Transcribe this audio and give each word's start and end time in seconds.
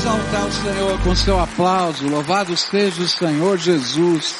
exaltar 0.00 0.46
o 0.46 0.52
Senhor 0.52 1.02
com 1.02 1.14
seu 1.14 1.38
aplauso. 1.38 2.08
Louvado 2.08 2.56
seja 2.56 3.02
o 3.02 3.08
Senhor 3.08 3.58
Jesus. 3.58 4.34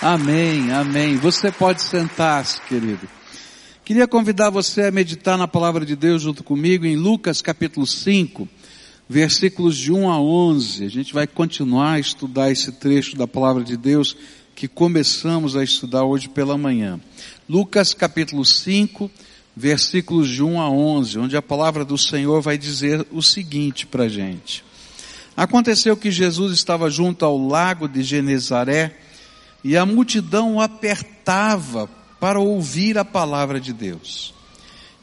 Amém, 0.00 0.70
amém. 0.70 1.16
Você 1.16 1.50
pode 1.50 1.82
sentar-se, 1.82 2.60
querido. 2.60 3.08
Queria 3.84 4.06
convidar 4.06 4.50
você 4.50 4.82
a 4.82 4.92
meditar 4.92 5.36
na 5.36 5.48
palavra 5.48 5.84
de 5.84 5.96
Deus 5.96 6.22
junto 6.22 6.44
comigo 6.44 6.86
em 6.86 6.94
Lucas 6.94 7.42
capítulo 7.42 7.84
5, 7.84 8.48
versículos 9.08 9.76
de 9.76 9.90
1 9.90 10.08
a 10.08 10.20
11. 10.20 10.84
A 10.84 10.88
gente 10.88 11.12
vai 11.12 11.26
continuar 11.26 11.94
a 11.94 12.00
estudar 12.00 12.52
esse 12.52 12.70
trecho 12.70 13.16
da 13.16 13.26
palavra 13.26 13.64
de 13.64 13.76
Deus 13.76 14.16
que 14.54 14.68
começamos 14.68 15.56
a 15.56 15.64
estudar 15.64 16.04
hoje 16.04 16.28
pela 16.28 16.56
manhã. 16.56 17.00
Lucas 17.48 17.92
capítulo 17.92 18.44
5, 18.44 19.10
versículos 19.56 20.28
de 20.28 20.44
1 20.44 20.60
a 20.60 20.70
11, 20.70 21.18
onde 21.18 21.36
a 21.36 21.42
palavra 21.42 21.84
do 21.84 21.98
Senhor 21.98 22.40
vai 22.40 22.56
dizer 22.56 23.04
o 23.10 23.20
seguinte 23.20 23.84
para 23.84 24.04
a 24.04 24.08
gente. 24.08 24.62
Aconteceu 25.36 25.96
que 25.96 26.10
Jesus 26.10 26.52
estava 26.52 26.90
junto 26.90 27.24
ao 27.24 27.38
lago 27.38 27.88
de 27.88 28.02
Genezaré 28.02 28.96
e 29.64 29.76
a 29.76 29.86
multidão 29.86 30.56
o 30.56 30.60
apertava 30.60 31.88
para 32.20 32.38
ouvir 32.38 32.98
a 32.98 33.04
palavra 33.04 33.60
de 33.60 33.72
Deus. 33.72 34.34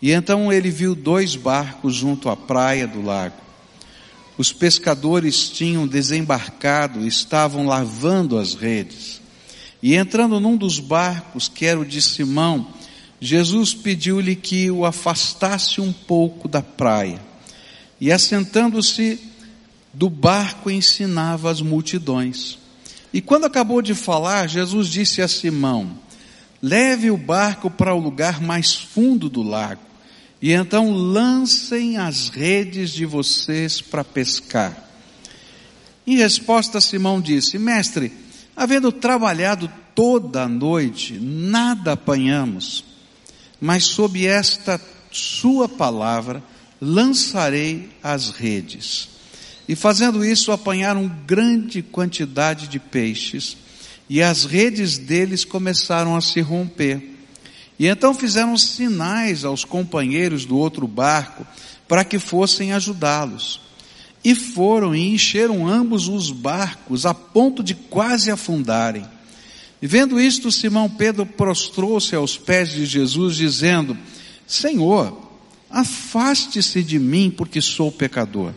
E 0.01 0.11
então 0.11 0.51
ele 0.51 0.69
viu 0.69 0.95
dois 0.95 1.35
barcos 1.35 1.95
junto 1.95 2.29
à 2.29 2.37
praia 2.37 2.87
do 2.87 3.01
lago. 3.01 3.35
Os 4.37 4.53
pescadores 4.53 5.49
tinham 5.49 5.85
desembarcado 5.85 7.01
e 7.01 7.07
estavam 7.07 7.65
lavando 7.65 8.37
as 8.37 8.53
redes. 8.53 9.19
E 9.81 9.95
entrando 9.95 10.39
num 10.39 10.55
dos 10.55 10.79
barcos, 10.79 11.49
que 11.49 11.65
era 11.65 11.79
o 11.79 11.85
de 11.85 12.01
Simão, 12.01 12.67
Jesus 13.19 13.73
pediu-lhe 13.73 14.35
que 14.35 14.71
o 14.71 14.85
afastasse 14.85 15.81
um 15.81 15.91
pouco 15.91 16.47
da 16.47 16.61
praia. 16.61 17.19
E 17.99 18.11
assentando-se 18.11 19.19
do 19.93 20.09
barco 20.09 20.69
ensinava 20.69 21.49
as 21.49 21.61
multidões. 21.61 22.57
E 23.11 23.21
quando 23.21 23.45
acabou 23.45 23.81
de 23.81 23.95
falar, 23.95 24.47
Jesus 24.47 24.87
disse 24.87 25.21
a 25.21 25.27
Simão: 25.27 25.97
Leve 26.61 27.09
o 27.09 27.17
barco 27.17 27.69
para 27.69 27.93
o 27.93 27.99
lugar 27.99 28.41
mais 28.41 28.75
fundo 28.75 29.29
do 29.29 29.41
lago, 29.41 29.81
e 30.41 30.51
então 30.51 30.91
lancem 30.91 31.97
as 31.97 32.29
redes 32.29 32.91
de 32.91 33.05
vocês 33.05 33.81
para 33.81 34.03
pescar. 34.03 34.85
Em 36.05 36.17
resposta, 36.17 36.79
Simão 36.79 37.19
disse: 37.19 37.57
Mestre, 37.57 38.11
havendo 38.55 38.91
trabalhado 38.91 39.71
toda 39.95 40.43
a 40.43 40.47
noite, 40.47 41.13
nada 41.19 41.93
apanhamos 41.93 42.89
mas 43.59 43.85
sob 43.85 44.25
esta 44.25 44.79
sua 45.11 45.67
palavra 45.67 46.43
lançarei 46.79 47.89
as 48.01 48.29
redes. 48.29 49.09
E 49.69 49.75
fazendo 49.75 50.25
isso, 50.25 50.51
apanharam 50.51 51.07
grande 51.27 51.83
quantidade 51.83 52.67
de 52.67 52.79
peixes, 52.79 53.55
e 54.09 54.19
as 54.19 54.43
redes 54.43 54.97
deles 54.97 55.45
começaram 55.45 56.15
a 56.15 56.21
se 56.21 56.41
romper. 56.41 56.99
E 57.77 57.85
então 57.85 58.11
fizeram 58.15 58.57
sinais 58.57 59.45
aos 59.45 59.63
companheiros 59.63 60.43
do 60.43 60.57
outro 60.57 60.87
barco 60.87 61.45
para 61.87 62.03
que 62.03 62.17
fossem 62.17 62.73
ajudá-los. 62.73 63.61
E 64.23 64.33
foram 64.33 64.95
e 64.95 65.13
encheram 65.13 65.67
ambos 65.67 66.07
os 66.07 66.31
barcos 66.31 67.05
a 67.05 67.13
ponto 67.13 67.61
de 67.61 67.75
quase 67.75 68.31
afundarem. 68.31 69.05
E 69.79 69.85
vendo 69.85 70.19
isto, 70.19 70.51
Simão 70.51 70.89
Pedro 70.89 71.27
prostrou-se 71.27 72.15
aos 72.15 72.35
pés 72.35 72.71
de 72.71 72.87
Jesus, 72.87 73.35
dizendo: 73.35 73.95
Senhor, 74.47 75.15
afaste-se 75.69 76.81
de 76.81 76.97
mim, 76.97 77.29
porque 77.29 77.61
sou 77.61 77.91
pecador. 77.91 78.51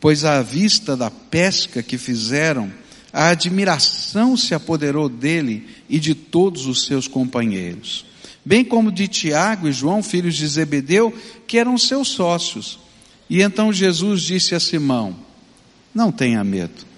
Pois 0.00 0.24
à 0.24 0.42
vista 0.42 0.96
da 0.96 1.10
pesca 1.10 1.82
que 1.82 1.98
fizeram, 1.98 2.72
a 3.12 3.28
admiração 3.28 4.36
se 4.36 4.54
apoderou 4.54 5.08
dele 5.08 5.68
e 5.88 6.00
de 6.00 6.14
todos 6.14 6.66
os 6.66 6.84
seus 6.86 7.06
companheiros, 7.06 8.06
bem 8.44 8.64
como 8.64 8.90
de 8.90 9.06
Tiago 9.06 9.68
e 9.68 9.72
João, 9.72 10.02
filhos 10.02 10.36
de 10.36 10.46
Zebedeu, 10.46 11.12
que 11.46 11.58
eram 11.58 11.76
seus 11.76 12.08
sócios. 12.08 12.78
E 13.28 13.42
então 13.42 13.72
Jesus 13.72 14.22
disse 14.22 14.54
a 14.54 14.60
Simão: 14.60 15.16
Não 15.94 16.10
tenha 16.10 16.42
medo 16.42 16.90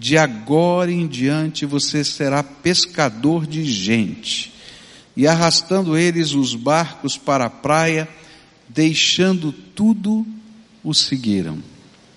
de 0.00 0.16
agora 0.16 0.90
em 0.90 1.06
diante 1.06 1.66
você 1.66 2.02
será 2.02 2.42
pescador 2.42 3.46
de 3.46 3.62
gente. 3.62 4.50
E 5.14 5.26
arrastando 5.26 5.94
eles 5.94 6.32
os 6.32 6.54
barcos 6.54 7.18
para 7.18 7.44
a 7.44 7.50
praia, 7.50 8.08
deixando 8.66 9.52
tudo, 9.52 10.26
o 10.82 10.94
seguiram. 10.94 11.58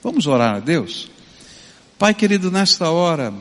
Vamos 0.04 0.28
orar 0.28 0.56
a 0.56 0.60
Deus? 0.60 1.10
Pai 1.98 2.14
querido, 2.14 2.52
nesta 2.52 2.90
hora 2.90 3.34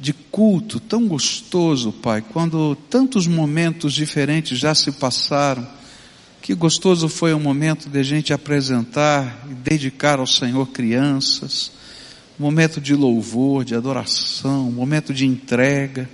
de 0.00 0.14
culto 0.14 0.80
tão 0.80 1.06
gostoso, 1.06 1.92
Pai, 1.92 2.22
quando 2.22 2.74
tantos 2.88 3.26
momentos 3.26 3.92
diferentes 3.92 4.58
já 4.58 4.74
se 4.74 4.90
passaram, 4.92 5.68
que 6.40 6.54
gostoso 6.54 7.06
foi 7.06 7.34
o 7.34 7.38
momento 7.38 7.90
de 7.90 7.98
a 7.98 8.02
gente 8.02 8.32
apresentar 8.32 9.46
e 9.50 9.52
dedicar 9.52 10.18
ao 10.18 10.26
Senhor 10.26 10.68
crianças, 10.68 11.70
momento 12.38 12.80
de 12.80 12.94
louvor, 12.94 13.62
de 13.62 13.74
adoração, 13.74 14.72
momento 14.72 15.12
de 15.12 15.26
entrega. 15.26 16.08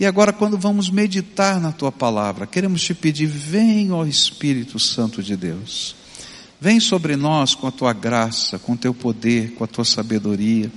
E 0.00 0.04
agora, 0.04 0.32
quando 0.32 0.58
vamos 0.58 0.90
meditar 0.90 1.60
na 1.60 1.70
tua 1.70 1.92
palavra, 1.92 2.44
queremos 2.44 2.82
te 2.82 2.92
pedir: 2.92 3.26
vem, 3.26 3.92
ó 3.92 4.04
Espírito 4.04 4.80
Santo 4.80 5.22
de 5.22 5.36
Deus. 5.36 5.94
Vem 6.64 6.80
sobre 6.80 7.14
nós 7.14 7.54
com 7.54 7.66
a 7.66 7.70
tua 7.70 7.92
graça, 7.92 8.58
com 8.58 8.72
o 8.72 8.76
teu 8.78 8.94
poder, 8.94 9.52
com 9.52 9.64
a 9.64 9.66
tua 9.66 9.84
sabedoria, 9.84 10.72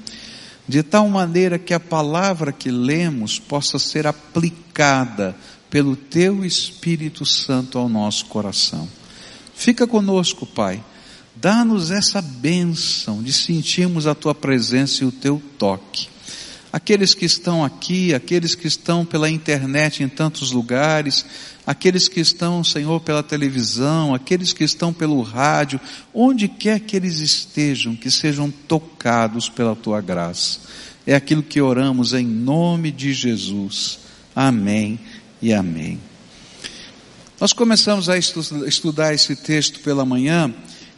de 0.67 0.83
tal 0.83 1.07
maneira 1.07 1.57
que 1.57 1.73
a 1.73 1.79
palavra 1.79 2.51
que 2.51 2.69
lemos 2.69 3.39
possa 3.39 3.79
ser 3.79 4.05
aplicada 4.05 5.33
pelo 5.69 5.95
teu 5.95 6.43
Espírito 6.43 7.25
Santo 7.25 7.77
ao 7.77 7.87
nosso 7.87 8.25
coração. 8.25 8.85
Fica 9.55 9.87
conosco, 9.87 10.45
Pai 10.45 10.83
Dá-nos 11.39 11.89
essa 11.89 12.21
bênção 12.21 13.23
de 13.23 13.31
sentirmos 13.31 14.07
a 14.07 14.13
tua 14.13 14.35
presença 14.35 15.05
e 15.05 15.07
o 15.07 15.11
teu 15.11 15.41
toque. 15.57 16.09
Aqueles 16.71 17.13
que 17.13 17.25
estão 17.25 17.63
aqui, 17.63 18.13
aqueles 18.13 18.53
que 18.53 18.67
estão 18.67 19.05
pela 19.05 19.29
internet 19.29 20.03
em 20.03 20.09
tantos 20.09 20.51
lugares, 20.51 21.25
aqueles 21.65 22.07
que 22.07 22.19
estão, 22.19 22.63
Senhor, 22.63 22.99
pela 23.01 23.23
televisão, 23.23 24.13
aqueles 24.13 24.51
que 24.51 24.63
estão 24.63 24.91
pelo 24.91 25.21
rádio, 25.21 25.79
onde 26.13 26.47
quer 26.47 26.79
que 26.81 26.95
eles 26.95 27.19
estejam, 27.19 27.95
que 27.95 28.11
sejam 28.11 28.51
tocados 28.51 29.49
pela 29.49 29.75
tua 29.75 30.01
graça. 30.01 30.59
É 31.05 31.15
aquilo 31.15 31.41
que 31.41 31.61
oramos 31.61 32.13
em 32.13 32.25
nome 32.25 32.91
de 32.91 33.13
Jesus. 33.13 33.99
Amém 34.35 34.99
e 35.41 35.53
amém. 35.53 35.99
Nós 37.39 37.53
começamos 37.53 38.09
a 38.09 38.17
estudar 38.17 39.13
esse 39.13 39.35
texto 39.35 39.79
pela 39.79 40.03
manhã 40.03 40.53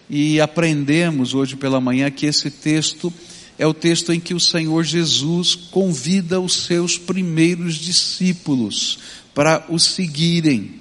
e 0.09 0.41
aprendemos 0.41 1.33
hoje 1.33 1.55
pela 1.55 1.79
manhã 1.79 2.09
que 2.09 2.25
esse 2.25 2.49
texto 2.49 3.13
é 3.59 3.67
o 3.67 3.73
texto 3.73 4.13
em 4.13 4.21
que 4.21 4.33
o 4.33 4.39
Senhor 4.39 4.85
Jesus 4.85 5.53
convida 5.53 6.39
os 6.39 6.63
seus 6.63 6.97
primeiros 6.97 7.75
discípulos 7.75 8.97
para 9.35 9.65
o 9.67 9.77
seguirem 9.77 10.79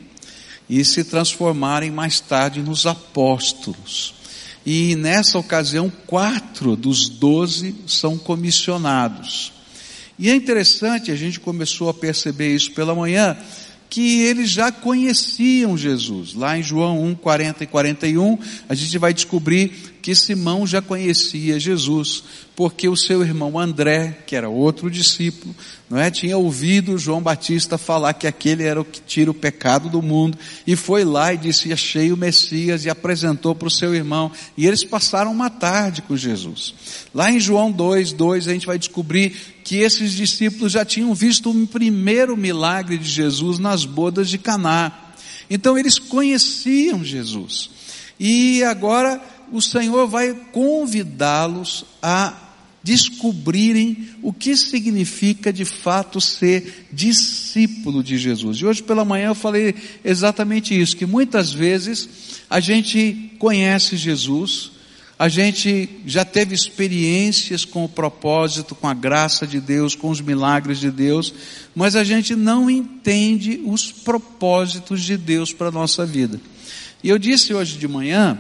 e 0.71 0.84
se 0.84 1.03
transformarem 1.03 1.91
mais 1.91 2.21
tarde 2.21 2.62
nos 2.62 2.87
apóstolos. 2.87 4.15
E 4.65 4.94
nessa 4.94 5.39
ocasião, 5.39 5.91
quatro 6.06 6.77
dos 6.77 7.09
doze 7.09 7.75
são 7.84 8.16
comissionados. 8.16 9.53
E 10.16 10.31
é 10.31 10.34
interessante, 10.34 11.10
a 11.10 11.16
gente 11.16 11.41
começou 11.41 11.89
a 11.89 11.95
perceber 11.95 12.55
isso 12.55 12.71
pela 12.72 12.95
manhã, 12.95 13.37
que 13.91 14.21
eles 14.21 14.50
já 14.50 14.71
conheciam 14.71 15.77
Jesus. 15.77 16.34
Lá 16.34 16.56
em 16.56 16.62
João 16.62 17.03
1, 17.06 17.15
40 17.16 17.65
e 17.65 17.66
41, 17.66 18.39
a 18.69 18.74
gente 18.74 18.98
vai 18.98 19.13
descobrir 19.13 19.97
que 20.00 20.15
Simão 20.15 20.66
já 20.66 20.80
conhecia 20.80 21.59
Jesus, 21.59 22.22
porque 22.54 22.89
o 22.89 22.97
seu 22.97 23.22
irmão 23.22 23.59
André, 23.59 24.18
que 24.27 24.34
era 24.34 24.48
outro 24.48 24.91
discípulo, 24.91 25.54
não 25.89 25.98
é, 25.98 26.10
tinha 26.10 26.36
ouvido 26.36 26.98
João 26.98 27.22
Batista 27.22 27.78
falar 27.78 28.15
que 28.15 28.27
aquele 28.27 28.65
era 28.65 28.80
o 28.80 28.84
que 28.84 29.00
tira 29.00 29.30
o 29.30 29.34
pecado 29.34 29.89
do 29.89 30.03
mundo, 30.03 30.39
e 30.66 30.77
foi 30.77 31.04
lá 31.04 31.33
e 31.33 31.39
disse: 31.39 31.72
"Achei 31.72 32.12
o 32.12 32.16
Messias" 32.16 32.84
e 32.84 32.91
apresentou 32.91 33.54
para 33.54 33.68
o 33.68 33.71
seu 33.71 33.95
irmão, 33.95 34.30
e 34.56 34.66
eles 34.66 34.84
passaram 34.84 35.33
uma 35.33 35.50
tarde 35.50 36.03
com 36.03 36.16
Jesus. 36.16 36.74
Lá 37.15 37.30
em 37.30 37.41
João 37.41 37.71
2, 37.71 38.12
2, 38.12 38.48
a 38.48 38.53
gente 38.53 38.66
vai 38.66 38.78
descobrir 38.78 39.36
que 39.65 39.77
esses 39.77 40.12
discípulos 40.12 40.72
já 40.72 40.84
tinham 40.84 41.15
visto 41.15 41.50
o 41.50 41.66
primeiro 41.66 42.36
milagre 42.36 42.98
de 42.98 43.09
Jesus 43.09 43.59
nas 43.59 43.84
bodas 43.84 44.28
de 44.28 44.39
Caná. 44.39 44.92
Então 45.50 45.78
eles 45.78 45.98
conheciam 45.98 47.04
Jesus. 47.04 47.71
E 48.18 48.62
agora 48.65 49.21
o 49.53 49.60
Senhor 49.60 50.06
vai 50.06 50.34
convidá-los 50.53 51.84
a 52.03 52.48
descobrirem 52.83 54.09
o 54.22 54.33
que 54.33 54.56
significa 54.56 55.53
de 55.53 55.65
fato 55.65 56.21
ser 56.21 56.86
discípulo 56.92 58.03
de 58.03 58.16
Jesus. 58.16 58.59
E 58.59 58.66
hoje 58.66 58.83
pela 58.83 59.04
manhã 59.04 59.28
eu 59.28 59.34
falei 59.34 59.74
exatamente 60.04 60.78
isso, 60.78 60.97
que 60.97 61.04
muitas 61.04 61.53
vezes 61.53 62.09
a 62.48 62.60
gente 62.60 63.33
conhece 63.39 63.97
Jesus, 63.97 64.71
a 65.18 65.28
gente 65.28 66.00
já 66.06 66.24
teve 66.24 66.54
experiências 66.54 67.65
com 67.65 67.84
o 67.84 67.89
propósito, 67.89 68.74
com 68.74 68.86
a 68.86 68.95
graça 68.95 69.47
de 69.47 69.60
Deus, 69.60 69.97
com 69.97 70.09
os 70.10 70.21
milagres 70.21 70.78
de 70.78 70.91
Deus, 70.91 71.34
mas 71.74 71.97
a 71.97 72.04
gente 72.04 72.36
não 72.36 72.71
entende 72.71 73.60
os 73.66 73.91
propósitos 73.91 75.03
de 75.03 75.16
Deus 75.16 75.53
para 75.53 75.68
a 75.68 75.72
nossa 75.72 76.06
vida. 76.06 76.41
E 77.03 77.09
eu 77.09 77.18
disse 77.18 77.53
hoje 77.53 77.77
de 77.77 77.89
manhã 77.89 78.39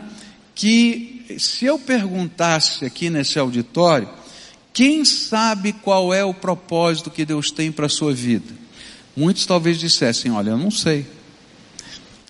que 0.58 1.36
se 1.38 1.66
eu 1.66 1.78
perguntasse 1.78 2.84
aqui 2.84 3.08
nesse 3.08 3.38
auditório, 3.38 4.08
quem 4.72 5.04
sabe 5.04 5.72
qual 5.72 6.12
é 6.12 6.24
o 6.24 6.34
propósito 6.34 7.12
que 7.12 7.24
Deus 7.24 7.52
tem 7.52 7.70
para 7.70 7.86
a 7.86 7.88
sua 7.88 8.12
vida? 8.12 8.52
Muitos 9.16 9.46
talvez 9.46 9.78
dissessem, 9.78 10.32
olha, 10.32 10.50
eu 10.50 10.58
não 10.58 10.72
sei. 10.72 11.06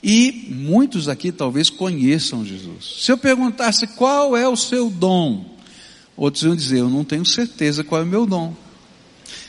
E 0.04 0.46
muitos 0.50 1.08
aqui 1.08 1.32
talvez 1.32 1.70
conheçam 1.70 2.44
Jesus. 2.44 2.96
Se 3.00 3.10
eu 3.10 3.16
perguntasse 3.16 3.86
qual 3.86 4.36
é 4.36 4.46
o 4.46 4.56
seu 4.56 4.90
dom, 4.90 5.56
outros 6.14 6.42
iam 6.42 6.54
dizer, 6.54 6.80
eu 6.80 6.90
não 6.90 7.04
tenho 7.04 7.24
certeza 7.24 7.82
qual 7.82 8.02
é 8.02 8.04
o 8.04 8.08
meu 8.08 8.26
dom. 8.26 8.54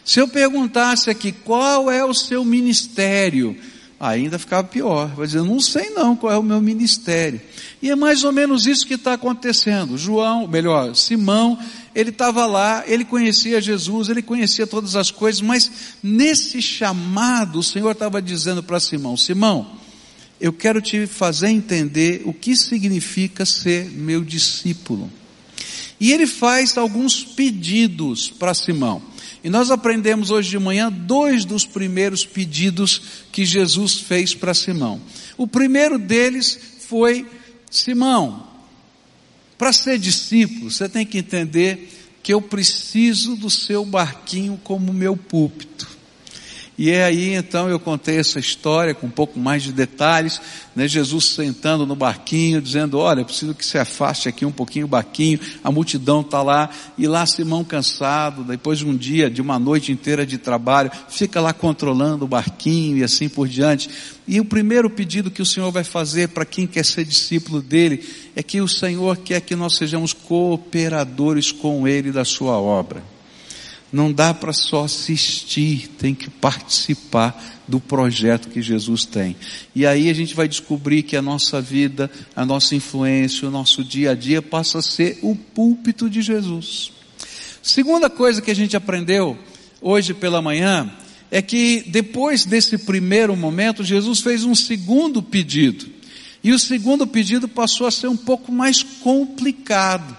Se 0.05 0.21
eu 0.21 0.27
perguntasse 0.29 1.09
aqui 1.09 1.33
qual 1.33 1.91
é 1.91 2.03
o 2.05 2.13
seu 2.13 2.45
ministério, 2.45 3.57
ainda 3.99 4.39
ficava 4.39 4.67
pior. 4.67 5.07
Vai 5.15 5.27
dizer, 5.27 5.43
não 5.43 5.59
sei 5.59 5.89
não 5.89 6.15
qual 6.15 6.31
é 6.31 6.37
o 6.37 6.43
meu 6.43 6.61
ministério. 6.61 7.41
E 7.81 7.89
é 7.89 7.95
mais 7.95 8.23
ou 8.23 8.31
menos 8.31 8.65
isso 8.65 8.87
que 8.87 8.93
está 8.93 9.13
acontecendo. 9.13 9.97
João, 9.97 10.47
melhor, 10.47 10.95
Simão, 10.95 11.59
ele 11.93 12.11
estava 12.11 12.45
lá, 12.45 12.83
ele 12.87 13.03
conhecia 13.03 13.59
Jesus, 13.59 14.09
ele 14.09 14.21
conhecia 14.21 14.65
todas 14.65 14.95
as 14.95 15.11
coisas, 15.11 15.41
mas 15.41 15.69
nesse 16.01 16.61
chamado 16.61 17.59
o 17.59 17.63
Senhor 17.63 17.91
estava 17.91 18.21
dizendo 18.21 18.63
para 18.63 18.79
Simão, 18.79 19.17
Simão, 19.17 19.67
eu 20.39 20.53
quero 20.53 20.81
te 20.81 21.05
fazer 21.05 21.49
entender 21.49 22.21
o 22.23 22.33
que 22.33 22.55
significa 22.55 23.45
ser 23.45 23.89
meu 23.91 24.23
discípulo. 24.23 25.11
E 25.99 26.11
ele 26.11 26.25
faz 26.25 26.77
alguns 26.77 27.23
pedidos 27.23 28.29
para 28.29 28.53
Simão. 28.53 29.01
E 29.43 29.49
nós 29.49 29.71
aprendemos 29.71 30.31
hoje 30.31 30.49
de 30.49 30.59
manhã 30.59 30.91
dois 30.91 31.45
dos 31.45 31.65
primeiros 31.65 32.25
pedidos 32.25 33.01
que 33.31 33.45
Jesus 33.45 33.95
fez 33.95 34.33
para 34.33 34.53
Simão. 34.53 35.01
O 35.37 35.47
primeiro 35.47 35.97
deles 35.97 36.59
foi: 36.87 37.25
Simão, 37.69 38.47
para 39.57 39.73
ser 39.73 39.99
discípulo, 39.99 40.71
você 40.71 40.87
tem 40.87 41.05
que 41.05 41.17
entender 41.17 41.89
que 42.23 42.33
eu 42.33 42.41
preciso 42.41 43.35
do 43.35 43.49
seu 43.49 43.85
barquinho 43.85 44.59
como 44.63 44.93
meu 44.93 45.15
púlpito. 45.15 45.98
E 46.79 46.91
é 46.91 47.03
aí 47.03 47.33
então 47.33 47.67
eu 47.67 47.77
contei 47.77 48.19
essa 48.19 48.39
história 48.39 48.95
com 48.95 49.07
um 49.07 49.11
pouco 49.11 49.37
mais 49.37 49.63
de 49.63 49.73
detalhes, 49.73 50.39
né? 50.73 50.87
Jesus 50.87 51.25
sentando 51.25 51.85
no 51.85 51.93
barquinho, 51.93 52.61
dizendo, 52.61 52.97
olha, 52.97 53.25
preciso 53.25 53.53
que 53.53 53.65
se 53.65 53.77
afaste 53.77 54.29
aqui 54.29 54.45
um 54.45 54.51
pouquinho 54.51 54.85
o 54.85 54.87
barquinho, 54.87 55.41
a 55.61 55.69
multidão 55.69 56.21
está 56.21 56.41
lá, 56.41 56.69
e 56.97 57.05
lá 57.05 57.25
Simão 57.25 57.65
cansado, 57.65 58.45
depois 58.45 58.79
de 58.79 58.85
um 58.85 58.95
dia, 58.95 59.29
de 59.29 59.41
uma 59.41 59.59
noite 59.59 59.91
inteira 59.91 60.25
de 60.25 60.37
trabalho, 60.37 60.89
fica 61.09 61.41
lá 61.41 61.51
controlando 61.51 62.23
o 62.23 62.29
barquinho 62.29 62.95
e 62.95 63.03
assim 63.03 63.27
por 63.27 63.49
diante. 63.49 63.89
E 64.25 64.39
o 64.39 64.45
primeiro 64.45 64.89
pedido 64.89 65.29
que 65.29 65.41
o 65.41 65.45
Senhor 65.45 65.73
vai 65.73 65.83
fazer 65.83 66.29
para 66.29 66.45
quem 66.45 66.65
quer 66.65 66.85
ser 66.85 67.03
discípulo 67.03 67.61
dele, 67.61 68.07
é 68.37 68.41
que 68.41 68.61
o 68.61 68.69
Senhor 68.69 69.17
quer 69.17 69.41
que 69.41 69.53
nós 69.53 69.75
sejamos 69.75 70.13
cooperadores 70.13 71.51
com 71.51 71.85
ele 71.85 72.09
da 72.09 72.23
sua 72.23 72.57
obra. 72.57 73.03
Não 73.91 74.11
dá 74.11 74.33
para 74.33 74.53
só 74.53 74.83
assistir, 74.83 75.87
tem 75.97 76.13
que 76.13 76.29
participar 76.29 77.59
do 77.67 77.79
projeto 77.79 78.49
que 78.49 78.61
Jesus 78.61 79.05
tem. 79.05 79.35
E 79.75 79.85
aí 79.85 80.09
a 80.09 80.13
gente 80.13 80.35
vai 80.35 80.47
descobrir 80.47 81.03
que 81.03 81.17
a 81.17 81.21
nossa 81.21 81.61
vida, 81.61 82.09
a 82.35 82.45
nossa 82.45 82.75
influência, 82.75 83.47
o 83.47 83.51
nosso 83.51 83.83
dia 83.83 84.11
a 84.11 84.15
dia 84.15 84.41
passa 84.41 84.79
a 84.79 84.81
ser 84.81 85.19
o 85.21 85.35
púlpito 85.35 86.09
de 86.09 86.21
Jesus. 86.21 86.91
Segunda 87.61 88.09
coisa 88.09 88.41
que 88.41 88.51
a 88.51 88.55
gente 88.55 88.77
aprendeu 88.77 89.37
hoje 89.81 90.13
pela 90.13 90.41
manhã 90.41 90.91
é 91.31 91.41
que 91.41 91.83
depois 91.87 92.45
desse 92.45 92.77
primeiro 92.77 93.35
momento, 93.35 93.83
Jesus 93.83 94.19
fez 94.19 94.43
um 94.43 94.55
segundo 94.55 95.21
pedido. 95.21 95.85
E 96.43 96.51
o 96.51 96.59
segundo 96.59 97.05
pedido 97.05 97.47
passou 97.47 97.85
a 97.85 97.91
ser 97.91 98.07
um 98.07 98.17
pouco 98.17 98.51
mais 98.51 98.81
complicado. 98.81 100.17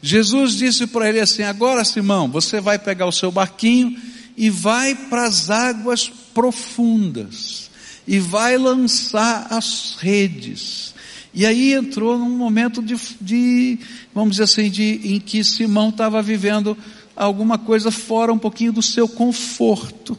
Jesus 0.00 0.54
disse 0.54 0.86
para 0.86 1.08
ele 1.08 1.20
assim: 1.20 1.42
Agora, 1.42 1.84
Simão, 1.84 2.28
você 2.28 2.60
vai 2.60 2.78
pegar 2.78 3.06
o 3.06 3.12
seu 3.12 3.30
barquinho 3.30 3.96
e 4.36 4.50
vai 4.50 4.94
para 4.94 5.26
as 5.26 5.50
águas 5.50 6.10
profundas 6.32 7.68
e 8.06 8.18
vai 8.18 8.56
lançar 8.56 9.48
as 9.50 9.96
redes. 9.98 10.94
E 11.34 11.44
aí 11.44 11.74
entrou 11.74 12.16
num 12.16 12.30
momento 12.30 12.82
de, 12.82 12.96
de 13.20 13.78
vamos 14.14 14.30
dizer 14.30 14.44
assim, 14.44 14.70
de, 14.70 15.00
em 15.04 15.20
que 15.20 15.44
Simão 15.44 15.90
estava 15.90 16.22
vivendo 16.22 16.76
alguma 17.14 17.58
coisa 17.58 17.90
fora 17.90 18.32
um 18.32 18.38
pouquinho 18.38 18.72
do 18.72 18.82
seu 18.82 19.08
conforto. 19.08 20.18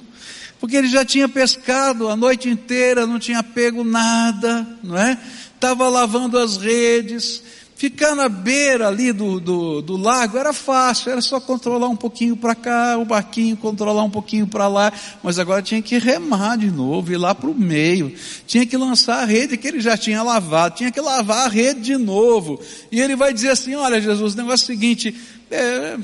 Porque 0.59 0.75
ele 0.75 0.89
já 0.89 1.05
tinha 1.05 1.27
pescado 1.27 2.09
a 2.09 2.15
noite 2.15 2.49
inteira, 2.49 3.07
não 3.07 3.17
tinha 3.17 3.41
pego 3.41 3.83
nada, 3.83 4.67
não 4.83 4.97
é? 4.97 5.17
Estava 5.55 5.87
lavando 5.87 6.37
as 6.37 6.57
redes, 6.57 7.41
Ficar 7.79 8.13
na 8.13 8.27
beira 8.27 8.89
ali 8.89 9.13
do, 9.13 9.39
do, 9.39 9.81
do, 9.81 9.95
lago 9.95 10.37
era 10.37 10.51
fácil, 10.51 11.13
era 11.13 11.21
só 11.21 11.39
controlar 11.39 11.87
um 11.87 11.95
pouquinho 11.95 12.35
para 12.35 12.53
cá, 12.53 12.97
o 12.97 13.05
barquinho 13.05 13.55
controlar 13.55 14.03
um 14.03 14.09
pouquinho 14.09 14.45
para 14.45 14.67
lá, 14.67 14.91
mas 15.23 15.39
agora 15.39 15.61
tinha 15.61 15.81
que 15.81 15.97
remar 15.97 16.57
de 16.57 16.69
novo, 16.69 17.13
ir 17.13 17.15
lá 17.15 17.33
para 17.33 17.49
o 17.49 17.55
meio, 17.55 18.13
tinha 18.45 18.65
que 18.65 18.75
lançar 18.75 19.23
a 19.23 19.25
rede 19.25 19.55
que 19.55 19.65
ele 19.65 19.79
já 19.79 19.95
tinha 19.95 20.21
lavado, 20.21 20.75
tinha 20.75 20.91
que 20.91 20.99
lavar 20.99 21.45
a 21.45 21.47
rede 21.47 21.79
de 21.79 21.95
novo. 21.95 22.59
E 22.91 22.99
ele 22.99 23.15
vai 23.15 23.33
dizer 23.33 23.51
assim: 23.51 23.75
Olha, 23.75 24.01
Jesus, 24.01 24.33
o 24.33 24.37
negócio 24.37 24.63
é 24.63 24.65
o 24.65 24.77
seguinte, 24.77 25.15
é, 25.49 25.97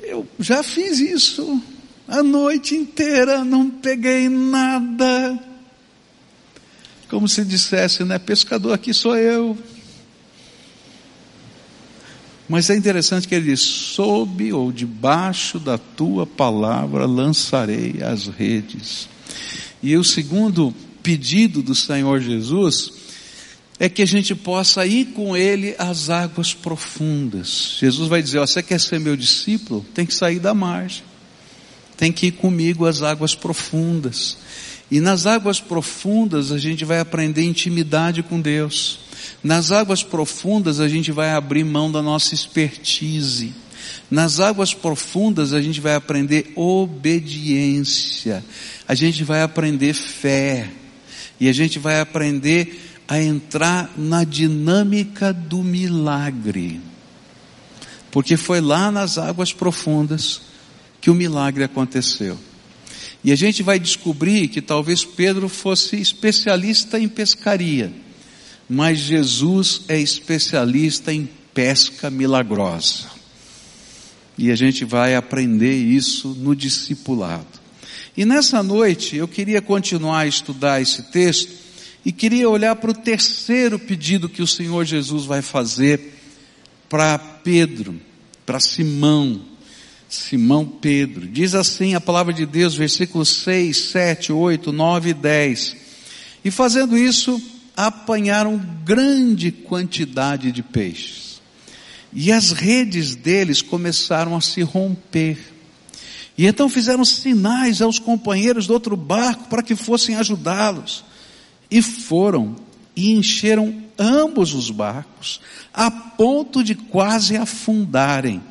eu 0.00 0.28
já 0.38 0.62
fiz 0.62 1.00
isso 1.00 1.62
a 2.06 2.22
noite 2.22 2.74
inteira, 2.74 3.42
não 3.42 3.70
peguei 3.70 4.28
nada. 4.28 5.42
Como 7.08 7.26
se 7.26 7.42
dissesse, 7.42 8.04
né? 8.04 8.18
Pescador 8.18 8.74
aqui 8.74 8.92
sou 8.92 9.16
eu. 9.16 9.56
Mas 12.48 12.70
é 12.70 12.76
interessante 12.76 13.26
que 13.26 13.34
ele 13.34 13.50
diz: 13.50 13.60
sob 13.60 14.52
ou 14.52 14.70
debaixo 14.70 15.58
da 15.58 15.76
tua 15.76 16.26
palavra 16.26 17.06
lançarei 17.06 17.96
as 18.02 18.26
redes. 18.26 19.08
E 19.82 19.96
o 19.96 20.04
segundo 20.04 20.74
pedido 21.02 21.62
do 21.62 21.74
Senhor 21.74 22.20
Jesus 22.20 22.92
é 23.78 23.88
que 23.88 24.02
a 24.02 24.06
gente 24.06 24.34
possa 24.34 24.86
ir 24.86 25.06
com 25.06 25.36
ele 25.36 25.74
às 25.78 26.08
águas 26.08 26.54
profundas. 26.54 27.76
Jesus 27.78 28.08
vai 28.08 28.22
dizer: 28.22 28.40
você 28.40 28.62
quer 28.62 28.80
ser 28.80 29.00
meu 29.00 29.16
discípulo? 29.16 29.84
Tem 29.94 30.06
que 30.06 30.14
sair 30.14 30.38
da 30.38 30.54
margem. 30.54 31.02
Tem 31.96 32.12
que 32.12 32.26
ir 32.26 32.32
comigo 32.32 32.86
às 32.86 33.02
águas 33.02 33.34
profundas. 33.34 34.36
E 34.90 35.00
nas 35.00 35.26
águas 35.26 35.60
profundas 35.60 36.52
a 36.52 36.58
gente 36.58 36.84
vai 36.84 37.00
aprender 37.00 37.42
intimidade 37.42 38.22
com 38.22 38.40
Deus. 38.40 39.00
Nas 39.42 39.72
águas 39.72 40.02
profundas 40.02 40.78
a 40.80 40.88
gente 40.88 41.10
vai 41.10 41.32
abrir 41.32 41.64
mão 41.64 41.90
da 41.90 42.00
nossa 42.00 42.34
expertise. 42.34 43.52
Nas 44.10 44.38
águas 44.38 44.72
profundas 44.74 45.52
a 45.52 45.60
gente 45.60 45.80
vai 45.80 45.94
aprender 45.94 46.52
obediência. 46.54 48.44
A 48.86 48.94
gente 48.94 49.24
vai 49.24 49.42
aprender 49.42 49.92
fé. 49.92 50.70
E 51.40 51.48
a 51.48 51.52
gente 51.52 51.78
vai 51.78 52.00
aprender 52.00 52.80
a 53.08 53.20
entrar 53.20 53.92
na 53.96 54.24
dinâmica 54.24 55.32
do 55.32 55.62
milagre. 55.62 56.80
Porque 58.10 58.36
foi 58.36 58.60
lá 58.60 58.90
nas 58.90 59.18
águas 59.18 59.52
profundas 59.52 60.40
que 61.00 61.10
o 61.10 61.14
milagre 61.14 61.64
aconteceu. 61.64 62.38
E 63.26 63.32
a 63.32 63.36
gente 63.36 63.62
vai 63.62 63.78
descobrir 63.78 64.48
que 64.48 64.62
talvez 64.62 65.04
Pedro 65.04 65.50
fosse 65.50 66.00
especialista 66.00 66.98
em 66.98 67.08
pescaria 67.08 67.92
mas 68.68 68.98
Jesus 68.98 69.82
é 69.88 69.98
especialista 69.98 71.12
em 71.12 71.28
pesca 71.54 72.10
milagrosa. 72.10 73.06
E 74.36 74.50
a 74.50 74.56
gente 74.56 74.84
vai 74.84 75.14
aprender 75.14 75.74
isso 75.74 76.28
no 76.28 76.54
discipulado. 76.54 77.46
E 78.16 78.24
nessa 78.24 78.62
noite 78.62 79.16
eu 79.16 79.28
queria 79.28 79.62
continuar 79.62 80.20
a 80.20 80.26
estudar 80.26 80.82
esse 80.82 81.04
texto 81.04 81.52
e 82.04 82.12
queria 82.12 82.48
olhar 82.48 82.76
para 82.76 82.90
o 82.90 82.94
terceiro 82.94 83.78
pedido 83.78 84.28
que 84.28 84.42
o 84.42 84.46
Senhor 84.46 84.84
Jesus 84.84 85.24
vai 85.24 85.42
fazer 85.42 86.14
para 86.88 87.18
Pedro, 87.18 88.00
para 88.44 88.60
Simão, 88.60 89.40
Simão 90.08 90.66
Pedro. 90.66 91.26
Diz 91.26 91.54
assim 91.54 91.94
a 91.94 92.00
palavra 92.00 92.32
de 92.32 92.46
Deus, 92.46 92.74
versículos 92.74 93.28
6, 93.42 93.76
7, 93.76 94.32
8, 94.32 94.72
9 94.72 95.10
e 95.10 95.14
10. 95.14 95.76
E 96.44 96.50
fazendo 96.50 96.96
isso, 96.96 97.40
apanharam 97.76 98.56
grande 98.84 99.50
quantidade 99.50 100.52
de 100.52 100.62
peixes. 100.62 101.40
E 102.12 102.32
as 102.32 102.52
redes 102.52 103.14
deles 103.14 103.60
começaram 103.60 104.36
a 104.36 104.40
se 104.40 104.62
romper. 104.62 105.38
E 106.38 106.46
então 106.46 106.68
fizeram 106.68 107.04
sinais 107.04 107.82
aos 107.82 107.98
companheiros 107.98 108.66
do 108.66 108.72
outro 108.72 108.96
barco 108.96 109.48
para 109.48 109.62
que 109.62 109.74
fossem 109.74 110.16
ajudá-los. 110.16 111.04
E 111.70 111.82
foram 111.82 112.56
e 112.94 113.12
encheram 113.12 113.82
ambos 113.98 114.54
os 114.54 114.70
barcos, 114.70 115.40
a 115.72 115.90
ponto 115.90 116.64
de 116.64 116.74
quase 116.74 117.36
afundarem. 117.36 118.42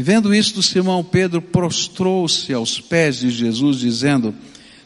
E 0.00 0.02
vendo 0.02 0.34
isto, 0.34 0.62
Simão 0.62 1.04
Pedro 1.04 1.42
prostrou-se 1.42 2.50
aos 2.54 2.80
pés 2.80 3.18
de 3.18 3.28
Jesus, 3.28 3.80
dizendo: 3.80 4.34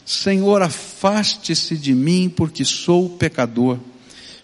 Senhor, 0.05 0.61
afaste-se 0.61 1.77
de 1.77 1.95
mim, 1.95 2.27
porque 2.27 2.65
sou 2.65 3.11
pecador. 3.11 3.79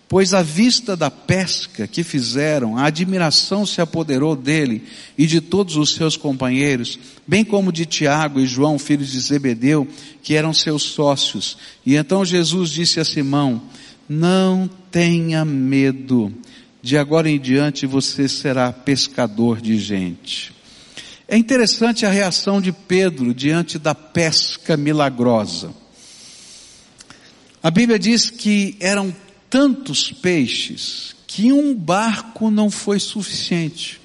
Pois 0.07 0.33
à 0.33 0.41
vista 0.41 0.95
da 0.95 1.11
pesca 1.11 1.85
que 1.87 2.05
fizeram, 2.05 2.77
a 2.77 2.85
admiração 2.85 3.65
se 3.65 3.81
apoderou 3.81 4.33
dele 4.33 4.83
e 5.17 5.27
de 5.27 5.41
todos 5.41 5.75
os 5.75 5.93
seus 5.93 6.15
companheiros, 6.15 6.97
bem 7.27 7.43
como 7.43 7.69
de 7.69 7.85
Tiago 7.85 8.39
e 8.39 8.47
João, 8.47 8.79
filhos 8.79 9.11
de 9.11 9.19
Zebedeu, 9.19 9.85
que 10.23 10.35
eram 10.35 10.53
seus 10.53 10.83
sócios. 10.83 11.57
E 11.85 11.97
então 11.97 12.23
Jesus 12.23 12.69
disse 12.69 12.97
a 12.97 13.03
Simão, 13.03 13.61
não 14.07 14.69
tenha 14.89 15.43
medo, 15.43 16.33
de 16.81 16.97
agora 16.97 17.29
em 17.29 17.37
diante 17.37 17.85
você 17.85 18.29
será 18.29 18.71
pescador 18.71 19.59
de 19.59 19.77
gente. 19.77 20.61
É 21.31 21.38
interessante 21.38 22.05
a 22.05 22.09
reação 22.09 22.59
de 22.59 22.73
Pedro 22.73 23.33
diante 23.33 23.79
da 23.79 23.95
pesca 23.95 24.75
milagrosa. 24.75 25.73
A 27.63 27.71
Bíblia 27.71 27.97
diz 27.97 28.29
que 28.29 28.75
eram 28.81 29.15
tantos 29.50 30.11
peixes 30.11 31.15
que 31.25 31.53
um 31.53 31.73
barco 31.73 32.51
não 32.51 32.69
foi 32.69 33.00
suficiente. 33.00 34.01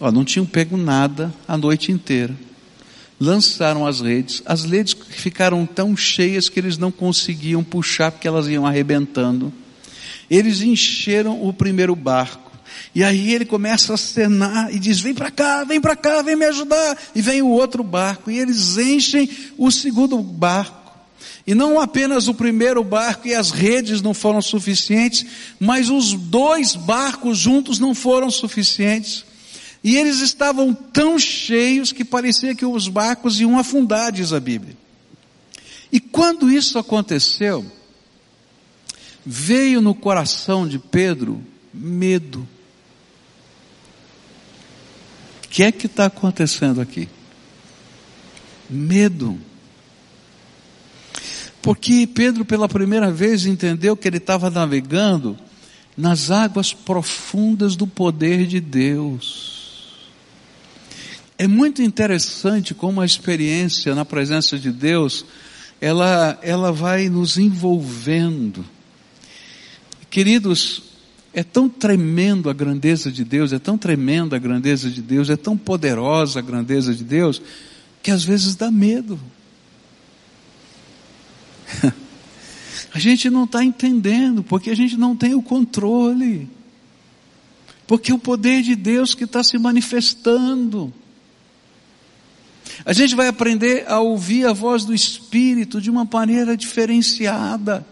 Ó, 0.00 0.10
não 0.10 0.24
tinham 0.24 0.46
pego 0.46 0.78
nada 0.78 1.30
a 1.46 1.54
noite 1.54 1.92
inteira. 1.92 2.34
Lançaram 3.20 3.86
as 3.86 4.00
redes, 4.00 4.42
as 4.46 4.64
redes 4.64 4.96
ficaram 5.10 5.66
tão 5.66 5.94
cheias 5.94 6.48
que 6.48 6.58
eles 6.58 6.78
não 6.78 6.90
conseguiam 6.90 7.62
puxar 7.62 8.10
porque 8.10 8.26
elas 8.26 8.48
iam 8.48 8.64
arrebentando. 8.64 9.52
Eles 10.30 10.62
encheram 10.62 11.46
o 11.46 11.52
primeiro 11.52 11.94
barco. 11.94 12.49
E 12.94 13.04
aí 13.04 13.32
ele 13.32 13.44
começa 13.44 13.92
a 13.92 13.94
acenar 13.94 14.74
e 14.74 14.78
diz: 14.78 15.00
Vem 15.00 15.14
para 15.14 15.30
cá, 15.30 15.64
vem 15.64 15.80
para 15.80 15.94
cá, 15.94 16.22
vem 16.22 16.36
me 16.36 16.44
ajudar. 16.46 16.98
E 17.14 17.22
vem 17.22 17.40
o 17.40 17.48
outro 17.48 17.84
barco. 17.84 18.30
E 18.30 18.38
eles 18.38 18.76
enchem 18.76 19.28
o 19.56 19.70
segundo 19.70 20.18
barco. 20.18 20.80
E 21.46 21.54
não 21.54 21.80
apenas 21.80 22.28
o 22.28 22.34
primeiro 22.34 22.82
barco 22.84 23.26
e 23.26 23.34
as 23.34 23.50
redes 23.50 24.02
não 24.02 24.12
foram 24.12 24.42
suficientes, 24.42 25.26
mas 25.58 25.88
os 25.88 26.12
dois 26.12 26.76
barcos 26.76 27.38
juntos 27.38 27.78
não 27.78 27.94
foram 27.94 28.30
suficientes. 28.30 29.24
E 29.82 29.96
eles 29.96 30.20
estavam 30.20 30.74
tão 30.74 31.18
cheios 31.18 31.92
que 31.92 32.04
parecia 32.04 32.54
que 32.54 32.66
os 32.66 32.88
barcos 32.88 33.40
iam 33.40 33.58
afundar, 33.58 34.12
diz 34.12 34.32
a 34.32 34.40
Bíblia. 34.40 34.76
E 35.90 35.98
quando 35.98 36.50
isso 36.50 36.78
aconteceu, 36.78 37.64
veio 39.24 39.80
no 39.80 39.94
coração 39.94 40.68
de 40.68 40.78
Pedro 40.78 41.42
medo. 41.72 42.46
Que 45.50 45.64
é 45.64 45.72
que 45.72 45.86
está 45.86 46.06
acontecendo 46.06 46.80
aqui? 46.80 47.08
Medo. 48.70 49.36
Porque 51.60 52.06
Pedro, 52.06 52.44
pela 52.44 52.68
primeira 52.68 53.10
vez, 53.10 53.44
entendeu 53.44 53.96
que 53.96 54.06
ele 54.06 54.18
estava 54.18 54.48
navegando 54.48 55.36
nas 55.96 56.30
águas 56.30 56.72
profundas 56.72 57.74
do 57.74 57.86
poder 57.86 58.46
de 58.46 58.60
Deus. 58.60 59.98
É 61.36 61.48
muito 61.48 61.82
interessante 61.82 62.72
como 62.72 63.00
a 63.00 63.04
experiência 63.04 63.94
na 63.94 64.04
presença 64.04 64.58
de 64.58 64.70
Deus, 64.70 65.24
ela, 65.80 66.38
ela 66.42 66.70
vai 66.70 67.08
nos 67.08 67.38
envolvendo. 67.38 68.64
Queridos, 70.08 70.89
é 71.32 71.42
tão 71.44 71.68
tremendo 71.68 72.50
a 72.50 72.52
grandeza 72.52 73.10
de 73.10 73.24
Deus, 73.24 73.52
é 73.52 73.58
tão 73.58 73.78
tremenda 73.78 74.36
a 74.36 74.38
grandeza 74.38 74.90
de 74.90 75.00
Deus, 75.00 75.30
é 75.30 75.36
tão 75.36 75.56
poderosa 75.56 76.40
a 76.40 76.42
grandeza 76.42 76.94
de 76.94 77.04
Deus, 77.04 77.40
que 78.02 78.10
às 78.10 78.24
vezes 78.24 78.56
dá 78.56 78.70
medo. 78.70 79.18
a 82.92 82.98
gente 82.98 83.30
não 83.30 83.44
está 83.44 83.64
entendendo, 83.64 84.42
porque 84.42 84.70
a 84.70 84.74
gente 84.74 84.96
não 84.96 85.14
tem 85.14 85.34
o 85.34 85.42
controle. 85.42 86.48
Porque 87.86 88.12
o 88.12 88.18
poder 88.18 88.62
de 88.62 88.74
Deus 88.74 89.14
que 89.14 89.24
está 89.24 89.42
se 89.42 89.56
manifestando. 89.58 90.92
A 92.84 92.92
gente 92.92 93.14
vai 93.14 93.28
aprender 93.28 93.84
a 93.88 94.00
ouvir 94.00 94.46
a 94.46 94.52
voz 94.52 94.84
do 94.84 94.94
Espírito 94.94 95.80
de 95.80 95.90
uma 95.90 96.04
maneira 96.04 96.56
diferenciada. 96.56 97.86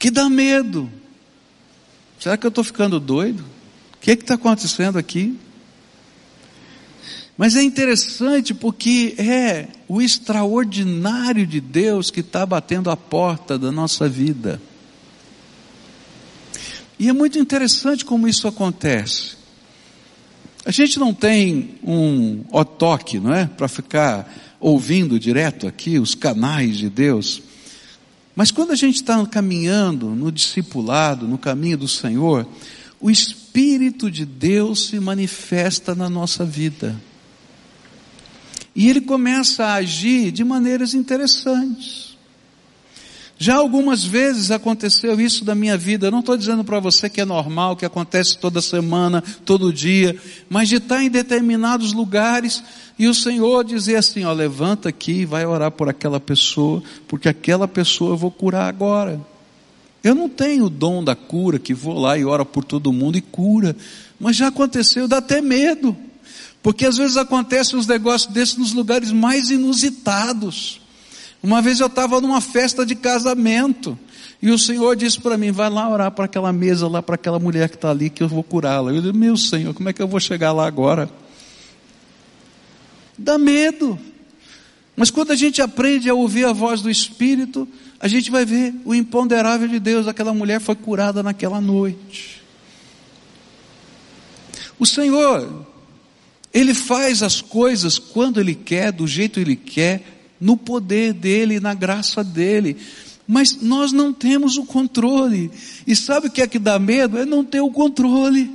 Que 0.00 0.10
dá 0.10 0.30
medo. 0.30 0.90
Será 2.18 2.38
que 2.38 2.46
eu 2.46 2.48
estou 2.48 2.64
ficando 2.64 2.98
doido? 2.98 3.44
O 3.94 3.98
que 4.00 4.10
é 4.10 4.14
está 4.14 4.34
acontecendo 4.34 4.98
aqui? 4.98 5.38
Mas 7.36 7.54
é 7.54 7.62
interessante 7.62 8.54
porque 8.54 9.14
é 9.18 9.68
o 9.86 10.00
extraordinário 10.00 11.46
de 11.46 11.60
Deus 11.60 12.10
que 12.10 12.20
está 12.20 12.46
batendo 12.46 12.90
a 12.90 12.96
porta 12.96 13.58
da 13.58 13.70
nossa 13.70 14.08
vida. 14.08 14.60
E 16.98 17.06
é 17.06 17.12
muito 17.12 17.38
interessante 17.38 18.02
como 18.02 18.26
isso 18.26 18.48
acontece. 18.48 19.36
A 20.64 20.70
gente 20.70 20.98
não 20.98 21.12
tem 21.12 21.74
um 21.84 22.42
otoque, 22.50 23.20
não 23.20 23.34
é? 23.34 23.44
Para 23.44 23.68
ficar 23.68 24.56
ouvindo 24.58 25.20
direto 25.20 25.66
aqui 25.66 25.98
os 25.98 26.14
canais 26.14 26.78
de 26.78 26.88
Deus. 26.88 27.42
Mas 28.40 28.50
quando 28.50 28.70
a 28.70 28.74
gente 28.74 28.94
está 28.94 29.26
caminhando 29.26 30.14
no 30.14 30.32
discipulado, 30.32 31.28
no 31.28 31.36
caminho 31.36 31.76
do 31.76 31.86
Senhor, 31.86 32.48
o 32.98 33.10
Espírito 33.10 34.10
de 34.10 34.24
Deus 34.24 34.86
se 34.86 34.98
manifesta 34.98 35.94
na 35.94 36.08
nossa 36.08 36.42
vida. 36.42 36.98
E 38.74 38.88
ele 38.88 39.02
começa 39.02 39.66
a 39.66 39.74
agir 39.74 40.32
de 40.32 40.42
maneiras 40.42 40.94
interessantes. 40.94 42.09
Já 43.42 43.56
algumas 43.56 44.04
vezes 44.04 44.50
aconteceu 44.50 45.18
isso 45.18 45.46
da 45.46 45.54
minha 45.54 45.74
vida. 45.74 46.06
Eu 46.06 46.10
não 46.10 46.20
estou 46.20 46.36
dizendo 46.36 46.62
para 46.62 46.78
você 46.78 47.08
que 47.08 47.22
é 47.22 47.24
normal, 47.24 47.74
que 47.74 47.86
acontece 47.86 48.36
toda 48.36 48.60
semana, 48.60 49.24
todo 49.46 49.72
dia, 49.72 50.14
mas 50.46 50.68
de 50.68 50.76
estar 50.76 51.02
em 51.02 51.08
determinados 51.08 51.94
lugares 51.94 52.62
e 52.98 53.08
o 53.08 53.14
Senhor 53.14 53.64
dizer 53.64 53.96
assim: 53.96 54.24
ó, 54.24 54.32
levanta 54.34 54.90
aqui 54.90 55.20
e 55.20 55.24
vai 55.24 55.46
orar 55.46 55.70
por 55.70 55.88
aquela 55.88 56.20
pessoa, 56.20 56.82
porque 57.08 57.30
aquela 57.30 57.66
pessoa 57.66 58.12
eu 58.12 58.16
vou 58.18 58.30
curar 58.30 58.68
agora. 58.68 59.18
Eu 60.04 60.14
não 60.14 60.28
tenho 60.28 60.66
o 60.66 60.70
dom 60.70 61.02
da 61.02 61.16
cura 61.16 61.58
que 61.58 61.72
vou 61.72 61.98
lá 61.98 62.18
e 62.18 62.26
ora 62.26 62.44
por 62.44 62.62
todo 62.62 62.92
mundo 62.92 63.16
e 63.16 63.22
cura, 63.22 63.74
mas 64.20 64.36
já 64.36 64.48
aconteceu, 64.48 65.08
dá 65.08 65.16
até 65.16 65.40
medo. 65.40 65.96
Porque 66.62 66.84
às 66.84 66.98
vezes 66.98 67.16
acontecem 67.16 67.78
uns 67.78 67.86
negócios 67.86 68.30
desses 68.30 68.58
nos 68.58 68.74
lugares 68.74 69.10
mais 69.12 69.48
inusitados. 69.48 70.79
Uma 71.42 71.62
vez 71.62 71.80
eu 71.80 71.86
estava 71.86 72.20
numa 72.20 72.40
festa 72.40 72.84
de 72.84 72.94
casamento 72.94 73.98
e 74.42 74.50
o 74.50 74.58
Senhor 74.58 74.94
disse 74.94 75.20
para 75.20 75.38
mim: 75.38 75.50
vai 75.50 75.70
lá 75.70 75.88
orar 75.88 76.10
para 76.10 76.26
aquela 76.26 76.52
mesa 76.52 76.86
lá, 76.86 77.02
para 77.02 77.14
aquela 77.14 77.38
mulher 77.38 77.68
que 77.68 77.76
está 77.76 77.90
ali, 77.90 78.10
que 78.10 78.22
eu 78.22 78.28
vou 78.28 78.42
curá-la. 78.42 78.92
Eu 78.92 79.00
disse: 79.00 79.16
meu 79.16 79.36
Senhor, 79.36 79.72
como 79.74 79.88
é 79.88 79.92
que 79.92 80.02
eu 80.02 80.08
vou 80.08 80.20
chegar 80.20 80.52
lá 80.52 80.66
agora? 80.66 81.10
Dá 83.16 83.38
medo. 83.38 83.98
Mas 84.96 85.10
quando 85.10 85.30
a 85.30 85.36
gente 85.36 85.62
aprende 85.62 86.10
a 86.10 86.14
ouvir 86.14 86.44
a 86.44 86.52
voz 86.52 86.82
do 86.82 86.90
Espírito, 86.90 87.66
a 87.98 88.06
gente 88.06 88.30
vai 88.30 88.44
ver 88.44 88.74
o 88.84 88.94
imponderável 88.94 89.66
de 89.66 89.78
Deus. 89.78 90.06
Aquela 90.06 90.34
mulher 90.34 90.60
foi 90.60 90.74
curada 90.74 91.22
naquela 91.22 91.60
noite. 91.60 92.42
O 94.78 94.84
Senhor 94.84 95.66
ele 96.52 96.74
faz 96.74 97.22
as 97.22 97.40
coisas 97.40 97.98
quando 97.98 98.40
Ele 98.40 98.54
quer, 98.54 98.90
do 98.92 99.06
jeito 99.06 99.38
Ele 99.38 99.54
quer, 99.54 100.19
no 100.40 100.56
poder 100.56 101.12
dEle, 101.12 101.60
na 101.60 101.74
graça 101.74 102.24
dEle. 102.24 102.76
Mas 103.26 103.60
nós 103.60 103.92
não 103.92 104.12
temos 104.12 104.56
o 104.56 104.64
controle. 104.64 105.50
E 105.86 105.94
sabe 105.94 106.28
o 106.28 106.30
que 106.30 106.42
é 106.42 106.46
que 106.48 106.58
dá 106.58 106.78
medo? 106.78 107.18
É 107.18 107.24
não 107.24 107.44
ter 107.44 107.60
o 107.60 107.70
controle. 107.70 108.50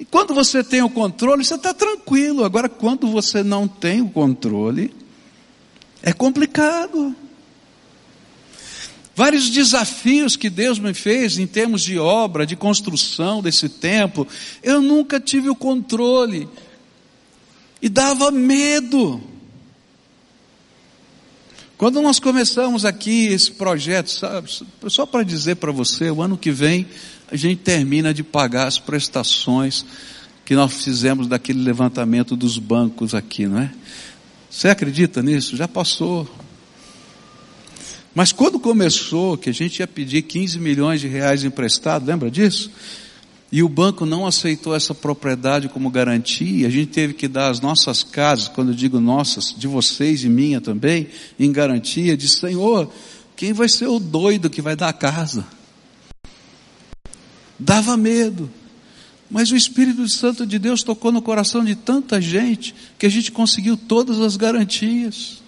E 0.00 0.04
quando 0.04 0.32
você 0.32 0.62
tem 0.62 0.80
o 0.80 0.88
controle, 0.88 1.44
você 1.44 1.56
está 1.56 1.74
tranquilo. 1.74 2.44
Agora, 2.44 2.68
quando 2.68 3.08
você 3.08 3.42
não 3.42 3.66
tem 3.66 4.00
o 4.00 4.08
controle, 4.08 4.94
é 6.02 6.12
complicado. 6.12 7.14
Vários 9.14 9.50
desafios 9.50 10.36
que 10.36 10.48
Deus 10.48 10.78
me 10.78 10.94
fez 10.94 11.38
em 11.38 11.46
termos 11.46 11.82
de 11.82 11.98
obra, 11.98 12.46
de 12.46 12.54
construção 12.54 13.42
desse 13.42 13.68
templo, 13.68 14.26
eu 14.62 14.80
nunca 14.80 15.18
tive 15.18 15.50
o 15.50 15.56
controle. 15.56 16.48
E 17.82 17.88
dava 17.88 18.30
medo. 18.30 19.20
Quando 21.78 22.02
nós 22.02 22.18
começamos 22.18 22.84
aqui 22.84 23.26
esse 23.26 23.52
projeto, 23.52 24.10
sabe, 24.10 24.50
só 24.88 25.06
para 25.06 25.22
dizer 25.22 25.54
para 25.54 25.70
você, 25.70 26.10
o 26.10 26.20
ano 26.20 26.36
que 26.36 26.50
vem 26.50 26.88
a 27.30 27.36
gente 27.36 27.60
termina 27.60 28.12
de 28.12 28.24
pagar 28.24 28.66
as 28.66 28.80
prestações 28.80 29.86
que 30.44 30.56
nós 30.56 30.72
fizemos 30.82 31.28
daquele 31.28 31.62
levantamento 31.62 32.34
dos 32.34 32.58
bancos 32.58 33.14
aqui, 33.14 33.46
não 33.46 33.60
é? 33.60 33.70
Você 34.50 34.68
acredita 34.68 35.22
nisso? 35.22 35.56
Já 35.56 35.68
passou. 35.68 36.28
Mas 38.12 38.32
quando 38.32 38.58
começou, 38.58 39.38
que 39.38 39.48
a 39.48 39.54
gente 39.54 39.78
ia 39.78 39.86
pedir 39.86 40.22
15 40.22 40.58
milhões 40.58 41.00
de 41.00 41.06
reais 41.06 41.44
emprestado, 41.44 42.04
lembra 42.04 42.28
disso? 42.28 42.72
E 43.50 43.62
o 43.62 43.68
banco 43.68 44.04
não 44.04 44.26
aceitou 44.26 44.74
essa 44.74 44.94
propriedade 44.94 45.68
como 45.70 45.90
garantia, 45.90 46.66
a 46.66 46.70
gente 46.70 46.88
teve 46.88 47.14
que 47.14 47.26
dar 47.26 47.50
as 47.50 47.60
nossas 47.60 48.02
casas, 48.02 48.48
quando 48.48 48.68
eu 48.68 48.74
digo 48.74 49.00
nossas, 49.00 49.54
de 49.56 49.66
vocês 49.66 50.22
e 50.22 50.28
minha 50.28 50.60
também, 50.60 51.08
em 51.38 51.50
garantia, 51.50 52.14
de 52.14 52.28
Senhor, 52.28 52.92
quem 53.34 53.54
vai 53.54 53.68
ser 53.68 53.86
o 53.86 53.98
doido 53.98 54.50
que 54.50 54.60
vai 54.60 54.76
dar 54.76 54.88
a 54.88 54.92
casa? 54.92 55.46
Dava 57.58 57.96
medo. 57.96 58.50
Mas 59.30 59.50
o 59.50 59.56
Espírito 59.56 60.06
Santo 60.08 60.46
de 60.46 60.58
Deus 60.58 60.82
tocou 60.82 61.12
no 61.12 61.20
coração 61.20 61.64
de 61.64 61.74
tanta 61.74 62.20
gente 62.20 62.74
que 62.98 63.04
a 63.04 63.10
gente 63.10 63.30
conseguiu 63.30 63.76
todas 63.76 64.20
as 64.20 64.36
garantias. 64.36 65.42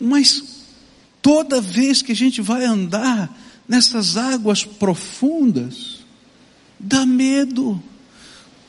Mas 0.00 0.42
toda 1.20 1.60
vez 1.60 2.02
que 2.02 2.12
a 2.12 2.16
gente 2.16 2.40
vai 2.40 2.64
andar 2.64 3.43
nessas 3.68 4.16
águas 4.16 4.64
profundas, 4.64 6.04
dá 6.78 7.06
medo, 7.06 7.82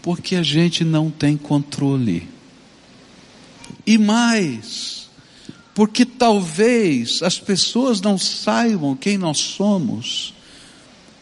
porque 0.01 0.35
a 0.35 0.43
gente 0.43 0.83
não 0.83 1.09
tem 1.09 1.35
controle. 1.35 2.29
E 3.85 3.97
mais, 3.97 5.09
porque 5.73 6.05
talvez 6.05 7.21
as 7.21 7.39
pessoas 7.39 8.01
não 8.01 8.17
saibam 8.17 8.95
quem 8.95 9.17
nós 9.17 9.37
somos, 9.37 10.33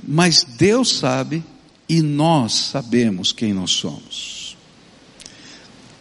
mas 0.05 0.43
Deus 0.43 0.97
sabe 0.97 1.43
e 1.87 2.01
nós 2.01 2.53
sabemos 2.53 3.31
quem 3.31 3.53
nós 3.53 3.71
somos. 3.71 4.55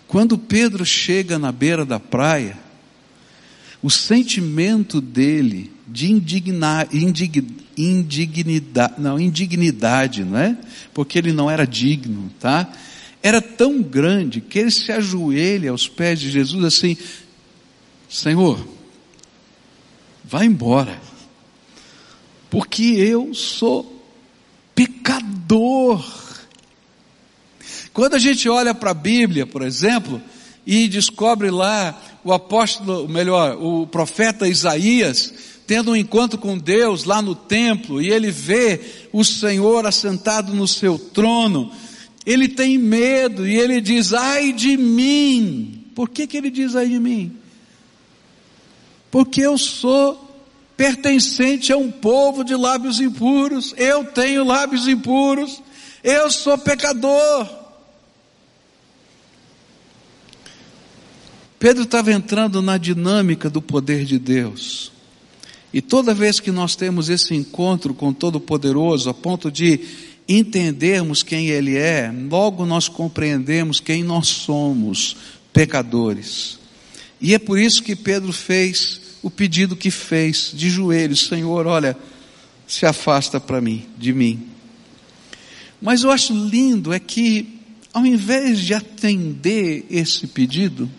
Quando 0.06 0.36
Pedro 0.36 0.84
chega 0.84 1.38
na 1.38 1.50
beira 1.50 1.86
da 1.86 1.98
praia, 1.98 2.58
o 3.82 3.90
sentimento 3.90 5.00
dele 5.00 5.72
de 5.88 6.10
indignar, 6.10 6.88
indig, 6.94 7.44
indignidade, 7.76 8.94
não, 8.98 9.18
indignidade, 9.18 10.24
não 10.24 10.38
é? 10.38 10.56
Porque 10.94 11.18
ele 11.18 11.32
não 11.32 11.50
era 11.50 11.66
digno, 11.66 12.30
tá? 12.38 12.70
Era 13.22 13.42
tão 13.42 13.82
grande 13.82 14.40
que 14.40 14.58
ele 14.58 14.70
se 14.70 14.92
ajoelha 14.92 15.70
aos 15.70 15.88
pés 15.88 16.20
de 16.20 16.30
Jesus 16.30 16.64
assim, 16.64 16.96
Senhor, 18.08 18.66
vai 20.24 20.46
embora, 20.46 21.00
porque 22.48 22.82
eu 22.82 23.34
sou 23.34 24.02
pecador. 24.74 26.04
Quando 27.92 28.14
a 28.14 28.18
gente 28.18 28.48
olha 28.48 28.74
para 28.74 28.92
a 28.92 28.94
Bíblia, 28.94 29.46
por 29.46 29.62
exemplo, 29.62 30.20
e 30.66 30.88
descobre 30.88 31.50
lá 31.50 32.00
o 32.24 32.32
apóstolo, 32.32 33.08
melhor, 33.08 33.56
o 33.60 33.86
profeta 33.86 34.48
Isaías, 34.48 35.32
tendo 35.66 35.92
um 35.92 35.96
encontro 35.96 36.38
com 36.38 36.56
Deus 36.56 37.04
lá 37.04 37.20
no 37.20 37.34
templo, 37.34 38.00
e 38.00 38.10
ele 38.10 38.30
vê 38.30 38.80
o 39.12 39.24
Senhor 39.24 39.86
assentado 39.86 40.54
no 40.54 40.68
seu 40.68 40.98
trono, 40.98 41.72
ele 42.24 42.48
tem 42.48 42.78
medo 42.78 43.46
e 43.46 43.56
ele 43.56 43.80
diz: 43.80 44.12
ai 44.12 44.52
de 44.52 44.76
mim. 44.76 45.86
Por 45.94 46.08
que, 46.08 46.26
que 46.26 46.36
ele 46.36 46.50
diz 46.50 46.76
ai 46.76 46.88
de 46.88 46.98
mim? 46.98 47.36
Porque 49.10 49.40
eu 49.40 49.58
sou 49.58 50.30
pertencente 50.76 51.72
a 51.72 51.76
um 51.76 51.90
povo 51.90 52.42
de 52.42 52.54
lábios 52.54 53.00
impuros, 53.00 53.74
eu 53.76 54.04
tenho 54.04 54.44
lábios 54.44 54.88
impuros, 54.88 55.62
eu 56.02 56.30
sou 56.30 56.56
pecador. 56.56 57.61
Pedro 61.62 61.84
estava 61.84 62.12
entrando 62.12 62.60
na 62.60 62.76
dinâmica 62.76 63.48
do 63.48 63.62
poder 63.62 64.04
de 64.04 64.18
Deus. 64.18 64.90
E 65.72 65.80
toda 65.80 66.12
vez 66.12 66.40
que 66.40 66.50
nós 66.50 66.74
temos 66.74 67.08
esse 67.08 67.36
encontro 67.36 67.94
com 67.94 68.12
Todo-Poderoso, 68.12 69.08
a 69.08 69.14
ponto 69.14 69.48
de 69.48 69.78
entendermos 70.28 71.22
quem 71.22 71.50
Ele 71.50 71.76
é, 71.76 72.12
logo 72.28 72.66
nós 72.66 72.88
compreendemos 72.88 73.78
quem 73.78 74.02
nós 74.02 74.26
somos, 74.26 75.16
pecadores. 75.52 76.58
E 77.20 77.32
é 77.32 77.38
por 77.38 77.60
isso 77.60 77.84
que 77.84 77.94
Pedro 77.94 78.32
fez 78.32 79.00
o 79.22 79.30
pedido 79.30 79.76
que 79.76 79.92
fez, 79.92 80.50
de 80.52 80.68
joelhos: 80.68 81.28
Senhor, 81.28 81.68
olha, 81.68 81.96
se 82.66 82.84
afasta 82.86 83.38
para 83.38 83.60
mim, 83.60 83.86
de 83.96 84.12
mim. 84.12 84.48
Mas 85.80 86.02
eu 86.02 86.10
acho 86.10 86.34
lindo 86.34 86.92
é 86.92 86.98
que, 86.98 87.60
ao 87.94 88.04
invés 88.04 88.58
de 88.58 88.74
atender 88.74 89.86
esse 89.88 90.26
pedido, 90.26 90.90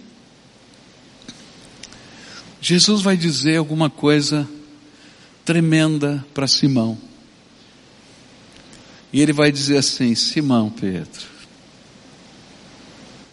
Jesus 2.63 3.01
vai 3.01 3.17
dizer 3.17 3.57
alguma 3.57 3.89
coisa 3.89 4.47
tremenda 5.43 6.25
para 6.33 6.47
Simão. 6.47 6.97
E 9.11 9.19
ele 9.19 9.33
vai 9.33 9.51
dizer 9.51 9.75
assim: 9.75 10.15
Simão 10.15 10.69
Pedro, 10.69 11.25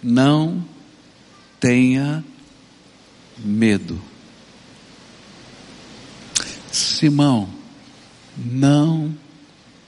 não 0.02 0.64
tenha 1.60 2.24
medo. 3.38 4.02
Simão, 6.72 7.48
não 8.36 9.16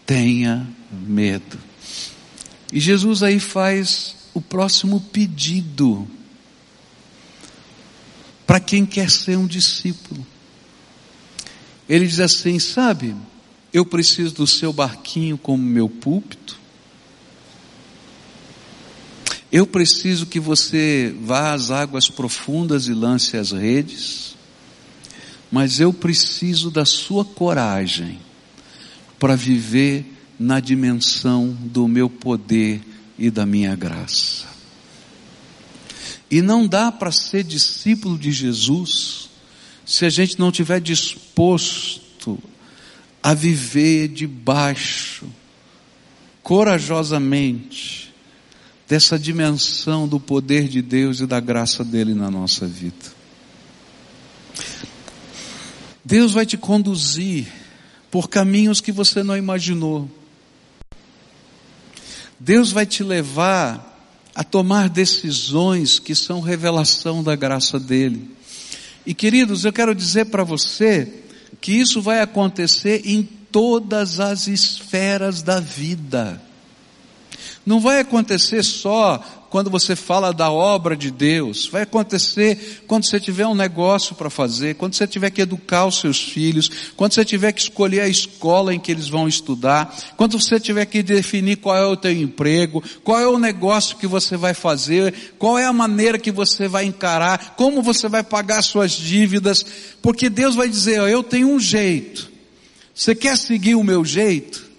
tenha 0.06 0.64
medo. 0.88 1.58
E 2.72 2.78
Jesus 2.78 3.24
aí 3.24 3.40
faz 3.40 4.14
o 4.32 4.40
próximo 4.40 5.00
pedido 5.00 6.08
para 8.52 8.60
quem 8.60 8.84
quer 8.84 9.08
ser 9.08 9.38
um 9.38 9.46
discípulo. 9.46 10.26
Ele 11.88 12.06
diz 12.06 12.20
assim: 12.20 12.58
sabe, 12.58 13.16
eu 13.72 13.86
preciso 13.86 14.34
do 14.34 14.46
seu 14.46 14.74
barquinho 14.74 15.38
como 15.38 15.62
meu 15.62 15.88
púlpito. 15.88 16.60
Eu 19.50 19.66
preciso 19.66 20.26
que 20.26 20.38
você 20.38 21.16
vá 21.22 21.54
às 21.54 21.70
águas 21.70 22.10
profundas 22.10 22.88
e 22.88 22.92
lance 22.92 23.38
as 23.38 23.52
redes. 23.52 24.36
Mas 25.50 25.80
eu 25.80 25.90
preciso 25.90 26.70
da 26.70 26.84
sua 26.84 27.24
coragem 27.24 28.18
para 29.18 29.34
viver 29.34 30.04
na 30.38 30.60
dimensão 30.60 31.56
do 31.58 31.88
meu 31.88 32.10
poder 32.10 32.82
e 33.18 33.30
da 33.30 33.46
minha 33.46 33.74
graça. 33.74 34.51
E 36.32 36.40
não 36.40 36.66
dá 36.66 36.90
para 36.90 37.12
ser 37.12 37.44
discípulo 37.44 38.16
de 38.16 38.32
Jesus 38.32 39.28
se 39.84 40.06
a 40.06 40.08
gente 40.08 40.38
não 40.38 40.50
tiver 40.50 40.80
disposto 40.80 42.38
a 43.22 43.34
viver 43.34 44.08
debaixo, 44.08 45.26
corajosamente, 46.42 48.14
dessa 48.88 49.18
dimensão 49.18 50.08
do 50.08 50.18
poder 50.18 50.68
de 50.68 50.80
Deus 50.80 51.20
e 51.20 51.26
da 51.26 51.38
graça 51.38 51.84
dele 51.84 52.14
na 52.14 52.30
nossa 52.30 52.66
vida. 52.66 53.12
Deus 56.02 56.32
vai 56.32 56.46
te 56.46 56.56
conduzir 56.56 57.46
por 58.10 58.30
caminhos 58.30 58.80
que 58.80 58.90
você 58.90 59.22
não 59.22 59.36
imaginou. 59.36 60.10
Deus 62.40 62.72
vai 62.72 62.86
te 62.86 63.04
levar 63.04 63.91
a 64.34 64.42
tomar 64.42 64.88
decisões 64.88 65.98
que 65.98 66.14
são 66.14 66.40
revelação 66.40 67.22
da 67.22 67.36
graça 67.36 67.78
dele. 67.78 68.30
E 69.04 69.12
queridos, 69.12 69.64
eu 69.64 69.72
quero 69.72 69.94
dizer 69.94 70.26
para 70.26 70.44
você 70.44 71.22
que 71.60 71.72
isso 71.72 72.00
vai 72.00 72.20
acontecer 72.20 73.02
em 73.04 73.22
todas 73.22 74.20
as 74.20 74.46
esferas 74.46 75.42
da 75.42 75.60
vida. 75.60 76.40
Não 77.64 77.80
vai 77.80 78.00
acontecer 78.00 78.62
só 78.62 79.22
quando 79.52 79.68
você 79.68 79.94
fala 79.94 80.32
da 80.32 80.50
obra 80.50 80.96
de 80.96 81.10
Deus, 81.10 81.66
vai 81.66 81.82
acontecer 81.82 82.82
quando 82.86 83.04
você 83.04 83.20
tiver 83.20 83.46
um 83.46 83.54
negócio 83.54 84.14
para 84.14 84.30
fazer, 84.30 84.76
quando 84.76 84.94
você 84.94 85.06
tiver 85.06 85.28
que 85.28 85.42
educar 85.42 85.84
os 85.84 86.00
seus 86.00 86.18
filhos, 86.22 86.70
quando 86.96 87.12
você 87.12 87.22
tiver 87.22 87.52
que 87.52 87.60
escolher 87.60 88.00
a 88.00 88.08
escola 88.08 88.74
em 88.74 88.80
que 88.80 88.90
eles 88.90 89.10
vão 89.10 89.28
estudar, 89.28 89.94
quando 90.16 90.40
você 90.40 90.58
tiver 90.58 90.86
que 90.86 91.02
definir 91.02 91.56
qual 91.56 91.76
é 91.76 91.86
o 91.86 91.98
teu 91.98 92.12
emprego, 92.12 92.82
qual 93.04 93.20
é 93.20 93.28
o 93.28 93.38
negócio 93.38 93.98
que 93.98 94.06
você 94.06 94.38
vai 94.38 94.54
fazer, 94.54 95.34
qual 95.38 95.58
é 95.58 95.66
a 95.66 95.72
maneira 95.72 96.18
que 96.18 96.32
você 96.32 96.66
vai 96.66 96.86
encarar, 96.86 97.54
como 97.54 97.82
você 97.82 98.08
vai 98.08 98.22
pagar 98.22 98.62
suas 98.62 98.92
dívidas, 98.92 99.66
porque 100.00 100.30
Deus 100.30 100.54
vai 100.54 100.68
dizer, 100.68 100.98
ó, 100.98 101.06
eu 101.06 101.22
tenho 101.22 101.48
um 101.48 101.60
jeito. 101.60 102.32
Você 102.94 103.14
quer 103.14 103.36
seguir 103.36 103.74
o 103.74 103.84
meu 103.84 104.02
jeito? 104.02 104.71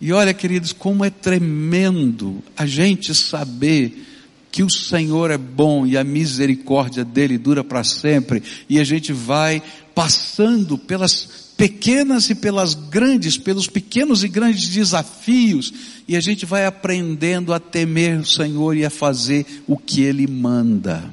E 0.00 0.12
olha, 0.12 0.32
queridos, 0.32 0.72
como 0.72 1.04
é 1.04 1.10
tremendo 1.10 2.42
a 2.56 2.66
gente 2.66 3.14
saber 3.14 4.06
que 4.50 4.62
o 4.62 4.70
Senhor 4.70 5.30
é 5.30 5.38
bom 5.38 5.86
e 5.86 5.96
a 5.96 6.04
misericórdia 6.04 7.04
dele 7.04 7.36
dura 7.36 7.62
para 7.62 7.84
sempre, 7.84 8.42
e 8.68 8.78
a 8.78 8.84
gente 8.84 9.12
vai 9.12 9.62
passando 9.94 10.78
pelas 10.78 11.48
pequenas 11.56 12.30
e 12.30 12.34
pelas 12.34 12.74
grandes, 12.74 13.36
pelos 13.36 13.66
pequenos 13.66 14.22
e 14.22 14.28
grandes 14.28 14.68
desafios, 14.68 15.72
e 16.06 16.16
a 16.16 16.20
gente 16.20 16.46
vai 16.46 16.64
aprendendo 16.64 17.52
a 17.52 17.58
temer 17.58 18.20
o 18.20 18.26
Senhor 18.26 18.76
e 18.76 18.84
a 18.84 18.90
fazer 18.90 19.44
o 19.66 19.76
que 19.76 20.02
Ele 20.02 20.26
manda. 20.26 21.12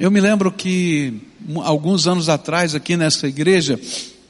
Eu 0.00 0.10
me 0.10 0.20
lembro 0.20 0.50
que 0.50 1.20
alguns 1.62 2.08
anos 2.08 2.28
atrás, 2.28 2.74
aqui 2.74 2.96
nessa 2.96 3.28
igreja, 3.28 3.78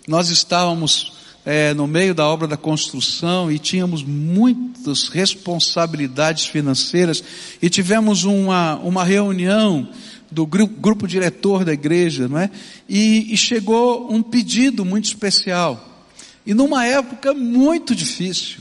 nós 0.06 0.28
estávamos 0.28 1.13
é, 1.44 1.74
no 1.74 1.86
meio 1.86 2.14
da 2.14 2.26
obra 2.26 2.48
da 2.48 2.56
construção 2.56 3.52
e 3.52 3.58
tínhamos 3.58 4.02
muitas 4.02 5.08
responsabilidades 5.08 6.46
financeiras 6.46 7.22
e 7.60 7.68
tivemos 7.68 8.24
uma, 8.24 8.76
uma 8.76 9.04
reunião 9.04 9.88
do 10.30 10.46
grupo, 10.46 10.80
grupo 10.80 11.06
diretor 11.06 11.64
da 11.64 11.72
igreja, 11.72 12.26
não 12.28 12.38
é? 12.38 12.50
E, 12.88 13.32
e 13.32 13.36
chegou 13.36 14.12
um 14.12 14.22
pedido 14.22 14.84
muito 14.84 15.04
especial. 15.04 16.08
E 16.46 16.54
numa 16.54 16.84
época 16.86 17.32
muito 17.32 17.94
difícil. 17.94 18.58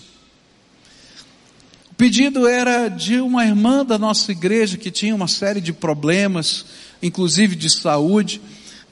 O 1.91 1.96
pedido 1.96 2.48
era 2.48 2.89
de 2.89 3.19
uma 3.22 3.46
irmã 3.46 3.86
da 3.86 3.98
nossa 3.98 4.32
igreja 4.32 4.78
que 4.78 4.91
tinha 4.91 5.15
uma 5.15 5.28
série 5.28 5.62
de 5.62 5.72
problemas, 5.72 6.65
inclusive 7.02 7.56
de 7.56 7.69
saúde, 7.69 8.41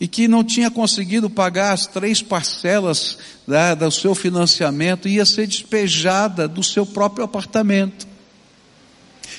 e 0.01 0.07
que 0.07 0.27
não 0.27 0.43
tinha 0.43 0.71
conseguido 0.71 1.29
pagar 1.29 1.73
as 1.73 1.85
três 1.85 2.23
parcelas 2.23 3.19
né, 3.45 3.75
do 3.75 3.91
seu 3.91 4.15
financiamento, 4.15 5.07
ia 5.07 5.23
ser 5.23 5.45
despejada 5.45 6.47
do 6.47 6.63
seu 6.63 6.87
próprio 6.87 7.23
apartamento. 7.23 8.07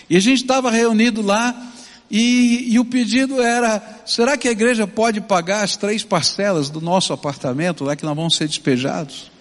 E 0.09 0.17
a 0.17 0.21
gente 0.21 0.43
estava 0.43 0.71
reunido 0.71 1.21
lá, 1.21 1.73
e, 2.09 2.75
e, 2.75 2.79
o 2.79 2.85
pedido 2.85 3.43
era: 3.43 4.03
será 4.07 4.37
que 4.37 4.47
a 4.47 4.53
igreja 4.53 4.87
pode 4.87 5.21
pagar 5.21 5.65
as 5.65 5.77
três 5.77 6.05
parcelas 6.05 6.71
do 6.71 6.81
nosso 6.81 7.13
apartamento, 7.13 7.83
lá 7.83 7.97
que 7.97 8.05
nós 8.05 8.15
vamos 8.15 8.37
ser 8.37 8.47
despejados? 8.47 9.33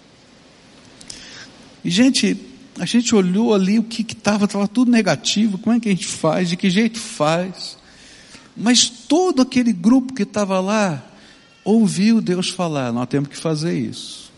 E 1.85 1.91
gente, 1.91 2.35
a 2.79 2.85
gente 2.87 3.13
olhou 3.13 3.53
ali 3.53 3.77
o 3.77 3.83
que 3.83 4.01
estava, 4.01 4.45
estava 4.45 4.67
tudo 4.67 4.89
negativo, 4.89 5.59
como 5.59 5.75
é 5.75 5.79
que 5.79 5.87
a 5.87 5.91
gente 5.91 6.07
faz, 6.07 6.49
de 6.49 6.57
que 6.57 6.67
jeito 6.67 6.97
faz? 6.97 7.77
Mas 8.57 8.89
todo 8.89 9.43
aquele 9.43 9.71
grupo 9.71 10.15
que 10.15 10.23
estava 10.23 10.59
lá 10.59 11.09
ouviu 11.63 12.21
Deus 12.21 12.49
falar: 12.49 12.91
nós 12.91 13.07
temos 13.07 13.29
que 13.29 13.37
fazer 13.37 13.77
isso. 13.77 14.31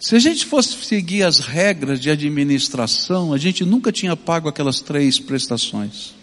Se 0.00 0.16
a 0.16 0.18
gente 0.18 0.44
fosse 0.46 0.74
seguir 0.84 1.22
as 1.22 1.38
regras 1.38 2.00
de 2.00 2.10
administração, 2.10 3.32
a 3.32 3.38
gente 3.38 3.64
nunca 3.64 3.92
tinha 3.92 4.16
pago 4.16 4.48
aquelas 4.48 4.80
três 4.80 5.18
prestações. 5.18 6.14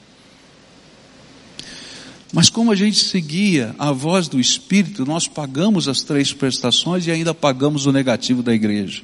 Mas 2.34 2.50
como 2.50 2.72
a 2.72 2.76
gente 2.76 2.98
seguia 2.98 3.74
a 3.80 3.92
voz 3.92 4.28
do 4.28 4.40
Espírito, 4.40 5.06
nós 5.06 5.28
pagamos 5.28 5.88
as 5.88 6.02
três 6.02 6.34
prestações 6.34 7.08
e 7.08 7.12
ainda 7.12 7.34
pagamos 7.34 7.86
o 7.86 7.92
negativo 7.92 8.44
da 8.44 8.54
igreja. 8.54 9.04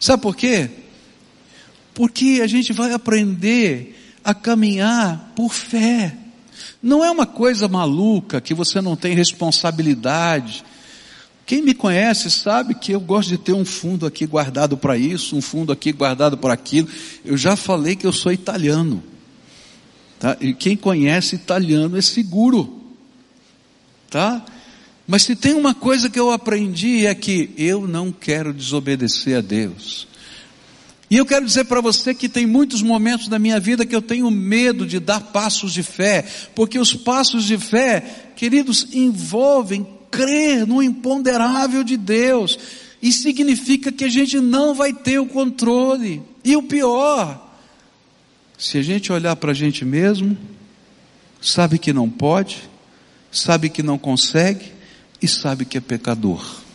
Sabe 0.00 0.22
por 0.22 0.36
quê? 0.36 0.70
Porque 1.92 2.40
a 2.42 2.46
gente 2.46 2.72
vai 2.72 2.92
aprender 2.92 4.16
a 4.24 4.34
caminhar 4.34 5.32
por 5.36 5.52
fé. 5.52 6.16
Não 6.82 7.04
é 7.04 7.10
uma 7.10 7.26
coisa 7.26 7.68
maluca 7.68 8.40
que 8.40 8.54
você 8.54 8.80
não 8.80 8.96
tem 8.96 9.14
responsabilidade 9.14 10.64
quem 11.46 11.62
me 11.62 11.72
conhece 11.72 12.28
sabe 12.28 12.74
que 12.74 12.90
eu 12.90 12.98
gosto 12.98 13.28
de 13.28 13.38
ter 13.38 13.52
um 13.52 13.64
fundo 13.64 14.04
aqui 14.04 14.26
guardado 14.26 14.76
para 14.76 14.98
isso, 14.98 15.36
um 15.36 15.40
fundo 15.40 15.72
aqui 15.72 15.92
guardado 15.92 16.36
para 16.36 16.52
aquilo. 16.52 16.88
Eu 17.24 17.36
já 17.36 17.54
falei 17.54 17.94
que 17.94 18.04
eu 18.04 18.12
sou 18.12 18.32
italiano. 18.32 19.00
Tá? 20.18 20.36
E 20.40 20.52
quem 20.52 20.76
conhece 20.76 21.36
italiano 21.36 21.96
é 21.96 22.02
seguro. 22.02 22.82
Tá? 24.10 24.44
Mas 25.06 25.22
se 25.22 25.36
tem 25.36 25.54
uma 25.54 25.72
coisa 25.72 26.10
que 26.10 26.18
eu 26.18 26.32
aprendi 26.32 27.06
é 27.06 27.14
que 27.14 27.50
eu 27.56 27.86
não 27.86 28.10
quero 28.10 28.52
desobedecer 28.52 29.38
a 29.38 29.40
Deus. 29.40 30.08
E 31.08 31.16
eu 31.16 31.24
quero 31.24 31.46
dizer 31.46 31.64
para 31.64 31.80
você 31.80 32.12
que 32.12 32.28
tem 32.28 32.46
muitos 32.46 32.82
momentos 32.82 33.28
da 33.28 33.38
minha 33.38 33.60
vida 33.60 33.86
que 33.86 33.94
eu 33.94 34.02
tenho 34.02 34.28
medo 34.30 34.84
de 34.84 34.98
dar 34.98 35.20
passos 35.20 35.72
de 35.72 35.82
fé, 35.82 36.24
porque 36.54 36.78
os 36.78 36.94
passos 36.94 37.44
de 37.44 37.56
fé, 37.56 38.32
queridos, 38.34 38.88
envolvem 38.92 39.86
crer 40.10 40.66
no 40.66 40.82
imponderável 40.82 41.84
de 41.84 41.96
Deus. 41.96 42.58
E 43.00 43.12
significa 43.12 43.92
que 43.92 44.04
a 44.04 44.08
gente 44.08 44.40
não 44.40 44.74
vai 44.74 44.92
ter 44.92 45.20
o 45.20 45.26
controle. 45.26 46.22
E 46.44 46.56
o 46.56 46.62
pior, 46.62 47.54
se 48.58 48.78
a 48.78 48.82
gente 48.82 49.12
olhar 49.12 49.36
para 49.36 49.52
a 49.52 49.54
gente 49.54 49.84
mesmo, 49.84 50.36
sabe 51.40 51.78
que 51.78 51.92
não 51.92 52.10
pode, 52.10 52.68
sabe 53.30 53.68
que 53.68 53.82
não 53.82 53.98
consegue 53.98 54.72
e 55.22 55.28
sabe 55.28 55.64
que 55.64 55.78
é 55.78 55.80
pecador. 55.80 56.65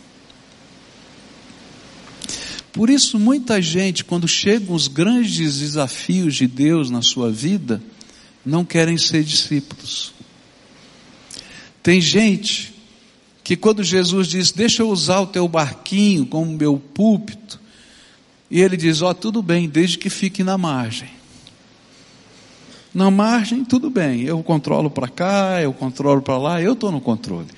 Por 2.72 2.88
isso, 2.88 3.18
muita 3.18 3.60
gente, 3.60 4.02
quando 4.04 4.26
chegam 4.26 4.74
os 4.74 4.88
grandes 4.88 5.58
desafios 5.58 6.34
de 6.34 6.46
Deus 6.46 6.88
na 6.88 7.02
sua 7.02 7.30
vida, 7.30 7.82
não 8.44 8.64
querem 8.64 8.96
ser 8.96 9.22
discípulos. 9.22 10.12
Tem 11.82 12.00
gente 12.00 12.72
que 13.44 13.56
quando 13.56 13.82
Jesus 13.82 14.28
diz, 14.28 14.52
deixa 14.52 14.82
eu 14.82 14.88
usar 14.88 15.20
o 15.20 15.26
teu 15.26 15.46
barquinho 15.46 16.24
como 16.24 16.56
meu 16.56 16.78
púlpito, 16.78 17.60
e 18.50 18.60
ele 18.60 18.76
diz, 18.76 19.02
ó, 19.02 19.10
oh, 19.10 19.14
tudo 19.14 19.42
bem, 19.42 19.68
desde 19.68 19.98
que 19.98 20.08
fique 20.08 20.44
na 20.44 20.56
margem. 20.56 21.08
Na 22.94 23.10
margem, 23.10 23.64
tudo 23.64 23.90
bem, 23.90 24.22
eu 24.22 24.42
controlo 24.42 24.90
para 24.90 25.08
cá, 25.08 25.60
eu 25.62 25.72
controlo 25.72 26.22
para 26.22 26.38
lá, 26.38 26.62
eu 26.62 26.74
estou 26.74 26.92
no 26.92 27.00
controle. 27.00 27.48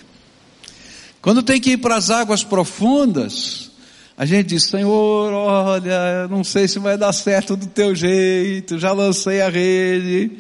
Quando 1.20 1.42
tem 1.42 1.61
que 1.61 1.72
ir 1.72 1.79
para 1.79 1.96
as 1.96 2.11
águas 2.11 2.44
profundas, 2.44 3.70
a 4.16 4.24
gente 4.24 4.46
diz, 4.48 4.64
Senhor, 4.66 5.33
olha, 5.33 6.29
não 6.29 6.44
sei 6.44 6.68
se 6.68 6.79
vai 6.79 6.96
dar 6.96 7.12
certo 7.12 7.57
do 7.57 7.66
teu 7.66 7.94
jeito, 7.94 8.79
já 8.79 8.92
lancei 8.92 9.40
a 9.40 9.48
rede. 9.48 10.31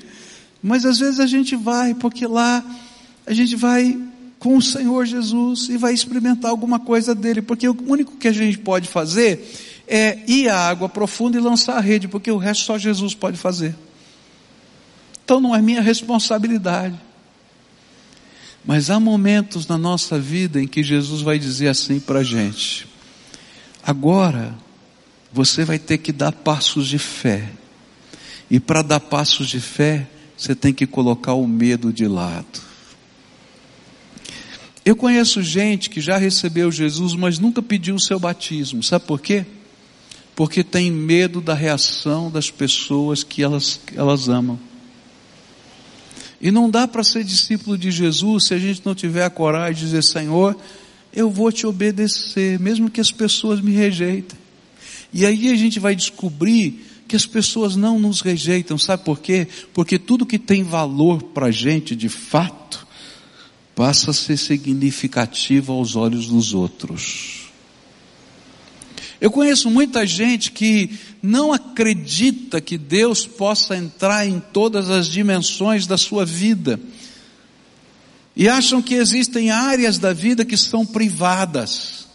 Mas 0.62 0.84
às 0.84 0.98
vezes 0.98 1.18
a 1.18 1.26
gente 1.26 1.56
vai, 1.56 1.92
porque 1.92 2.26
lá 2.26 2.64
a 3.26 3.34
gente 3.34 3.56
vai 3.56 3.98
com 4.38 4.56
o 4.56 4.62
Senhor 4.62 5.04
Jesus 5.06 5.68
e 5.68 5.76
vai 5.76 5.92
experimentar 5.92 6.50
alguma 6.50 6.78
coisa 6.78 7.14
dele, 7.14 7.42
porque 7.42 7.68
o 7.68 7.76
único 7.86 8.16
que 8.16 8.28
a 8.28 8.32
gente 8.32 8.58
pode 8.58 8.88
fazer 8.88 9.42
é 9.88 10.18
ir 10.28 10.48
à 10.48 10.68
água 10.68 10.88
profunda 10.88 11.36
e 11.36 11.40
lançar 11.40 11.76
a 11.76 11.80
rede, 11.80 12.06
porque 12.06 12.30
o 12.30 12.36
resto 12.36 12.64
só 12.64 12.78
Jesus 12.78 13.14
pode 13.14 13.36
fazer. 13.36 13.74
Então 15.24 15.40
não 15.40 15.54
é 15.54 15.60
minha 15.60 15.80
responsabilidade. 15.80 16.94
Mas 18.64 18.88
há 18.88 19.00
momentos 19.00 19.66
na 19.66 19.76
nossa 19.76 20.18
vida 20.18 20.62
em 20.62 20.66
que 20.66 20.82
Jesus 20.82 21.22
vai 21.22 21.38
dizer 21.38 21.68
assim 21.68 21.98
para 21.98 22.20
a 22.20 22.24
gente: 22.24 22.86
agora 23.84 24.54
você 25.32 25.64
vai 25.64 25.78
ter 25.78 25.98
que 25.98 26.12
dar 26.12 26.32
passos 26.32 26.86
de 26.86 26.98
fé. 26.98 27.50
E 28.50 28.60
para 28.60 28.82
dar 28.82 29.00
passos 29.00 29.48
de 29.48 29.60
fé, 29.60 30.08
você 30.36 30.54
tem 30.54 30.72
que 30.72 30.86
colocar 30.86 31.34
o 31.34 31.46
medo 31.46 31.92
de 31.92 32.06
lado. 32.06 32.62
Eu 34.84 34.94
conheço 34.94 35.42
gente 35.42 35.88
que 35.88 36.00
já 36.00 36.18
recebeu 36.18 36.70
Jesus, 36.70 37.14
mas 37.14 37.38
nunca 37.38 37.62
pediu 37.62 37.94
o 37.94 38.00
seu 38.00 38.18
batismo. 38.20 38.82
Sabe 38.82 39.06
por 39.06 39.20
quê? 39.20 39.44
Porque 40.36 40.62
tem 40.62 40.90
medo 40.90 41.40
da 41.40 41.54
reação 41.54 42.30
das 42.30 42.50
pessoas 42.50 43.24
que 43.24 43.42
elas, 43.42 43.80
elas 43.94 44.28
amam. 44.28 44.58
E 46.40 46.50
não 46.50 46.68
dá 46.68 46.86
para 46.86 47.02
ser 47.02 47.24
discípulo 47.24 47.78
de 47.78 47.90
Jesus 47.90 48.48
se 48.48 48.54
a 48.54 48.58
gente 48.58 48.82
não 48.84 48.94
tiver 48.94 49.24
a 49.24 49.30
coragem 49.30 49.74
de 49.74 49.80
dizer, 49.80 50.02
Senhor, 50.02 50.54
eu 51.14 51.30
vou 51.30 51.52
te 51.52 51.66
obedecer, 51.66 52.58
mesmo 52.58 52.90
que 52.90 53.00
as 53.00 53.12
pessoas 53.12 53.60
me 53.60 53.72
rejeitem. 53.72 54.38
E 55.12 55.24
aí 55.24 55.50
a 55.50 55.54
gente 55.54 55.78
vai 55.78 55.94
descobrir 55.94 56.84
que 57.06 57.14
as 57.14 57.24
pessoas 57.24 57.76
não 57.76 57.98
nos 57.98 58.20
rejeitam, 58.20 58.76
sabe 58.76 59.04
por 59.04 59.20
quê? 59.20 59.46
Porque 59.72 59.98
tudo 59.98 60.26
que 60.26 60.38
tem 60.38 60.64
valor 60.64 61.22
para 61.22 61.46
a 61.46 61.50
gente, 61.50 61.94
de 61.94 62.08
fato, 62.08 62.84
passa 63.76 64.10
a 64.10 64.14
ser 64.14 64.36
significativa 64.36 65.72
aos 65.72 65.94
olhos 65.94 66.26
dos 66.26 66.52
outros. 66.52 67.44
Eu 69.20 69.30
conheço 69.30 69.70
muita 69.70 70.06
gente 70.06 70.50
que 70.50 70.90
não 71.22 71.52
acredita 71.52 72.60
que 72.60 72.76
Deus 72.76 73.26
possa 73.26 73.76
entrar 73.76 74.26
em 74.26 74.40
todas 74.40 74.90
as 74.90 75.06
dimensões 75.06 75.86
da 75.86 75.96
sua 75.96 76.24
vida. 76.24 76.78
E 78.36 78.48
acham 78.48 78.82
que 78.82 78.94
existem 78.94 79.50
áreas 79.50 79.98
da 79.98 80.12
vida 80.12 80.44
que 80.44 80.56
são 80.56 80.84
privadas. 80.84 82.08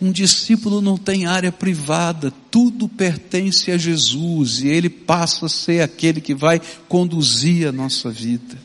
Um 0.00 0.12
discípulo 0.12 0.82
não 0.82 0.98
tem 0.98 1.24
área 1.24 1.50
privada, 1.50 2.32
tudo 2.50 2.88
pertence 2.88 3.70
a 3.70 3.78
Jesus 3.78 4.60
e 4.60 4.68
ele 4.68 4.90
passa 4.90 5.46
a 5.46 5.48
ser 5.48 5.80
aquele 5.80 6.20
que 6.20 6.34
vai 6.34 6.60
conduzir 6.88 7.66
a 7.68 7.72
nossa 7.72 8.10
vida. 8.10 8.58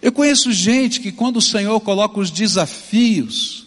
Eu 0.00 0.10
conheço 0.10 0.50
gente 0.52 1.00
que 1.00 1.12
quando 1.12 1.36
o 1.36 1.42
Senhor 1.42 1.78
coloca 1.80 2.18
os 2.18 2.30
desafios, 2.30 3.66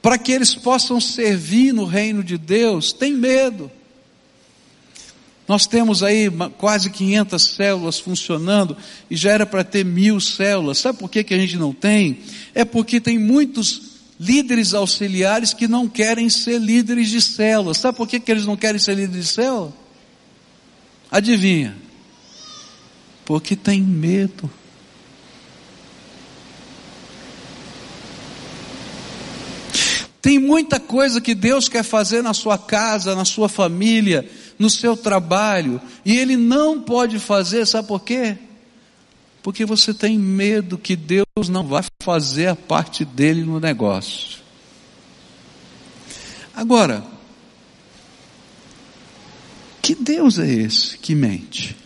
para 0.00 0.16
que 0.16 0.30
eles 0.30 0.54
possam 0.54 1.00
servir 1.00 1.72
no 1.72 1.84
reino 1.84 2.22
de 2.22 2.38
Deus, 2.38 2.92
tem 2.92 3.12
medo. 3.12 3.70
Nós 5.48 5.66
temos 5.66 6.02
aí 6.02 6.28
quase 6.58 6.90
500 6.90 7.54
células 7.54 7.98
funcionando 8.00 8.76
e 9.08 9.16
já 9.16 9.30
era 9.30 9.46
para 9.46 9.62
ter 9.62 9.84
mil 9.84 10.20
células. 10.20 10.78
Sabe 10.78 10.98
por 10.98 11.08
que, 11.08 11.22
que 11.22 11.34
a 11.34 11.38
gente 11.38 11.56
não 11.56 11.72
tem? 11.72 12.18
É 12.52 12.64
porque 12.64 13.00
tem 13.00 13.18
muitos 13.18 13.96
líderes 14.18 14.74
auxiliares 14.74 15.54
que 15.54 15.68
não 15.68 15.88
querem 15.88 16.28
ser 16.28 16.58
líderes 16.58 17.10
de 17.10 17.20
célula. 17.20 17.74
Sabe 17.74 17.96
por 17.96 18.08
que, 18.08 18.18
que 18.18 18.30
eles 18.30 18.44
não 18.44 18.56
querem 18.56 18.80
ser 18.80 18.94
líderes 18.94 19.26
de 19.26 19.32
célula? 19.32 19.72
Adivinha? 21.10 21.76
Porque 23.24 23.54
tem 23.54 23.80
medo. 23.80 24.50
Tem 30.20 30.40
muita 30.40 30.80
coisa 30.80 31.20
que 31.20 31.36
Deus 31.36 31.68
quer 31.68 31.84
fazer 31.84 32.20
na 32.20 32.34
sua 32.34 32.58
casa, 32.58 33.14
na 33.14 33.24
sua 33.24 33.48
família, 33.48 34.28
no 34.58 34.70
seu 34.70 34.96
trabalho, 34.96 35.80
e 36.04 36.16
Ele 36.16 36.36
não 36.36 36.80
pode 36.80 37.18
fazer, 37.18 37.66
sabe 37.66 37.88
por 37.88 38.02
quê? 38.02 38.38
Porque 39.42 39.64
você 39.64 39.94
tem 39.94 40.18
medo 40.18 40.76
que 40.78 40.96
Deus 40.96 41.48
não 41.48 41.64
vai 41.64 41.84
fazer 42.02 42.48
a 42.48 42.56
parte 42.56 43.04
dele 43.04 43.44
no 43.44 43.60
negócio. 43.60 44.38
Agora, 46.54 47.04
que 49.82 49.94
Deus 49.94 50.38
é 50.38 50.50
esse 50.50 50.98
que 50.98 51.14
mente? 51.14 51.76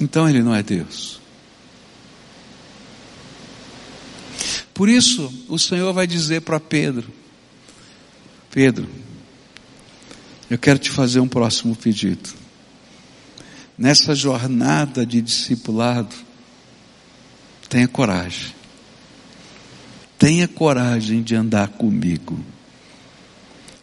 Então 0.00 0.28
ele 0.28 0.42
não 0.42 0.54
é 0.54 0.62
Deus. 0.62 1.20
Por 4.74 4.88
isso, 4.88 5.32
o 5.48 5.58
Senhor 5.58 5.92
vai 5.92 6.06
dizer 6.06 6.42
para 6.42 6.60
Pedro: 6.60 7.10
Pedro, 8.56 8.88
eu 10.48 10.56
quero 10.56 10.78
te 10.78 10.90
fazer 10.90 11.20
um 11.20 11.28
próximo 11.28 11.76
pedido. 11.76 12.30
Nessa 13.76 14.14
jornada 14.14 15.04
de 15.04 15.20
discipulado, 15.20 16.16
tenha 17.68 17.86
coragem. 17.86 18.54
Tenha 20.18 20.48
coragem 20.48 21.22
de 21.22 21.34
andar 21.34 21.68
comigo. 21.68 22.42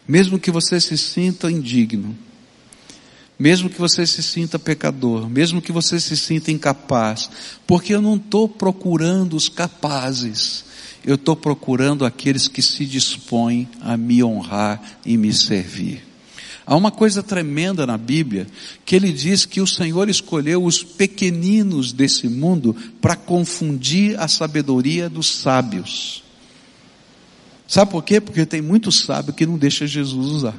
Mesmo 0.08 0.40
que 0.40 0.50
você 0.50 0.80
se 0.80 0.98
sinta 0.98 1.48
indigno, 1.48 2.18
mesmo 3.38 3.70
que 3.70 3.78
você 3.78 4.04
se 4.04 4.24
sinta 4.24 4.58
pecador, 4.58 5.30
mesmo 5.30 5.62
que 5.62 5.70
você 5.70 6.00
se 6.00 6.16
sinta 6.16 6.50
incapaz, 6.50 7.30
porque 7.64 7.94
eu 7.94 8.02
não 8.02 8.16
estou 8.16 8.48
procurando 8.48 9.36
os 9.36 9.48
capazes, 9.48 10.64
eu 11.04 11.16
estou 11.16 11.36
procurando 11.36 12.04
aqueles 12.04 12.48
que 12.48 12.62
se 12.62 12.86
dispõem 12.86 13.68
a 13.80 13.96
me 13.96 14.24
honrar 14.24 14.80
e 15.04 15.16
me 15.16 15.32
servir. 15.32 16.02
Há 16.66 16.74
uma 16.74 16.90
coisa 16.90 17.22
tremenda 17.22 17.86
na 17.86 17.98
Bíblia, 17.98 18.46
que 18.86 18.96
ele 18.96 19.12
diz 19.12 19.44
que 19.44 19.60
o 19.60 19.66
Senhor 19.66 20.08
escolheu 20.08 20.64
os 20.64 20.82
pequeninos 20.82 21.92
desse 21.92 22.26
mundo 22.26 22.74
para 23.02 23.14
confundir 23.14 24.18
a 24.18 24.26
sabedoria 24.26 25.10
dos 25.10 25.26
sábios. 25.26 26.22
Sabe 27.68 27.90
por 27.90 28.02
quê? 28.02 28.18
Porque 28.18 28.46
tem 28.46 28.62
muito 28.62 28.90
sábio 28.90 29.34
que 29.34 29.44
não 29.44 29.58
deixa 29.58 29.86
Jesus 29.86 30.26
usar. 30.28 30.56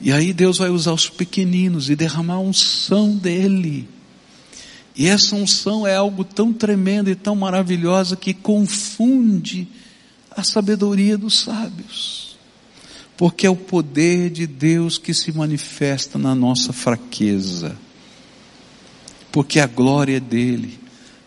E 0.00 0.12
aí 0.12 0.32
Deus 0.32 0.58
vai 0.58 0.68
usar 0.68 0.92
os 0.92 1.08
pequeninos 1.08 1.88
e 1.88 1.94
derramar 1.96 2.34
a 2.34 2.40
unção 2.40 3.16
dele. 3.16 3.88
E 4.96 5.06
essa 5.06 5.36
unção 5.36 5.86
é 5.86 5.94
algo 5.94 6.24
tão 6.24 6.52
tremendo 6.52 7.10
e 7.10 7.14
tão 7.14 7.36
maravilhosa 7.36 8.16
que 8.16 8.32
confunde 8.32 9.68
a 10.30 10.42
sabedoria 10.42 11.18
dos 11.18 11.40
sábios. 11.40 12.36
Porque 13.14 13.46
é 13.46 13.50
o 13.50 13.56
poder 13.56 14.30
de 14.30 14.46
Deus 14.46 14.96
que 14.96 15.12
se 15.12 15.32
manifesta 15.32 16.18
na 16.18 16.34
nossa 16.34 16.72
fraqueza. 16.72 17.76
Porque 19.30 19.60
a 19.60 19.66
glória 19.66 20.16
é 20.16 20.20
dele 20.20 20.78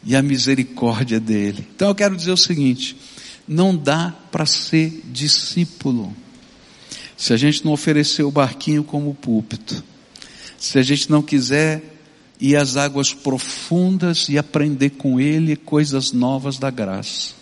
e 0.03 0.15
a 0.15 0.21
misericórdia 0.21 1.17
é 1.17 1.19
dele. 1.19 1.67
Então 1.75 1.89
eu 1.89 1.95
quero 1.95 2.15
dizer 2.15 2.31
o 2.31 2.37
seguinte: 2.37 2.97
não 3.47 3.75
dá 3.75 4.15
para 4.31 4.47
ser 4.47 5.01
discípulo 5.11 6.15
se 7.15 7.33
a 7.33 7.37
gente 7.37 7.65
não 7.65 7.73
oferecer 7.73 8.23
o 8.23 8.31
barquinho 8.31 8.83
como 8.83 9.13
púlpito, 9.13 9.83
se 10.57 10.79
a 10.79 10.81
gente 10.81 11.11
não 11.11 11.21
quiser 11.21 11.98
e 12.39 12.55
as 12.55 12.77
águas 12.77 13.13
profundas 13.13 14.29
e 14.29 14.37
aprender 14.37 14.91
com 14.91 15.19
Ele 15.19 15.55
coisas 15.55 16.11
novas 16.11 16.57
da 16.57 16.69
graça. 16.69 17.33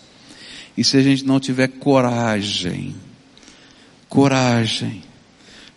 E 0.76 0.82
se 0.82 0.96
a 0.96 1.02
gente 1.02 1.24
não 1.24 1.38
tiver 1.38 1.68
coragem, 1.68 2.94
coragem 4.08 5.02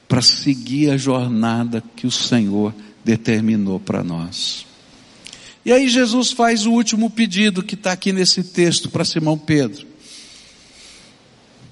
para 0.07 0.21
seguir 0.21 0.89
a 0.89 0.97
jornada 0.97 1.84
que 1.95 2.07
o 2.07 2.12
Senhor 2.12 2.73
determinou 3.03 3.79
para 3.79 4.03
nós. 4.03 4.65
E 5.63 5.71
aí 5.71 5.88
Jesus 5.88 6.31
faz 6.31 6.65
o 6.65 6.71
último 6.71 7.10
pedido 7.10 7.62
que 7.63 7.75
está 7.75 7.91
aqui 7.91 8.12
nesse 8.12 8.43
texto 8.43 8.89
para 8.89 9.05
Simão 9.05 9.38
Pedro. 9.38 9.90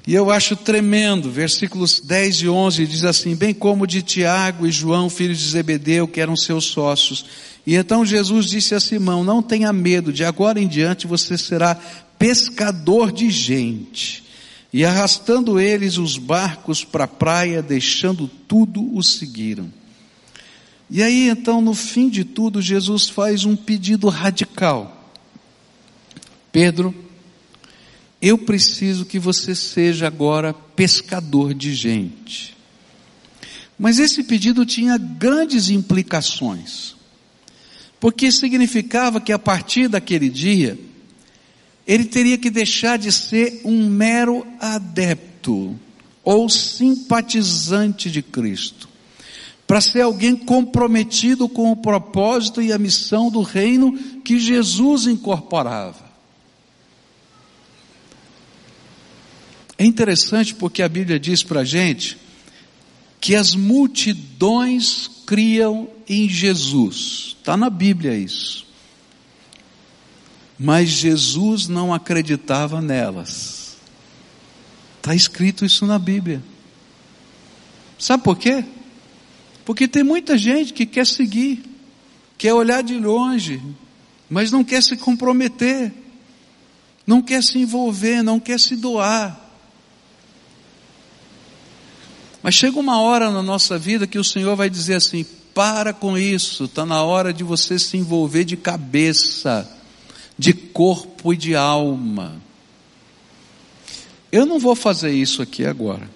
E 0.10 0.16
eu 0.16 0.32
acho 0.32 0.56
tremendo, 0.56 1.30
versículos 1.30 2.00
10 2.00 2.38
e 2.38 2.50
11 2.50 2.88
diz 2.88 3.04
assim: 3.04 3.36
Bem 3.36 3.54
como 3.54 3.86
de 3.86 4.02
Tiago 4.02 4.66
e 4.66 4.72
João, 4.72 5.08
filhos 5.08 5.38
de 5.38 5.50
Zebedeu, 5.50 6.08
que 6.08 6.20
eram 6.20 6.36
seus 6.36 6.66
sócios. 6.66 7.26
E 7.64 7.76
então 7.76 8.04
Jesus 8.04 8.48
disse 8.48 8.74
a 8.74 8.80
Simão: 8.80 9.24
Não 9.24 9.40
tenha 9.40 9.72
medo, 9.72 10.12
de 10.12 10.26
agora 10.26 10.60
em 10.60 10.68
diante 10.68 11.06
você 11.06 11.38
será 11.38 11.76
pescador 12.18 13.12
de 13.12 13.30
gente. 13.30 14.24
E 14.74 14.84
arrastando 14.84 15.60
eles 15.60 16.00
os 16.00 16.18
barcos 16.18 16.84
para 16.84 17.04
a 17.04 17.08
praia, 17.08 17.62
deixando 17.62 18.28
tudo, 18.48 18.92
os 18.98 19.20
seguiram. 19.20 19.72
E 20.90 21.04
aí 21.04 21.30
então, 21.30 21.62
no 21.62 21.76
fim 21.76 22.10
de 22.10 22.24
tudo, 22.24 22.64
Jesus 22.64 23.08
faz 23.08 23.46
um 23.46 23.56
pedido 23.56 24.10
radical. 24.10 25.14
Pedro, 26.52 26.96
eu 28.22 28.38
preciso 28.38 29.06
que 29.06 29.18
você 29.18 29.56
seja 29.56 30.08
agora 30.08 30.54
pescador 30.54 31.54
de 31.54 31.74
gente. 31.74 32.56
Mas 33.78 33.98
esse 33.98 34.24
pedido 34.24 34.66
tinha 34.66 34.98
grandes 34.98 35.70
implicações, 35.70 36.96
porque 38.00 38.32
significava 38.32 39.22
que 39.22 39.32
a 39.32 39.40
partir 39.40 39.88
daquele 39.88 40.30
dia, 40.30 40.78
ele 41.88 42.04
teria 42.04 42.38
que 42.38 42.50
deixar 42.50 42.98
de 42.98 43.12
ser 43.12 43.62
um 43.64 43.90
mero 43.90 44.46
adepto 44.60 45.80
ou 46.22 46.50
simpatizante 46.50 48.12
de 48.12 48.22
Cristo, 48.22 48.90
para 49.66 49.80
ser 49.80 50.02
alguém 50.02 50.36
comprometido 50.36 51.48
com 51.48 51.72
o 51.72 51.78
propósito 51.78 52.62
e 52.62 52.74
a 52.74 52.78
missão 52.78 53.32
do 53.32 53.42
reino 53.42 53.98
que 54.24 54.40
Jesus 54.40 55.08
incorporava. 55.08 56.09
É 59.80 59.86
interessante 59.86 60.54
porque 60.54 60.84
a 60.84 60.90
Bíblia 60.90 61.18
diz 61.18 61.42
para 61.42 61.62
a 61.62 61.64
gente 61.64 62.18
que 63.22 63.34
as 63.34 63.56
multidões 63.56 65.10
criam 65.26 65.88
em 66.06 66.28
Jesus. 66.28 67.38
Está 67.40 67.56
na 67.56 67.70
Bíblia 67.70 68.14
isso. 68.14 68.68
Mas 70.60 70.90
Jesus 70.90 71.70
não 71.70 71.94
acreditava 71.94 72.82
nelas. 72.82 73.78
Está 74.98 75.16
escrito 75.16 75.64
isso 75.64 75.86
na 75.86 75.98
Bíblia. 75.98 76.44
Sabe 77.98 78.22
por 78.22 78.38
quê? 78.38 78.66
Porque 79.64 79.88
tem 79.88 80.04
muita 80.04 80.38
gente 80.38 80.74
que 80.74 80.86
quer 80.86 81.08
seguir, 81.08 81.64
quer 82.38 82.54
olhar 82.54 82.84
de 82.84 82.98
longe, 82.98 83.62
mas 84.30 84.52
não 84.52 84.62
quer 84.62 84.84
se 84.84 84.98
comprometer, 84.98 85.94
não 87.08 87.22
quer 87.22 87.42
se 87.42 87.60
envolver, 87.60 88.22
não 88.22 88.42
quer 88.42 88.60
se 88.60 88.76
doar. 88.76 89.49
Mas 92.42 92.56
chega 92.56 92.80
uma 92.80 93.02
hora 93.02 93.30
na 93.30 93.44
nossa 93.44 93.78
vida 93.78 94.08
que 94.08 94.18
o 94.18 94.24
Senhor 94.24 94.56
vai 94.56 94.70
dizer 94.70 94.96
assim: 94.96 95.26
para 95.54 95.94
com 95.94 96.18
isso, 96.18 96.66
está 96.66 96.86
na 96.86 97.04
hora 97.04 97.34
de 97.34 97.44
você 97.44 97.78
se 97.78 97.98
envolver 97.98 98.46
de 98.46 98.56
cabeça, 98.56 99.70
de 100.38 100.54
corpo 100.54 101.34
e 101.34 101.38
de 101.38 101.56
alma. 101.56 102.42
Eu 104.32 104.46
não 104.46 104.60
vou 104.60 104.76
fazer 104.76 105.12
isso 105.12 105.42
aqui 105.42 105.66
agora, 105.66 106.10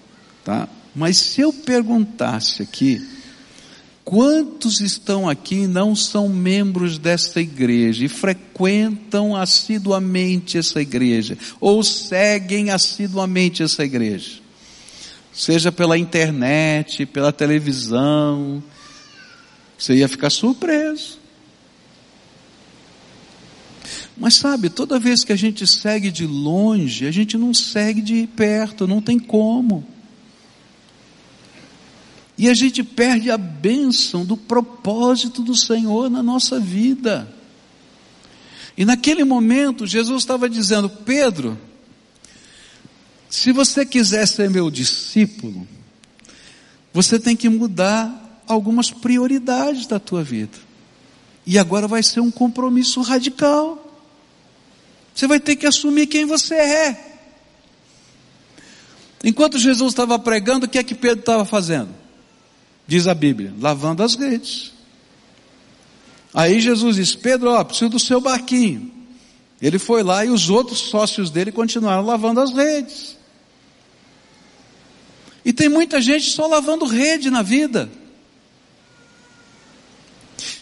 tá? 0.44 0.68
Mas 0.94 1.16
se 1.16 1.40
eu 1.40 1.52
perguntasse 1.52 2.62
aqui, 2.62 3.04
quantos 4.04 4.80
estão 4.80 5.28
aqui 5.28 5.56
e 5.56 5.66
não 5.66 5.96
são 5.96 6.28
membros 6.28 6.96
desta 6.96 7.40
igreja 7.40 8.04
e 8.04 8.08
frequentam 8.08 9.34
assiduamente 9.34 10.56
essa 10.56 10.80
igreja, 10.80 11.36
ou 11.60 11.82
seguem 11.82 12.70
assiduamente 12.70 13.62
essa 13.62 13.84
igreja? 13.84 14.43
Seja 15.34 15.72
pela 15.72 15.98
internet, 15.98 17.04
pela 17.04 17.32
televisão, 17.32 18.62
você 19.76 19.96
ia 19.96 20.08
ficar 20.08 20.30
surpreso. 20.30 21.18
Mas 24.16 24.36
sabe, 24.36 24.70
toda 24.70 24.98
vez 24.98 25.24
que 25.24 25.32
a 25.32 25.36
gente 25.36 25.66
segue 25.66 26.10
de 26.10 26.24
longe, 26.24 27.06
a 27.06 27.10
gente 27.10 27.36
não 27.36 27.52
segue 27.52 28.00
de 28.00 28.28
perto, 28.28 28.86
não 28.86 29.02
tem 29.02 29.18
como. 29.18 29.84
E 32.38 32.48
a 32.48 32.54
gente 32.54 32.82
perde 32.82 33.30
a 33.30 33.36
bênção 33.36 34.24
do 34.24 34.36
propósito 34.36 35.42
do 35.42 35.56
Senhor 35.56 36.08
na 36.08 36.22
nossa 36.22 36.60
vida. 36.60 37.28
E 38.76 38.84
naquele 38.84 39.24
momento, 39.24 39.86
Jesus 39.86 40.22
estava 40.22 40.48
dizendo: 40.48 40.88
Pedro, 40.88 41.58
se 43.28 43.52
você 43.52 43.84
quiser 43.84 44.26
ser 44.26 44.48
meu 44.48 44.70
discípulo, 44.70 45.66
você 46.92 47.18
tem 47.18 47.34
que 47.34 47.48
mudar 47.48 48.42
algumas 48.46 48.90
prioridades 48.90 49.86
da 49.86 49.98
tua 49.98 50.22
vida. 50.22 50.56
E 51.46 51.58
agora 51.58 51.88
vai 51.88 52.02
ser 52.02 52.20
um 52.20 52.30
compromisso 52.30 53.02
radical. 53.02 53.80
Você 55.14 55.26
vai 55.26 55.40
ter 55.40 55.56
que 55.56 55.66
assumir 55.66 56.06
quem 56.06 56.24
você 56.24 56.54
é. 56.54 57.18
Enquanto 59.24 59.58
Jesus 59.58 59.92
estava 59.92 60.18
pregando, 60.18 60.66
o 60.66 60.68
que 60.68 60.78
é 60.78 60.84
que 60.84 60.94
Pedro 60.94 61.20
estava 61.20 61.44
fazendo? 61.44 61.88
Diz 62.86 63.06
a 63.06 63.14
Bíblia, 63.14 63.52
lavando 63.58 64.02
as 64.02 64.14
redes. 64.14 64.72
Aí 66.32 66.60
Jesus 66.60 66.96
disse: 66.96 67.16
Pedro, 67.16 67.50
ó, 67.50 67.64
preciso 67.64 67.90
do 67.90 67.98
seu 67.98 68.20
barquinho. 68.20 68.93
Ele 69.64 69.78
foi 69.78 70.02
lá 70.02 70.22
e 70.26 70.28
os 70.28 70.50
outros 70.50 70.78
sócios 70.78 71.30
dele 71.30 71.50
continuaram 71.50 72.04
lavando 72.04 72.38
as 72.38 72.52
redes. 72.52 73.16
E 75.42 75.54
tem 75.54 75.70
muita 75.70 76.02
gente 76.02 76.28
só 76.28 76.46
lavando 76.46 76.84
rede 76.84 77.30
na 77.30 77.40
vida. 77.40 77.90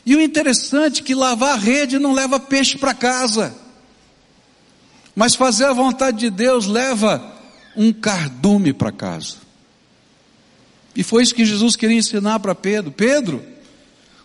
E 0.06 0.14
o 0.14 0.20
interessante 0.20 1.00
é 1.00 1.04
que 1.04 1.16
lavar 1.16 1.54
a 1.54 1.60
rede 1.60 1.98
não 1.98 2.12
leva 2.12 2.38
peixe 2.38 2.78
para 2.78 2.94
casa. 2.94 3.52
Mas 5.16 5.34
fazer 5.34 5.64
a 5.64 5.72
vontade 5.72 6.18
de 6.18 6.30
Deus 6.30 6.68
leva 6.68 7.36
um 7.76 7.92
cardume 7.92 8.72
para 8.72 8.92
casa. 8.92 9.38
E 10.94 11.02
foi 11.02 11.24
isso 11.24 11.34
que 11.34 11.44
Jesus 11.44 11.74
queria 11.74 11.98
ensinar 11.98 12.38
para 12.38 12.54
Pedro. 12.54 12.92
Pedro, 12.92 13.44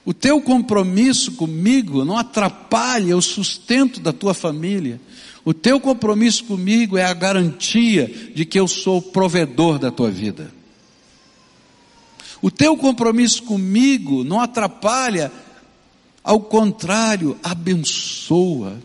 o 0.07 0.13
teu 0.13 0.41
compromisso 0.41 1.33
comigo 1.33 2.05
não 2.05 2.17
atrapalha 2.17 3.17
o 3.17 3.21
sustento 3.21 3.99
da 3.99 4.13
tua 4.13 4.33
família. 4.33 5.01
O 5.43 5.53
teu 5.53 5.81
compromisso 5.81 6.45
comigo 6.45 6.97
é 6.97 7.03
a 7.03 7.13
garantia 7.13 8.07
de 8.33 8.45
que 8.45 8.57
eu 8.57 8.69
sou 8.69 8.99
o 8.99 9.01
provedor 9.01 9.77
da 9.77 9.91
tua 9.91 10.09
vida. 10.09 10.49
O 12.41 12.49
teu 12.49 12.77
compromisso 12.77 13.43
comigo 13.43 14.23
não 14.23 14.39
atrapalha, 14.39 15.29
ao 16.23 16.39
contrário, 16.39 17.37
abençoa. 17.43 18.79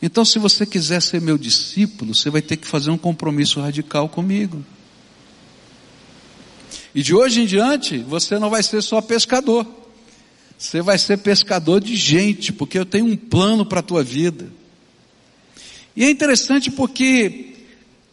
Então, 0.00 0.24
se 0.24 0.38
você 0.38 0.64
quiser 0.64 1.02
ser 1.02 1.20
meu 1.20 1.36
discípulo, 1.36 2.14
você 2.14 2.30
vai 2.30 2.40
ter 2.40 2.56
que 2.56 2.68
fazer 2.68 2.92
um 2.92 2.98
compromisso 2.98 3.60
radical 3.60 4.08
comigo. 4.08 4.64
E 6.94 7.02
de 7.02 7.16
hoje 7.16 7.42
em 7.42 7.46
diante, 7.46 7.98
você 7.98 8.38
não 8.38 8.48
vai 8.48 8.62
ser 8.62 8.80
só 8.80 9.00
pescador. 9.00 9.77
Você 10.58 10.82
vai 10.82 10.98
ser 10.98 11.18
pescador 11.18 11.80
de 11.80 11.94
gente, 11.94 12.52
porque 12.52 12.76
eu 12.76 12.84
tenho 12.84 13.06
um 13.06 13.16
plano 13.16 13.64
para 13.64 13.78
a 13.78 13.82
tua 13.82 14.02
vida. 14.02 14.50
E 15.94 16.04
é 16.04 16.10
interessante 16.10 16.68
porque 16.68 17.54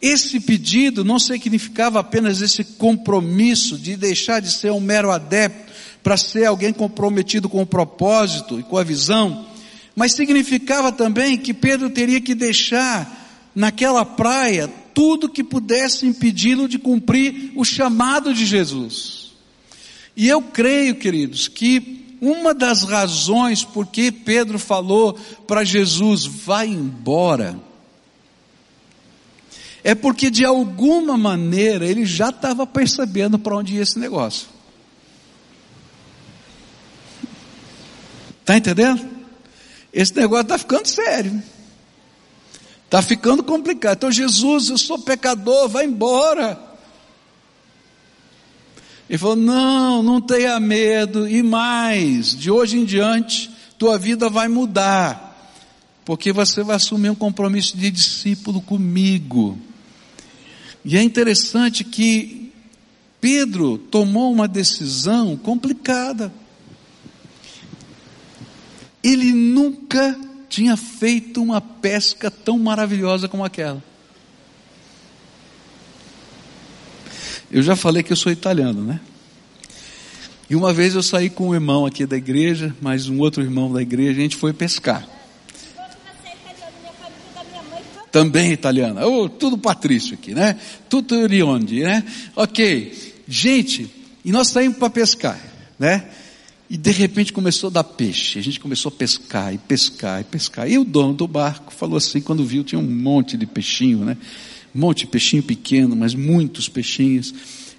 esse 0.00 0.38
pedido 0.38 1.04
não 1.04 1.18
significava 1.18 1.98
apenas 1.98 2.40
esse 2.40 2.62
compromisso 2.62 3.76
de 3.76 3.96
deixar 3.96 4.40
de 4.40 4.52
ser 4.52 4.70
um 4.70 4.80
mero 4.80 5.10
adepto 5.10 5.72
para 6.04 6.16
ser 6.16 6.44
alguém 6.44 6.72
comprometido 6.72 7.48
com 7.48 7.62
o 7.62 7.66
propósito 7.66 8.60
e 8.60 8.62
com 8.62 8.78
a 8.78 8.84
visão, 8.84 9.44
mas 9.96 10.12
significava 10.12 10.92
também 10.92 11.36
que 11.36 11.52
Pedro 11.52 11.90
teria 11.90 12.20
que 12.20 12.34
deixar 12.34 13.50
naquela 13.56 14.04
praia 14.04 14.72
tudo 14.94 15.28
que 15.28 15.42
pudesse 15.42 16.06
impedi-lo 16.06 16.68
de 16.68 16.78
cumprir 16.78 17.50
o 17.56 17.64
chamado 17.64 18.32
de 18.32 18.46
Jesus. 18.46 19.32
E 20.16 20.28
eu 20.28 20.40
creio, 20.40 20.94
queridos, 20.94 21.48
que 21.48 22.05
uma 22.20 22.54
das 22.54 22.82
razões 22.82 23.64
por 23.64 23.86
que 23.86 24.10
Pedro 24.10 24.58
falou 24.58 25.14
para 25.46 25.64
Jesus, 25.64 26.24
vai 26.24 26.68
embora, 26.68 27.58
é 29.84 29.94
porque 29.94 30.30
de 30.30 30.44
alguma 30.44 31.16
maneira 31.16 31.86
ele 31.86 32.04
já 32.04 32.30
estava 32.30 32.66
percebendo 32.66 33.38
para 33.38 33.56
onde 33.56 33.76
ia 33.76 33.82
esse 33.82 33.98
negócio. 33.98 34.48
Está 38.40 38.56
entendendo? 38.56 39.08
Esse 39.92 40.14
negócio 40.16 40.42
está 40.42 40.58
ficando 40.58 40.86
sério. 40.86 41.42
Está 42.84 43.02
ficando 43.02 43.42
complicado. 43.42 43.96
Então, 43.96 44.12
Jesus, 44.12 44.68
eu 44.68 44.78
sou 44.78 44.98
pecador, 44.98 45.68
vai 45.68 45.84
embora. 45.84 46.65
Ele 49.08 49.18
falou: 49.18 49.36
Não, 49.36 50.02
não 50.02 50.20
tenha 50.20 50.58
medo, 50.58 51.28
e 51.28 51.42
mais, 51.42 52.34
de 52.36 52.50
hoje 52.50 52.78
em 52.78 52.84
diante, 52.84 53.50
tua 53.78 53.98
vida 53.98 54.28
vai 54.28 54.48
mudar, 54.48 55.54
porque 56.04 56.32
você 56.32 56.62
vai 56.62 56.76
assumir 56.76 57.10
um 57.10 57.14
compromisso 57.14 57.76
de 57.76 57.90
discípulo 57.90 58.60
comigo. 58.60 59.58
E 60.84 60.96
é 60.96 61.02
interessante 61.02 61.82
que 61.82 62.52
Pedro 63.20 63.78
tomou 63.78 64.32
uma 64.32 64.46
decisão 64.46 65.36
complicada. 65.36 66.32
Ele 69.02 69.32
nunca 69.32 70.18
tinha 70.48 70.76
feito 70.76 71.42
uma 71.42 71.60
pesca 71.60 72.30
tão 72.30 72.58
maravilhosa 72.58 73.28
como 73.28 73.44
aquela. 73.44 73.82
Eu 77.50 77.62
já 77.62 77.76
falei 77.76 78.02
que 78.02 78.12
eu 78.12 78.16
sou 78.16 78.30
italiano, 78.32 78.82
né? 78.82 79.00
E 80.48 80.54
uma 80.54 80.72
vez 80.72 80.94
eu 80.94 81.02
saí 81.02 81.28
com 81.28 81.48
um 81.48 81.54
irmão 81.54 81.86
aqui 81.86 82.06
da 82.06 82.16
igreja, 82.16 82.74
mais 82.80 83.08
um 83.08 83.18
outro 83.18 83.42
irmão 83.42 83.72
da 83.72 83.82
igreja, 83.82 84.18
a 84.18 84.22
gente 84.22 84.36
foi 84.36 84.52
pescar. 84.52 85.08
também 88.16 88.50
italiana. 88.50 89.06
Oh, 89.06 89.28
tudo 89.28 89.58
Patrício 89.58 90.14
aqui, 90.14 90.32
né? 90.32 90.58
Tudo 90.88 91.26
Riondi, 91.26 91.82
né? 91.82 92.02
Ok. 92.34 93.14
Gente, 93.28 93.90
e 94.24 94.32
nós 94.32 94.48
saímos 94.48 94.78
para 94.78 94.88
pescar, 94.88 95.38
né? 95.78 96.08
E 96.70 96.78
de 96.78 96.92
repente 96.92 97.30
começou 97.30 97.68
a 97.68 97.72
dar 97.74 97.84
peixe. 97.84 98.38
A 98.38 98.42
gente 98.42 98.58
começou 98.58 98.88
a 98.88 98.92
pescar 98.92 99.52
e 99.52 99.58
pescar 99.58 100.22
e 100.22 100.24
pescar. 100.24 100.66
E 100.66 100.78
o 100.78 100.84
dono 100.84 101.12
do 101.12 101.28
barco 101.28 101.70
falou 101.70 101.98
assim, 101.98 102.22
quando 102.22 102.42
viu, 102.42 102.64
tinha 102.64 102.78
um 102.78 102.90
monte 102.90 103.36
de 103.36 103.44
peixinho, 103.44 103.98
né? 103.98 104.16
Um 104.76 104.80
monte 104.80 105.00
de 105.00 105.06
peixinho 105.06 105.42
pequeno, 105.42 105.96
mas 105.96 106.14
muitos 106.14 106.68
peixinhos. 106.68 107.32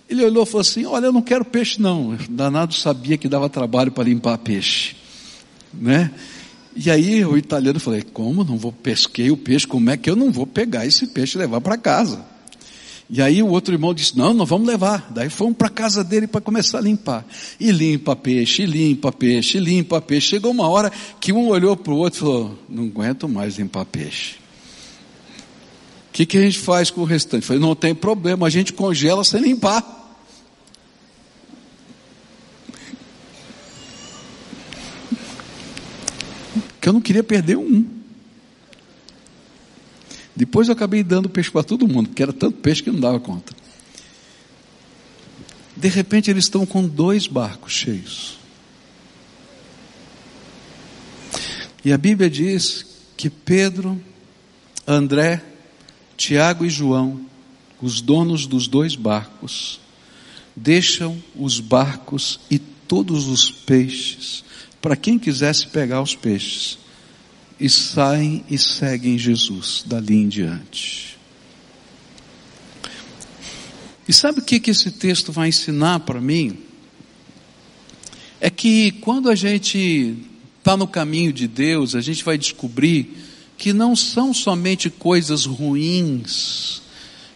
Ele 0.10 0.24
olhou 0.24 0.44
e 0.44 0.46
falou 0.48 0.62
assim: 0.62 0.86
Olha, 0.86 1.06
eu 1.06 1.14
não 1.14 1.22
quero 1.22 1.46
peixe, 1.46 1.80
não. 1.80 2.18
Danado 2.28 2.74
sabia 2.74 3.18
que 3.18 3.28
dava 3.28 3.48
trabalho 3.48 3.92
para 3.92 4.06
limpar 4.06 4.38
peixe, 4.40 4.96
né? 5.72 6.12
E 6.76 6.92
aí 6.92 7.26
o 7.26 7.36
italiano 7.36 7.80
falou, 7.80 8.00
como 8.14 8.44
não 8.44 8.56
vou 8.56 8.72
pesquei 8.72 9.32
o 9.32 9.38
peixe, 9.38 9.66
como 9.66 9.90
é 9.90 9.98
que 9.98 10.08
eu 10.08 10.16
não 10.16 10.32
vou 10.32 10.46
pegar 10.46 10.86
esse 10.86 11.08
peixe 11.08 11.36
e 11.36 11.40
levar 11.40 11.60
para 11.60 11.76
casa? 11.76 12.24
E 13.10 13.20
aí 13.20 13.42
o 13.42 13.48
outro 13.48 13.74
irmão 13.74 13.96
disse, 13.96 14.16
não, 14.16 14.32
não 14.32 14.46
vamos 14.46 14.68
levar. 14.68 15.08
Daí 15.10 15.28
fomos 15.28 15.56
para 15.56 15.70
casa 15.70 16.04
dele 16.04 16.28
para 16.28 16.40
começar 16.40 16.78
a 16.78 16.82
limpar. 16.82 17.26
E 17.60 17.72
limpa 17.72 18.16
peixe, 18.16 18.64
e 18.64 18.66
limpa 18.66 19.12
peixe, 19.12 19.58
e 19.58 19.62
limpa 19.62 20.00
peixe. 20.02 20.28
Chegou 20.28 20.52
uma 20.52 20.68
hora 20.68 20.92
que 21.20 21.34
um 21.34 21.48
olhou 21.48 21.76
para 21.76 21.94
o 21.94 21.98
outro 21.98 22.18
e 22.18 22.20
falou, 22.20 22.60
não 22.70 22.84
aguento 22.84 23.28
mais 23.28 23.58
limpar 23.58 23.86
peixe. 23.86 24.36
Que, 26.18 26.26
que 26.26 26.36
a 26.36 26.42
gente 26.42 26.58
faz 26.58 26.90
com 26.90 27.02
o 27.02 27.04
restante? 27.04 27.44
Eu 27.44 27.48
falei, 27.48 27.62
não 27.62 27.76
tem 27.76 27.94
problema, 27.94 28.48
a 28.48 28.50
gente 28.50 28.74
congela 28.74 29.24
sem 29.24 29.40
limpar. 29.40 29.86
que 36.82 36.90
eu 36.90 36.94
não 36.94 37.02
queria 37.02 37.24
perder 37.24 37.56
um. 37.56 37.86
Depois 40.36 40.68
eu 40.68 40.74
acabei 40.74 41.04
dando 41.04 41.30
peixe 41.30 41.52
para 41.52 41.62
todo 41.62 41.88
mundo, 41.88 42.10
porque 42.10 42.24
era 42.24 42.34
tanto 42.34 42.58
peixe 42.58 42.82
que 42.82 42.90
não 42.90 43.00
dava 43.00 43.20
conta. 43.20 43.54
De 45.76 45.88
repente 45.88 46.32
eles 46.32 46.46
estão 46.46 46.66
com 46.66 46.88
dois 46.88 47.28
barcos 47.28 47.74
cheios. 47.74 48.40
E 51.86 51.94
a 51.94 51.98
Bíblia 51.98 52.28
diz 52.28 52.88
que 53.16 53.30
Pedro, 53.30 54.02
André, 54.88 55.44
Tiago 56.18 56.66
e 56.66 56.70
João, 56.70 57.22
os 57.80 58.02
donos 58.02 58.48
dos 58.48 58.68
dois 58.68 58.96
barcos, 58.96 59.80
deixam 60.56 61.22
os 61.36 61.60
barcos 61.60 62.40
e 62.50 62.58
todos 62.58 63.28
os 63.28 63.52
peixes 63.52 64.44
para 64.82 64.96
quem 64.96 65.20
quisesse 65.20 65.68
pegar 65.68 66.02
os 66.02 66.16
peixes. 66.16 66.80
E 67.60 67.70
saem 67.70 68.44
e 68.50 68.58
seguem 68.58 69.18
Jesus 69.18 69.84
dali 69.86 70.16
em 70.16 70.28
diante. 70.28 71.18
E 74.08 74.14
sabe 74.14 74.40
o 74.40 74.44
que, 74.44 74.60
que 74.60 74.72
esse 74.72 74.92
texto 74.92 75.32
vai 75.32 75.50
ensinar 75.50 76.02
para 76.02 76.22
mim? 76.22 76.58
É 78.40 78.50
que 78.50 78.92
quando 78.94 79.30
a 79.30 79.36
gente 79.36 80.16
está 80.60 80.78
no 80.78 80.88
caminho 80.88 81.34
de 81.34 81.48
Deus, 81.48 81.96
a 81.96 82.02
gente 82.02 82.24
vai 82.24 82.38
descobrir 82.38 83.18
que 83.58 83.74
não 83.74 83.96
são 83.96 84.34
somente 84.34 84.90
coisas 84.90 85.46
ruins 85.46 86.82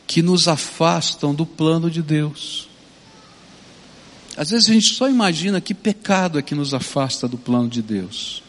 que 0.05 0.21
nos 0.21 0.47
afastam 0.47 1.33
do 1.33 1.45
plano 1.45 1.89
de 1.89 2.01
Deus. 2.01 2.67
Às 4.37 4.51
vezes 4.51 4.69
a 4.69 4.73
gente 4.73 4.93
só 4.93 5.09
imagina 5.09 5.59
que 5.59 5.73
pecado 5.73 6.37
é 6.37 6.41
que 6.41 6.55
nos 6.55 6.73
afasta 6.73 7.27
do 7.27 7.37
plano 7.37 7.67
de 7.67 7.81
Deus. 7.81 8.43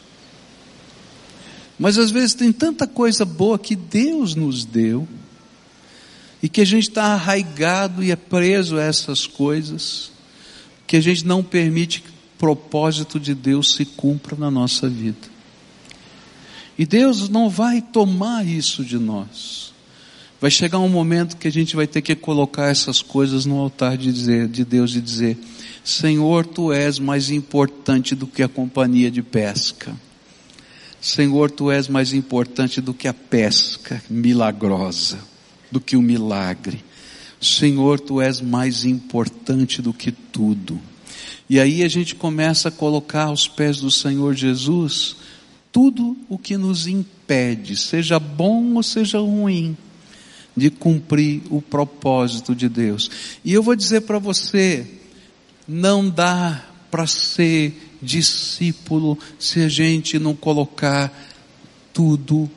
Mas 1.78 1.98
às 1.98 2.10
vezes 2.10 2.34
tem 2.34 2.52
tanta 2.52 2.86
coisa 2.86 3.24
boa 3.24 3.58
que 3.58 3.74
Deus 3.74 4.34
nos 4.34 4.64
deu, 4.64 5.08
e 6.42 6.48
que 6.48 6.60
a 6.60 6.64
gente 6.64 6.88
está 6.88 7.04
arraigado 7.14 8.02
e 8.02 8.10
é 8.10 8.16
preso 8.16 8.76
a 8.76 8.82
essas 8.82 9.26
coisas, 9.26 10.10
que 10.86 10.96
a 10.96 11.00
gente 11.00 11.24
não 11.24 11.42
permite 11.42 12.00
que 12.00 12.08
o 12.08 12.12
propósito 12.36 13.20
de 13.20 13.34
Deus 13.34 13.74
se 13.74 13.84
cumpra 13.84 14.36
na 14.36 14.50
nossa 14.50 14.88
vida. 14.88 15.31
E 16.82 16.84
Deus 16.84 17.28
não 17.28 17.48
vai 17.48 17.80
tomar 17.80 18.44
isso 18.44 18.84
de 18.84 18.98
nós. 18.98 19.72
Vai 20.40 20.50
chegar 20.50 20.80
um 20.80 20.88
momento 20.88 21.36
que 21.36 21.46
a 21.46 21.52
gente 21.52 21.76
vai 21.76 21.86
ter 21.86 22.02
que 22.02 22.16
colocar 22.16 22.70
essas 22.70 23.00
coisas 23.00 23.46
no 23.46 23.56
altar 23.56 23.96
de, 23.96 24.12
dizer, 24.12 24.48
de 24.48 24.64
Deus 24.64 24.96
e 24.96 25.00
dizer: 25.00 25.38
Senhor, 25.84 26.44
tu 26.44 26.72
és 26.72 26.98
mais 26.98 27.30
importante 27.30 28.16
do 28.16 28.26
que 28.26 28.42
a 28.42 28.48
companhia 28.48 29.12
de 29.12 29.22
pesca. 29.22 29.94
Senhor, 31.00 31.52
tu 31.52 31.70
és 31.70 31.86
mais 31.86 32.12
importante 32.12 32.80
do 32.80 32.92
que 32.92 33.06
a 33.06 33.14
pesca 33.14 34.02
milagrosa, 34.10 35.20
do 35.70 35.80
que 35.80 35.96
o 35.96 36.02
milagre. 36.02 36.84
Senhor, 37.40 38.00
tu 38.00 38.20
és 38.20 38.40
mais 38.40 38.84
importante 38.84 39.80
do 39.80 39.92
que 39.92 40.10
tudo. 40.10 40.80
E 41.48 41.60
aí 41.60 41.84
a 41.84 41.88
gente 41.88 42.16
começa 42.16 42.70
a 42.70 42.72
colocar 42.72 43.26
aos 43.26 43.46
pés 43.46 43.76
do 43.76 43.88
Senhor 43.88 44.34
Jesus 44.34 45.14
tudo 45.72 46.16
o 46.28 46.36
que 46.38 46.56
nos 46.58 46.86
impede, 46.86 47.76
seja 47.76 48.20
bom 48.20 48.74
ou 48.74 48.82
seja 48.82 49.18
ruim, 49.18 49.74
de 50.54 50.70
cumprir 50.70 51.42
o 51.50 51.62
propósito 51.62 52.54
de 52.54 52.68
Deus. 52.68 53.10
E 53.42 53.54
eu 53.54 53.62
vou 53.62 53.74
dizer 53.74 54.02
para 54.02 54.18
você, 54.18 54.86
não 55.66 56.08
dá 56.08 56.62
para 56.90 57.06
ser 57.06 57.96
discípulo 58.02 59.18
se 59.38 59.60
a 59.60 59.68
gente 59.68 60.18
não 60.18 60.36
colocar 60.36 61.10
tudo, 61.92 62.50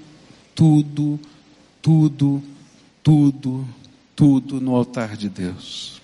tudo, 0.54 1.18
tudo, 1.82 2.44
tudo, 3.02 3.66
tudo 4.14 4.60
no 4.60 4.76
altar 4.76 5.16
de 5.16 5.30
Deus. 5.30 6.02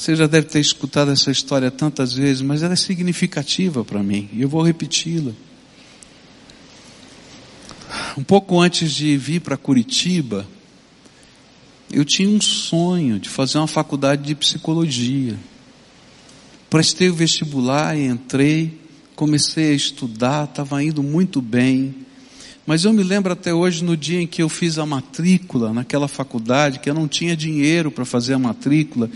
Você 0.00 0.16
já 0.16 0.26
deve 0.26 0.46
ter 0.46 0.60
escutado 0.60 1.10
essa 1.10 1.30
história 1.30 1.70
tantas 1.70 2.14
vezes, 2.14 2.40
mas 2.40 2.62
ela 2.62 2.72
é 2.72 2.76
significativa 2.76 3.84
para 3.84 4.02
mim, 4.02 4.30
e 4.32 4.40
eu 4.40 4.48
vou 4.48 4.62
repeti-la. 4.62 5.32
Um 8.16 8.24
pouco 8.24 8.58
antes 8.58 8.92
de 8.92 9.18
vir 9.18 9.42
para 9.42 9.58
Curitiba, 9.58 10.46
eu 11.92 12.02
tinha 12.02 12.30
um 12.30 12.40
sonho 12.40 13.18
de 13.18 13.28
fazer 13.28 13.58
uma 13.58 13.66
faculdade 13.66 14.22
de 14.22 14.34
psicologia. 14.34 15.38
Prestei 16.70 17.10
o 17.10 17.14
vestibular 17.14 17.94
e 17.94 18.06
entrei, 18.06 18.80
comecei 19.14 19.72
a 19.72 19.74
estudar, 19.74 20.44
estava 20.44 20.82
indo 20.82 21.02
muito 21.02 21.42
bem. 21.42 21.94
Mas 22.70 22.84
eu 22.84 22.92
me 22.92 23.02
lembro 23.02 23.32
até 23.32 23.52
hoje 23.52 23.82
no 23.82 23.96
dia 23.96 24.22
em 24.22 24.28
que 24.28 24.40
eu 24.40 24.48
fiz 24.48 24.78
a 24.78 24.86
matrícula 24.86 25.72
naquela 25.72 26.06
faculdade, 26.06 26.78
que 26.78 26.88
eu 26.88 26.94
não 26.94 27.08
tinha 27.08 27.36
dinheiro 27.36 27.90
para 27.90 28.04
fazer 28.04 28.34
a 28.34 28.38
matrícula, 28.38 29.10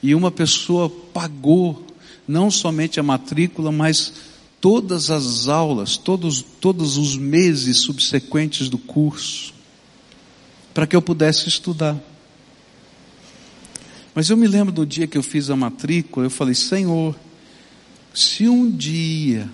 e 0.00 0.14
uma 0.14 0.30
pessoa 0.30 0.88
pagou 0.88 1.84
não 2.28 2.52
somente 2.52 3.00
a 3.00 3.02
matrícula, 3.02 3.72
mas 3.72 4.12
todas 4.60 5.10
as 5.10 5.48
aulas, 5.48 5.96
todos, 5.96 6.40
todos 6.60 6.96
os 6.96 7.16
meses 7.16 7.78
subsequentes 7.82 8.68
do 8.68 8.78
curso, 8.78 9.52
para 10.72 10.86
que 10.86 10.94
eu 10.94 11.02
pudesse 11.02 11.48
estudar. 11.48 11.98
Mas 14.14 14.30
eu 14.30 14.36
me 14.36 14.46
lembro 14.46 14.72
do 14.72 14.86
dia 14.86 15.08
que 15.08 15.18
eu 15.18 15.22
fiz 15.24 15.50
a 15.50 15.56
matrícula, 15.56 16.26
eu 16.26 16.30
falei, 16.30 16.54
Senhor, 16.54 17.16
se 18.14 18.48
um 18.48 18.70
dia, 18.70 19.50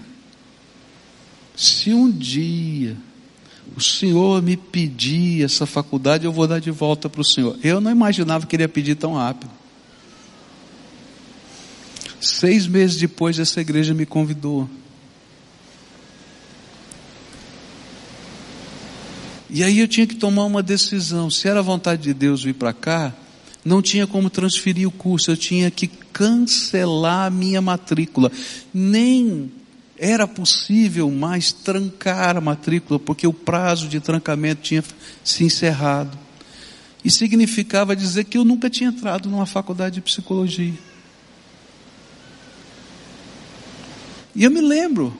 se 1.57 1.95
um 1.95 2.11
dia 2.11 2.99
o 3.75 3.81
Senhor 3.81 4.43
me 4.43 4.57
pedir 4.57 5.45
essa 5.45 5.67
faculdade, 5.67 6.25
eu 6.25 6.33
vou 6.33 6.47
dar 6.47 6.61
de 6.61 6.71
volta 6.71 7.09
para 7.09 7.21
o 7.21 7.25
Senhor. 7.25 7.59
Eu 7.63 7.81
não 7.81 7.91
imaginava 7.91 8.47
que 8.47 8.55
ele 8.57 8.63
ia 8.63 8.69
pedir 8.69 8.95
tão 8.95 9.15
rápido. 9.15 9.51
Seis 12.21 12.67
meses 12.67 12.97
depois, 12.97 13.39
essa 13.39 13.61
igreja 13.61 13.95
me 13.95 14.07
convidou. 14.07 14.69
E 19.49 19.63
aí 19.63 19.79
eu 19.79 19.89
tinha 19.89 20.07
que 20.07 20.17
tomar 20.17 20.45
uma 20.45 20.63
decisão. 20.63 21.31
Se 21.31 21.49
era 21.49 21.63
vontade 21.63 22.03
de 22.03 22.15
Deus 22.15 22.43
vir 22.43 22.55
para 22.55 22.73
cá, 22.73 23.15
não 23.65 23.81
tinha 23.81 24.07
como 24.07 24.31
transferir 24.31 24.89
o 24.89 24.91
curso, 24.91 25.31
eu 25.31 25.37
tinha 25.37 25.71
que 25.71 25.87
cancelar 25.87 27.27
a 27.27 27.31
minha 27.31 27.61
matrícula. 27.61 28.31
Nem 28.73 29.51
era 29.99 30.27
possível 30.27 31.11
mais 31.11 31.53
trancar 31.53 32.37
a 32.37 32.41
matrícula, 32.41 32.99
porque 32.99 33.27
o 33.27 33.33
prazo 33.33 33.89
de 33.89 34.01
trancamento 34.01 34.63
tinha 34.63 34.85
se 35.25 35.45
encerrado. 35.45 36.17
E 37.05 37.11
significava 37.11 37.97
dizer 37.97 38.25
que 38.25 38.37
eu 38.37 38.45
nunca 38.45 38.69
tinha 38.69 38.91
entrado 38.91 39.29
numa 39.29 39.47
faculdade 39.47 39.97
de 39.97 40.01
psicologia. 40.01 40.75
E 44.35 44.45
eu 44.45 44.51
me 44.51 44.61
lembro 44.61 45.17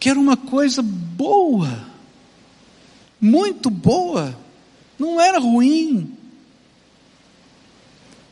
que 0.00 0.08
era 0.08 0.18
uma 0.18 0.36
coisa 0.36 0.80
boa, 0.82 1.84
muito 3.20 3.68
boa, 3.68 4.38
não 4.98 5.20
era 5.20 5.38
ruim. 5.38 6.16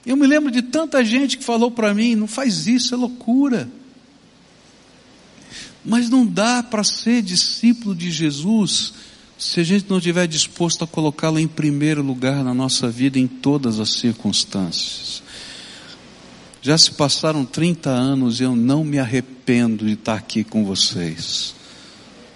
Eu 0.07 0.16
me 0.16 0.26
lembro 0.26 0.50
de 0.50 0.62
tanta 0.62 1.05
gente 1.05 1.36
que 1.36 1.44
falou 1.44 1.70
para 1.70 1.92
mim: 1.92 2.14
não 2.14 2.26
faz 2.26 2.66
isso, 2.66 2.94
é 2.94 2.96
loucura. 2.96 3.68
Mas 5.85 6.09
não 6.09 6.24
dá 6.24 6.62
para 6.62 6.82
ser 6.82 7.22
discípulo 7.22 7.95
de 7.95 8.11
Jesus 8.11 8.95
se 9.37 9.61
a 9.61 9.64
gente 9.64 9.87
não 9.91 9.99
estiver 9.99 10.26
disposto 10.26 10.85
a 10.85 10.87
colocá-lo 10.87 11.39
em 11.39 11.49
primeiro 11.49 12.03
lugar 12.03 12.43
na 12.43 12.55
nossa 12.55 12.89
vida 12.89 13.18
em 13.18 13.26
todas 13.26 13.78
as 13.80 13.91
circunstâncias. 13.95 15.22
Já 16.62 16.78
se 16.78 16.93
passaram 16.93 17.45
30 17.45 17.91
anos 17.91 18.41
e 18.41 18.45
eu 18.45 18.57
não 18.57 18.85
me 18.85 18.99
arrependo 18.99 19.85
de 19.85 19.93
estar 19.93 20.14
aqui 20.14 20.43
com 20.43 20.64
vocês. 20.64 21.55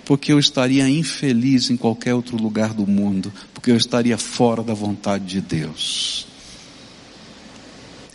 Porque 0.04 0.32
eu 0.32 0.38
estaria 0.38 0.88
infeliz 0.88 1.70
em 1.70 1.76
qualquer 1.76 2.14
outro 2.14 2.36
lugar 2.36 2.74
do 2.74 2.86
mundo, 2.86 3.32
porque 3.54 3.70
eu 3.70 3.76
estaria 3.76 4.18
fora 4.18 4.62
da 4.62 4.74
vontade 4.74 5.24
de 5.24 5.40
Deus. 5.40 6.26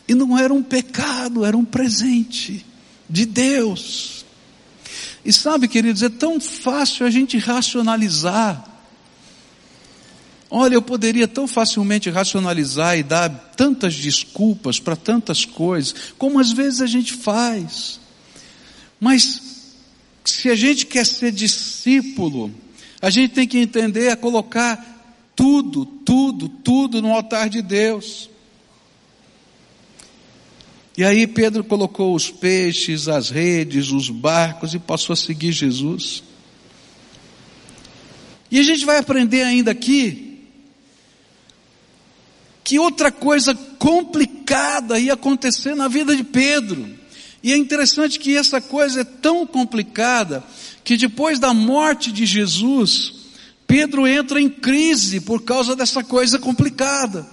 E 0.08 0.14
não 0.14 0.38
era 0.38 0.54
um 0.54 0.62
pecado, 0.62 1.46
era 1.46 1.58
um 1.58 1.66
presente 1.66 2.64
de 3.10 3.26
Deus. 3.26 4.23
E 5.26 5.32
sabe, 5.32 5.68
queridos, 5.68 6.04
é 6.04 6.10
tão 6.10 6.40
fácil 6.40 7.06
a 7.06 7.10
gente 7.10 7.38
racionalizar 7.38 8.74
Olha, 10.56 10.76
eu 10.76 10.84
poderia 10.84 11.28
tão 11.28 11.48
facilmente 11.48 12.12
racionalizar 12.12 12.96
e 12.96 13.02
dar 13.02 13.28
tantas 13.58 13.96
desculpas 13.96 14.80
para 14.80 14.96
tantas 14.96 15.46
coisas, 15.46 15.96
como 16.16 16.40
às 16.40 16.52
vezes 16.52 16.80
a 16.80 16.86
gente 16.86 17.12
faz. 17.12 18.00
Mas, 19.00 19.42
se 20.24 20.52
a 20.52 20.56
gente 20.56 20.86
quer 20.86 21.08
ser 21.08 21.32
discípulo, 21.32 22.54
a 23.02 23.10
gente 23.10 23.32
tem 23.32 23.48
que 23.48 23.58
entender 23.58 24.10
a 24.10 24.16
colocar 24.16 25.34
tudo, 25.36 25.88
tudo, 25.88 26.48
tudo 26.48 27.02
no 27.02 27.12
altar 27.12 27.50
de 27.50 27.64
Deus. 27.64 28.30
E 30.96 31.04
aí 31.04 31.26
Pedro 31.26 31.64
colocou 31.64 32.14
os 32.16 32.30
peixes, 32.30 33.08
as 33.08 33.30
redes, 33.30 33.92
os 33.92 34.10
barcos 34.10 34.74
e 34.74 34.80
passou 34.80 35.14
a 35.14 35.18
seguir 35.18 35.52
Jesus. 35.52 36.24
E 38.52 38.60
a 38.60 38.64
gente 38.64 38.86
vai 38.86 38.98
aprender 38.98 39.42
ainda 39.42 39.72
aqui 39.72 40.42
que 42.64 42.78
outra 42.78 43.12
coisa 43.12 43.56
complicada 43.80 45.00
ia 45.00 45.14
acontecer 45.14 45.76
na 45.76 45.88
vida 45.88 46.16
de 46.16 46.24
Pedro. 46.24 46.88
E 47.42 47.52
é 47.52 47.58
interessante 47.58 48.20
que 48.20 48.38
essa 48.38 48.62
coisa 48.62 49.02
é 49.02 49.04
tão 49.04 49.46
complicada 49.46 50.44
que 50.84 50.96
depois 50.96 51.40
da 51.40 51.54
morte 51.54 52.12
de 52.12 52.26
Jesus, 52.26 53.14
Pedro 53.68 54.08
entra 54.08 54.40
em 54.40 54.50
crise 54.50 55.20
por 55.20 55.42
causa 55.42 55.76
dessa 55.76 56.04
coisa 56.04 56.38
complicada. 56.38 57.28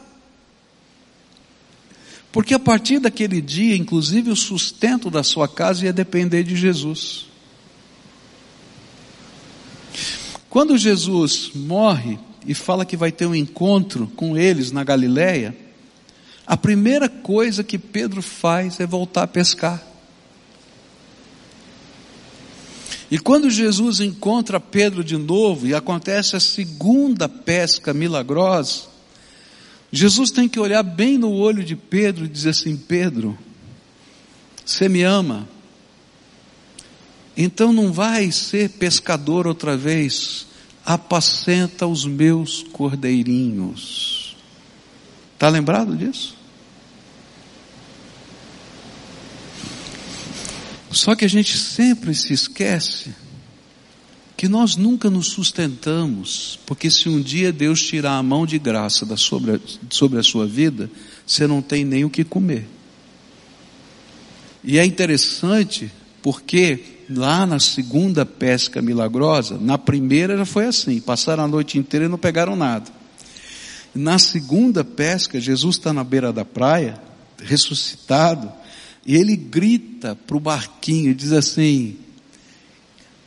Porque 2.32 2.54
a 2.54 2.58
partir 2.58 3.00
daquele 3.00 3.40
dia, 3.40 3.76
inclusive 3.76 4.30
o 4.30 4.36
sustento 4.36 5.10
da 5.10 5.22
sua 5.22 5.48
casa 5.48 5.84
ia 5.84 5.92
depender 5.92 6.44
de 6.44 6.56
Jesus. 6.56 7.26
Quando 10.48 10.76
Jesus 10.78 11.50
morre, 11.54 12.18
e 12.46 12.54
fala 12.54 12.84
que 12.84 12.96
vai 12.96 13.12
ter 13.12 13.26
um 13.26 13.34
encontro 13.34 14.06
com 14.16 14.36
eles 14.36 14.72
na 14.72 14.82
Galileia, 14.82 15.56
a 16.46 16.56
primeira 16.56 17.08
coisa 17.08 17.62
que 17.62 17.78
Pedro 17.78 18.22
faz 18.22 18.80
é 18.80 18.86
voltar 18.86 19.24
a 19.24 19.28
pescar. 19.28 19.86
E 23.10 23.18
quando 23.18 23.50
Jesus 23.50 24.00
encontra 24.00 24.60
Pedro 24.60 25.02
de 25.02 25.16
novo 25.16 25.66
e 25.66 25.74
acontece 25.74 26.36
a 26.36 26.40
segunda 26.40 27.28
pesca 27.28 27.92
milagrosa, 27.92 28.89
Jesus 29.92 30.30
tem 30.30 30.48
que 30.48 30.60
olhar 30.60 30.82
bem 30.82 31.18
no 31.18 31.32
olho 31.32 31.64
de 31.64 31.74
Pedro 31.74 32.24
e 32.24 32.28
dizer 32.28 32.50
assim: 32.50 32.76
Pedro, 32.76 33.36
você 34.64 34.88
me 34.88 35.02
ama? 35.02 35.48
Então 37.36 37.72
não 37.72 37.92
vai 37.92 38.30
ser 38.30 38.70
pescador 38.70 39.46
outra 39.46 39.76
vez, 39.76 40.46
apacenta 40.84 41.86
os 41.86 42.04
meus 42.04 42.62
cordeirinhos. 42.62 44.36
Está 45.34 45.48
lembrado 45.48 45.96
disso? 45.96 46.36
Só 50.92 51.14
que 51.14 51.24
a 51.24 51.28
gente 51.28 51.56
sempre 51.56 52.14
se 52.14 52.32
esquece 52.32 53.14
que 54.40 54.48
nós 54.48 54.74
nunca 54.74 55.10
nos 55.10 55.26
sustentamos, 55.26 56.58
porque 56.64 56.90
se 56.90 57.10
um 57.10 57.20
dia 57.20 57.52
Deus 57.52 57.82
tirar 57.82 58.16
a 58.16 58.22
mão 58.22 58.46
de 58.46 58.58
graça 58.58 59.04
da 59.04 59.14
sobre, 59.14 59.56
a, 59.56 59.60
sobre 59.90 60.18
a 60.18 60.22
sua 60.22 60.46
vida, 60.46 60.90
você 61.26 61.46
não 61.46 61.60
tem 61.60 61.84
nem 61.84 62.06
o 62.06 62.08
que 62.08 62.24
comer. 62.24 62.66
E 64.64 64.78
é 64.78 64.84
interessante 64.86 65.92
porque 66.22 67.02
lá 67.10 67.44
na 67.44 67.60
segunda 67.60 68.24
pesca 68.24 68.80
milagrosa, 68.80 69.58
na 69.58 69.76
primeira 69.76 70.38
já 70.38 70.46
foi 70.46 70.64
assim, 70.64 71.02
passaram 71.02 71.44
a 71.44 71.46
noite 71.46 71.76
inteira 71.76 72.06
e 72.06 72.08
não 72.08 72.16
pegaram 72.16 72.56
nada. 72.56 72.90
Na 73.94 74.18
segunda 74.18 74.82
pesca, 74.82 75.38
Jesus 75.38 75.76
está 75.76 75.92
na 75.92 76.02
beira 76.02 76.32
da 76.32 76.46
praia, 76.46 76.98
ressuscitado, 77.42 78.50
e 79.04 79.16
ele 79.16 79.36
grita 79.36 80.16
para 80.26 80.38
o 80.38 80.40
barquinho 80.40 81.10
e 81.10 81.14
diz 81.14 81.32
assim: 81.32 81.98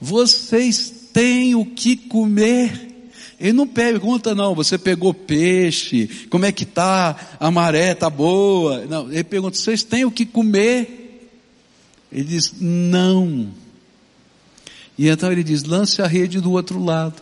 Vocês 0.01 1.02
tem 1.13 1.55
o 1.55 1.63
que 1.63 1.95
comer. 1.95 2.89
Ele 3.39 3.53
não 3.53 3.67
pergunta, 3.67 4.33
não, 4.33 4.55
você 4.55 4.77
pegou 4.77 5.13
peixe, 5.13 6.27
como 6.29 6.45
é 6.45 6.51
que 6.51 6.65
tá, 6.65 7.37
a 7.39 7.51
maré 7.51 7.93
tá 7.93 8.09
boa. 8.09 8.85
Não, 8.85 9.11
ele 9.11 9.23
pergunta, 9.23 9.57
vocês 9.57 9.83
têm 9.83 10.05
o 10.05 10.11
que 10.11 10.25
comer? 10.25 11.29
Ele 12.11 12.23
diz, 12.23 12.53
não. 12.59 13.51
E 14.97 15.07
então 15.07 15.31
ele 15.31 15.43
diz, 15.43 15.63
lance 15.63 16.01
a 16.01 16.07
rede 16.07 16.39
do 16.39 16.51
outro 16.51 16.83
lado. 16.83 17.21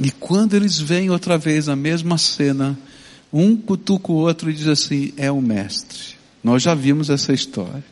E 0.00 0.10
quando 0.10 0.54
eles 0.54 0.78
veem 0.78 1.10
outra 1.10 1.36
vez 1.36 1.68
a 1.68 1.74
mesma 1.74 2.16
cena, 2.18 2.78
um 3.32 3.56
cutuca 3.56 4.12
o 4.12 4.16
outro 4.16 4.50
e 4.50 4.54
diz 4.54 4.68
assim, 4.68 5.12
é 5.16 5.30
o 5.30 5.40
mestre. 5.40 6.14
Nós 6.42 6.62
já 6.62 6.74
vimos 6.74 7.10
essa 7.10 7.32
história. 7.32 7.84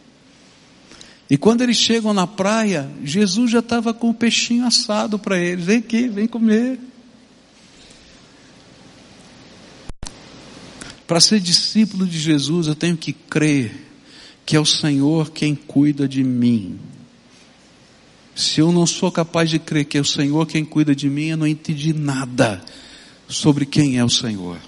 E 1.31 1.37
quando 1.37 1.63
eles 1.63 1.77
chegam 1.77 2.15
na 2.15 2.27
praia, 2.27 2.91
Jesus 3.05 3.51
já 3.51 3.59
estava 3.59 3.93
com 3.93 4.09
o 4.11 4.15
peixinho 4.15 4.67
assado 4.67 5.19
para 5.19 5.39
eles. 5.39 5.65
Vem 5.65 5.79
aqui, 5.79 6.09
vem 6.09 6.27
comer. 6.27 6.79
Para 11.07 11.21
ser 11.21 11.41
discípulo 11.41 12.07
de 12.07 12.19
Jesus, 12.19 12.67
eu 12.67 12.75
tenho 12.75 12.97
que 12.97 13.13
crer 13.13 13.87
que 14.45 14.57
é 14.57 14.61
o 14.61 14.65
Senhor 14.65 15.31
quem 15.31 15.55
cuida 15.55 16.09
de 16.09 16.25
mim. 16.25 16.79
Se 18.35 18.61
eu 18.61 18.71
não 18.73 18.87
sou 18.87 19.11
capaz 19.11 19.51
de 19.51 19.59
crer 19.59 19.85
que 19.85 19.99
é 19.99 20.01
o 20.01 20.05
Senhor 20.05 20.47
quem 20.47 20.65
cuida 20.65 20.95
de 20.95 21.11
mim, 21.11 21.27
eu 21.27 21.37
não 21.37 21.47
entendi 21.47 21.93
nada 21.93 22.63
sobre 23.27 23.67
quem 23.67 23.99
é 23.99 24.05
o 24.05 24.09
Senhor. 24.09 24.59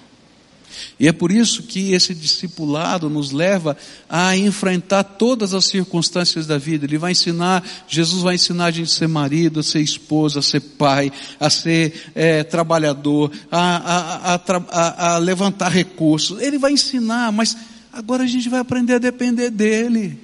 E 0.99 1.07
é 1.07 1.11
por 1.11 1.31
isso 1.31 1.63
que 1.63 1.93
esse 1.93 2.13
discipulado 2.13 3.09
nos 3.09 3.31
leva 3.31 3.75
a 4.09 4.35
enfrentar 4.37 5.03
todas 5.03 5.53
as 5.53 5.65
circunstâncias 5.65 6.45
da 6.45 6.57
vida. 6.57 6.85
Ele 6.85 6.97
vai 6.97 7.11
ensinar, 7.11 7.63
Jesus 7.87 8.21
vai 8.23 8.35
ensinar 8.35 8.65
a 8.65 8.71
gente 8.71 8.87
a 8.87 8.95
ser 8.95 9.07
marido, 9.07 9.59
a 9.59 9.63
ser 9.63 9.81
esposa, 9.81 10.39
a 10.39 10.43
ser 10.43 10.59
pai, 10.59 11.11
a 11.39 11.49
ser 11.49 12.11
é, 12.15 12.43
trabalhador, 12.43 13.31
a, 13.51 14.35
a, 14.35 15.15
a, 15.15 15.17
levantar 15.17 15.69
recursos. 15.69 16.41
Ele 16.41 16.57
vai 16.57 16.73
ensinar, 16.73 17.31
mas 17.31 17.57
agora 17.91 18.23
a 18.23 18.27
gente 18.27 18.49
vai 18.49 18.59
aprender 18.59 18.95
a 18.95 18.99
depender 18.99 19.49
dele. 19.49 20.19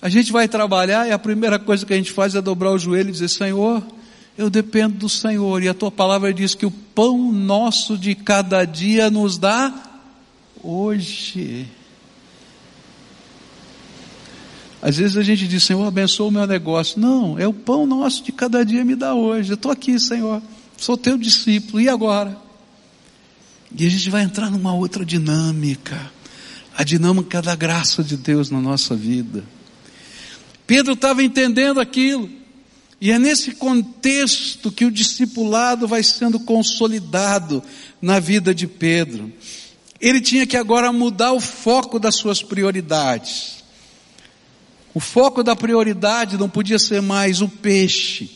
A 0.00 0.08
gente 0.08 0.32
vai 0.32 0.48
trabalhar 0.48 1.06
e 1.06 1.12
a 1.12 1.18
primeira 1.18 1.58
coisa 1.58 1.86
que 1.86 1.92
a 1.92 1.96
gente 1.96 2.10
faz 2.10 2.34
é 2.34 2.42
dobrar 2.42 2.72
o 2.72 2.78
joelho 2.78 3.10
e 3.10 3.12
dizer, 3.12 3.28
Senhor, 3.28 3.82
eu 4.36 4.48
dependo 4.48 4.96
do 4.96 5.08
Senhor, 5.08 5.62
e 5.62 5.68
a 5.68 5.74
tua 5.74 5.90
palavra 5.90 6.32
diz 6.32 6.54
que 6.54 6.66
o 6.66 6.70
pão 6.70 7.30
nosso 7.30 7.98
de 7.98 8.14
cada 8.14 8.64
dia 8.64 9.10
nos 9.10 9.36
dá 9.36 9.72
hoje. 10.62 11.66
Às 14.80 14.96
vezes 14.96 15.16
a 15.16 15.22
gente 15.22 15.46
diz, 15.46 15.62
Senhor, 15.62 15.86
abençoa 15.86 16.26
o 16.26 16.30
meu 16.30 16.46
negócio. 16.46 17.00
Não, 17.00 17.38
é 17.38 17.46
o 17.46 17.52
pão 17.52 17.86
nosso 17.86 18.24
de 18.24 18.32
cada 18.32 18.64
dia 18.64 18.84
me 18.84 18.96
dá 18.96 19.14
hoje. 19.14 19.50
Eu 19.50 19.54
estou 19.54 19.70
aqui, 19.70 19.98
Senhor. 20.00 20.42
Sou 20.76 20.96
teu 20.96 21.16
discípulo. 21.16 21.80
E 21.80 21.88
agora? 21.88 22.36
E 23.78 23.86
a 23.86 23.88
gente 23.88 24.10
vai 24.10 24.22
entrar 24.24 24.50
numa 24.50 24.74
outra 24.74 25.04
dinâmica. 25.04 26.10
A 26.76 26.82
dinâmica 26.82 27.40
da 27.40 27.54
graça 27.54 28.02
de 28.02 28.16
Deus 28.16 28.50
na 28.50 28.60
nossa 28.60 28.96
vida. 28.96 29.44
Pedro 30.66 30.94
estava 30.94 31.22
entendendo 31.22 31.80
aquilo. 31.80 32.28
E 33.02 33.10
é 33.10 33.18
nesse 33.18 33.50
contexto 33.50 34.70
que 34.70 34.84
o 34.84 34.90
discipulado 34.90 35.88
vai 35.88 36.04
sendo 36.04 36.38
consolidado 36.38 37.60
na 38.00 38.20
vida 38.20 38.54
de 38.54 38.68
Pedro. 38.68 39.32
Ele 40.00 40.20
tinha 40.20 40.46
que 40.46 40.56
agora 40.56 40.92
mudar 40.92 41.32
o 41.32 41.40
foco 41.40 41.98
das 41.98 42.14
suas 42.14 42.44
prioridades. 42.44 43.64
O 44.94 45.00
foco 45.00 45.42
da 45.42 45.56
prioridade 45.56 46.38
não 46.38 46.48
podia 46.48 46.78
ser 46.78 47.02
mais 47.02 47.40
o 47.40 47.48
peixe. 47.48 48.30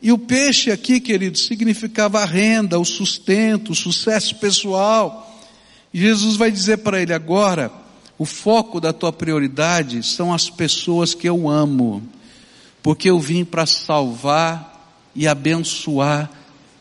E 0.00 0.10
o 0.10 0.16
peixe 0.16 0.70
aqui, 0.70 0.98
querido, 0.98 1.36
significava 1.36 2.20
a 2.20 2.24
renda, 2.24 2.80
o 2.80 2.84
sustento, 2.84 3.72
o 3.72 3.76
sucesso 3.76 4.36
pessoal. 4.36 5.38
E 5.92 6.00
Jesus 6.00 6.34
vai 6.34 6.50
dizer 6.50 6.78
para 6.78 7.02
ele 7.02 7.12
agora: 7.12 7.70
o 8.16 8.24
foco 8.24 8.80
da 8.80 8.94
tua 8.94 9.12
prioridade 9.12 10.02
são 10.02 10.32
as 10.32 10.48
pessoas 10.48 11.12
que 11.12 11.28
eu 11.28 11.46
amo 11.46 12.02
porque 12.82 13.10
eu 13.10 13.18
vim 13.18 13.44
para 13.44 13.66
salvar 13.66 15.10
e 15.14 15.26
abençoar 15.26 16.30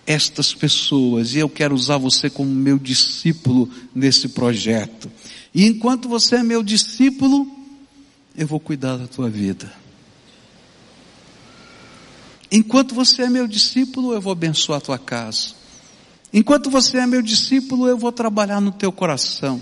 estas 0.05 0.53
pessoas, 0.53 1.33
e 1.33 1.39
eu 1.39 1.49
quero 1.49 1.75
usar 1.75 1.97
você 1.97 2.29
como 2.29 2.49
meu 2.49 2.79
discípulo 2.79 3.69
nesse 3.93 4.29
projeto. 4.29 5.11
E 5.53 5.65
enquanto 5.65 6.07
você 6.07 6.37
é 6.37 6.43
meu 6.43 6.63
discípulo, 6.63 7.45
eu 8.37 8.47
vou 8.47 8.59
cuidar 8.59 8.95
da 8.95 9.07
tua 9.07 9.29
vida. 9.29 9.73
Enquanto 12.49 12.95
você 12.95 13.23
é 13.23 13.29
meu 13.29 13.47
discípulo, 13.47 14.13
eu 14.13 14.21
vou 14.21 14.31
abençoar 14.31 14.77
a 14.77 14.81
tua 14.81 14.97
casa. 14.97 15.49
Enquanto 16.31 16.69
você 16.69 16.97
é 16.97 17.07
meu 17.07 17.21
discípulo, 17.21 17.87
eu 17.87 17.97
vou 17.97 18.11
trabalhar 18.11 18.61
no 18.61 18.71
teu 18.71 18.91
coração. 18.91 19.59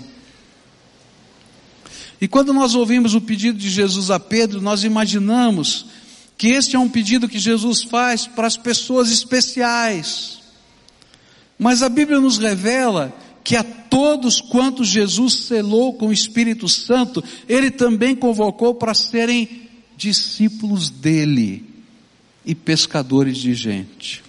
E 2.20 2.28
quando 2.28 2.52
nós 2.52 2.74
ouvimos 2.74 3.14
o 3.14 3.20
pedido 3.20 3.58
de 3.58 3.68
Jesus 3.68 4.10
a 4.10 4.20
Pedro, 4.20 4.60
nós 4.60 4.84
imaginamos 4.84 5.86
que 6.36 6.48
este 6.48 6.76
é 6.76 6.78
um 6.78 6.88
pedido 6.88 7.28
que 7.28 7.38
Jesus 7.38 7.82
faz 7.82 8.26
para 8.26 8.46
as 8.46 8.56
pessoas 8.56 9.10
especiais. 9.10 10.40
Mas 11.58 11.82
a 11.82 11.88
Bíblia 11.88 12.20
nos 12.20 12.38
revela 12.38 13.16
que 13.42 13.56
a 13.56 13.62
todos 13.62 14.40
quantos 14.40 14.88
Jesus 14.88 15.44
selou 15.46 15.94
com 15.94 16.08
o 16.08 16.12
Espírito 16.12 16.68
Santo, 16.68 17.22
Ele 17.48 17.70
também 17.70 18.14
convocou 18.14 18.74
para 18.74 18.92
serem 18.92 19.68
discípulos 19.96 20.90
dele 20.90 21.64
e 22.44 22.54
pescadores 22.54 23.38
de 23.38 23.54
gente. 23.54 24.22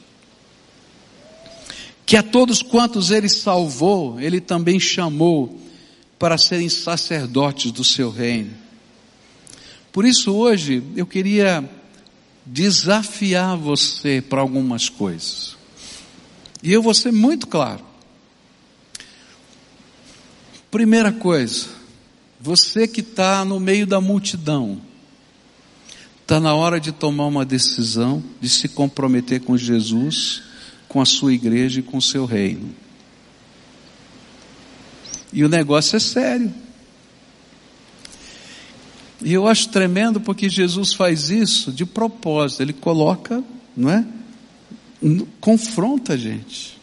Que 2.05 2.15
a 2.15 2.23
todos 2.23 2.61
quantos 2.61 3.11
Ele 3.11 3.27
salvou, 3.27 4.19
Ele 4.21 4.39
também 4.39 4.79
chamou 4.79 5.59
para 6.17 6.37
serem 6.37 6.69
sacerdotes 6.69 7.71
do 7.71 7.83
seu 7.83 8.09
reino. 8.09 8.53
Por 9.91 10.05
isso 10.05 10.31
hoje 10.31 10.81
eu 10.95 11.05
queria 11.05 11.67
desafiar 12.47 13.57
você 13.57 14.21
para 14.21 14.41
algumas 14.41 14.89
coisas. 14.89 15.55
E 16.63 16.71
eu 16.71 16.81
vou 16.81 16.93
ser 16.93 17.11
muito 17.11 17.45
claro. 17.47 17.85
Primeira 20.71 21.11
coisa, 21.11 21.67
você 22.39 22.87
que 22.87 23.01
está 23.01 23.43
no 23.43 23.59
meio 23.59 23.85
da 23.85 23.99
multidão, 23.99 24.81
está 26.21 26.39
na 26.39 26.55
hora 26.55 26.79
de 26.79 26.91
tomar 26.91 27.27
uma 27.27 27.45
decisão, 27.45 28.23
de 28.39 28.49
se 28.49 28.67
comprometer 28.67 29.41
com 29.41 29.57
Jesus, 29.57 30.43
com 30.87 31.01
a 31.01 31.05
sua 31.05 31.33
igreja 31.33 31.79
e 31.79 31.83
com 31.83 31.97
o 31.97 32.01
seu 32.01 32.25
reino. 32.25 32.73
E 35.31 35.43
o 35.43 35.49
negócio 35.49 35.97
é 35.97 35.99
sério. 35.99 36.53
E 39.22 39.34
eu 39.34 39.47
acho 39.47 39.70
tremendo 39.70 40.22
porque 40.22 40.47
Jesus 40.47 40.93
faz 40.93 41.30
isso 41.30 41.72
de 41.72 41.86
propósito, 41.86 42.61
ele 42.61 42.74
coloca, 42.74 43.43
não 43.76 43.89
é? 43.89 44.05
Confronta 45.39 46.13
a 46.13 46.18
gente. 46.18 46.78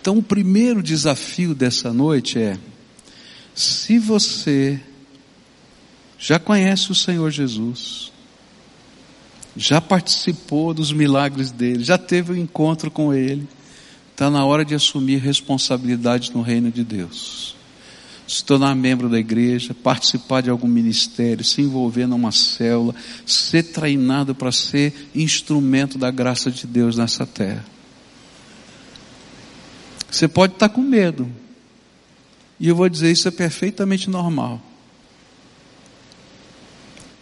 Então, 0.00 0.18
o 0.18 0.22
primeiro 0.22 0.82
desafio 0.82 1.54
dessa 1.54 1.92
noite 1.92 2.38
é: 2.38 2.58
se 3.54 3.98
você 3.98 4.80
já 6.18 6.38
conhece 6.38 6.90
o 6.90 6.94
Senhor 6.94 7.30
Jesus, 7.30 8.10
já 9.54 9.80
participou 9.80 10.72
dos 10.72 10.92
milagres 10.92 11.50
dele, 11.50 11.84
já 11.84 11.98
teve 11.98 12.32
um 12.32 12.36
encontro 12.36 12.90
com 12.90 13.12
ele. 13.12 13.46
Está 14.12 14.30
na 14.30 14.44
hora 14.44 14.64
de 14.64 14.74
assumir 14.74 15.18
responsabilidade 15.18 16.32
no 16.32 16.42
reino 16.42 16.70
de 16.70 16.82
Deus. 16.82 17.57
Se 18.28 18.44
tornar 18.44 18.74
membro 18.74 19.08
da 19.08 19.18
igreja, 19.18 19.72
participar 19.72 20.42
de 20.42 20.50
algum 20.50 20.68
ministério, 20.68 21.42
se 21.42 21.62
envolver 21.62 22.06
numa 22.06 22.30
célula, 22.30 22.94
ser 23.24 23.62
treinado 23.62 24.34
para 24.34 24.52
ser 24.52 25.08
instrumento 25.14 25.96
da 25.96 26.10
graça 26.10 26.50
de 26.50 26.66
Deus 26.66 26.98
nessa 26.98 27.26
terra. 27.26 27.64
Você 30.10 30.28
pode 30.28 30.52
estar 30.52 30.68
com 30.68 30.82
medo. 30.82 31.26
E 32.60 32.68
eu 32.68 32.76
vou 32.76 32.88
dizer, 32.88 33.10
isso 33.10 33.28
é 33.28 33.30
perfeitamente 33.30 34.10
normal. 34.10 34.60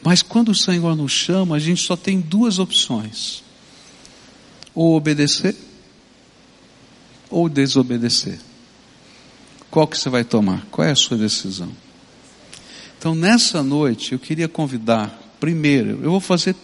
Mas 0.02 0.22
quando 0.22 0.48
o 0.50 0.54
Senhor 0.54 0.96
nos 0.96 1.12
chama, 1.12 1.56
a 1.56 1.58
gente 1.58 1.82
só 1.82 1.96
tem 1.96 2.20
duas 2.20 2.58
opções: 2.58 3.44
ou 4.74 4.96
obedecer, 4.96 5.54
ou 7.30 7.48
desobedecer. 7.48 8.40
Qual 9.70 9.86
que 9.86 9.98
você 9.98 10.08
vai 10.08 10.24
tomar? 10.24 10.66
Qual 10.70 10.86
é 10.86 10.90
a 10.90 10.96
sua 10.96 11.16
decisão? 11.16 11.70
Então, 12.98 13.14
nessa 13.14 13.62
noite, 13.62 14.12
eu 14.12 14.18
queria 14.18 14.48
convidar, 14.48 15.20
primeiro, 15.38 16.00
eu 16.02 16.10
vou 16.10 16.20
fazer 16.20 16.56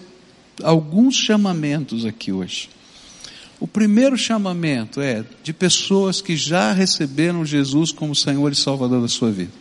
alguns 0.62 1.14
chamamentos 1.14 2.05
aqui 2.05 2.32
hoje. 2.32 2.68
O 3.61 3.66
primeiro 3.68 4.18
chamamento 4.18 5.00
é 5.00 5.24
de 5.42 5.53
pessoas 5.53 6.20
que 6.20 6.36
já 6.36 6.72
receberam 6.72 7.44
Jesus 7.44 7.92
como 7.92 8.12
Senhor 8.12 8.50
e 8.50 8.57
Salvador 8.57 9.00
da 9.00 9.07
sua 9.07 9.30
vida. 9.30 9.53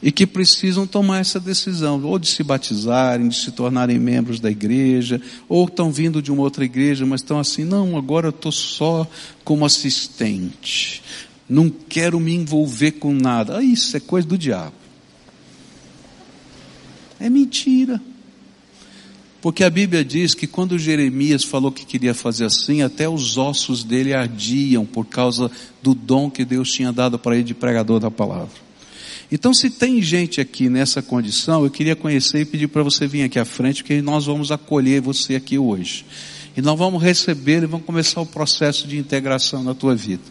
E 0.00 0.12
que 0.12 0.26
precisam 0.26 0.86
tomar 0.86 1.18
essa 1.18 1.40
decisão, 1.40 2.00
ou 2.04 2.18
de 2.18 2.28
se 2.28 2.44
batizarem, 2.44 3.28
de 3.28 3.34
se 3.34 3.50
tornarem 3.50 3.98
membros 3.98 4.38
da 4.38 4.48
igreja, 4.48 5.20
ou 5.48 5.66
estão 5.66 5.90
vindo 5.90 6.22
de 6.22 6.30
uma 6.30 6.42
outra 6.42 6.64
igreja, 6.64 7.04
mas 7.04 7.20
estão 7.20 7.40
assim, 7.40 7.64
não, 7.64 7.96
agora 7.96 8.28
eu 8.28 8.30
estou 8.30 8.52
só 8.52 9.08
como 9.42 9.64
assistente. 9.64 11.02
Não 11.48 11.70
quero 11.70 12.18
me 12.18 12.34
envolver 12.34 12.92
com 12.92 13.12
nada. 13.12 13.58
Ah, 13.58 13.62
isso 13.62 13.96
é 13.96 14.00
coisa 14.00 14.26
do 14.26 14.36
diabo. 14.36 14.74
É 17.20 17.30
mentira. 17.30 18.00
Porque 19.40 19.62
a 19.62 19.70
Bíblia 19.70 20.04
diz 20.04 20.34
que 20.34 20.46
quando 20.46 20.78
Jeremias 20.78 21.44
falou 21.44 21.70
que 21.70 21.86
queria 21.86 22.14
fazer 22.14 22.46
assim, 22.46 22.82
até 22.82 23.08
os 23.08 23.38
ossos 23.38 23.84
dele 23.84 24.12
ardiam 24.12 24.84
por 24.84 25.06
causa 25.06 25.50
do 25.80 25.94
dom 25.94 26.28
que 26.28 26.44
Deus 26.44 26.72
tinha 26.72 26.92
dado 26.92 27.18
para 27.18 27.36
ele 27.36 27.44
de 27.44 27.54
pregador 27.54 28.00
da 28.00 28.10
palavra. 28.10 28.66
Então, 29.30 29.52
se 29.52 29.70
tem 29.70 30.00
gente 30.00 30.40
aqui 30.40 30.68
nessa 30.68 31.02
condição, 31.02 31.64
eu 31.64 31.70
queria 31.70 31.96
conhecer 31.96 32.40
e 32.40 32.44
pedir 32.44 32.68
para 32.68 32.82
você 32.82 33.06
vir 33.06 33.22
aqui 33.22 33.38
à 33.38 33.44
frente, 33.44 33.82
porque 33.82 34.00
nós 34.00 34.26
vamos 34.26 34.50
acolher 34.52 35.00
você 35.00 35.36
aqui 35.36 35.58
hoje. 35.58 36.04
E 36.56 36.62
nós 36.62 36.78
vamos 36.78 37.02
receber 37.02 37.62
e 37.62 37.66
vamos 37.66 37.84
começar 37.84 38.20
o 38.20 38.26
processo 38.26 38.88
de 38.88 38.96
integração 38.96 39.62
na 39.62 39.74
tua 39.74 39.94
vida. 39.94 40.22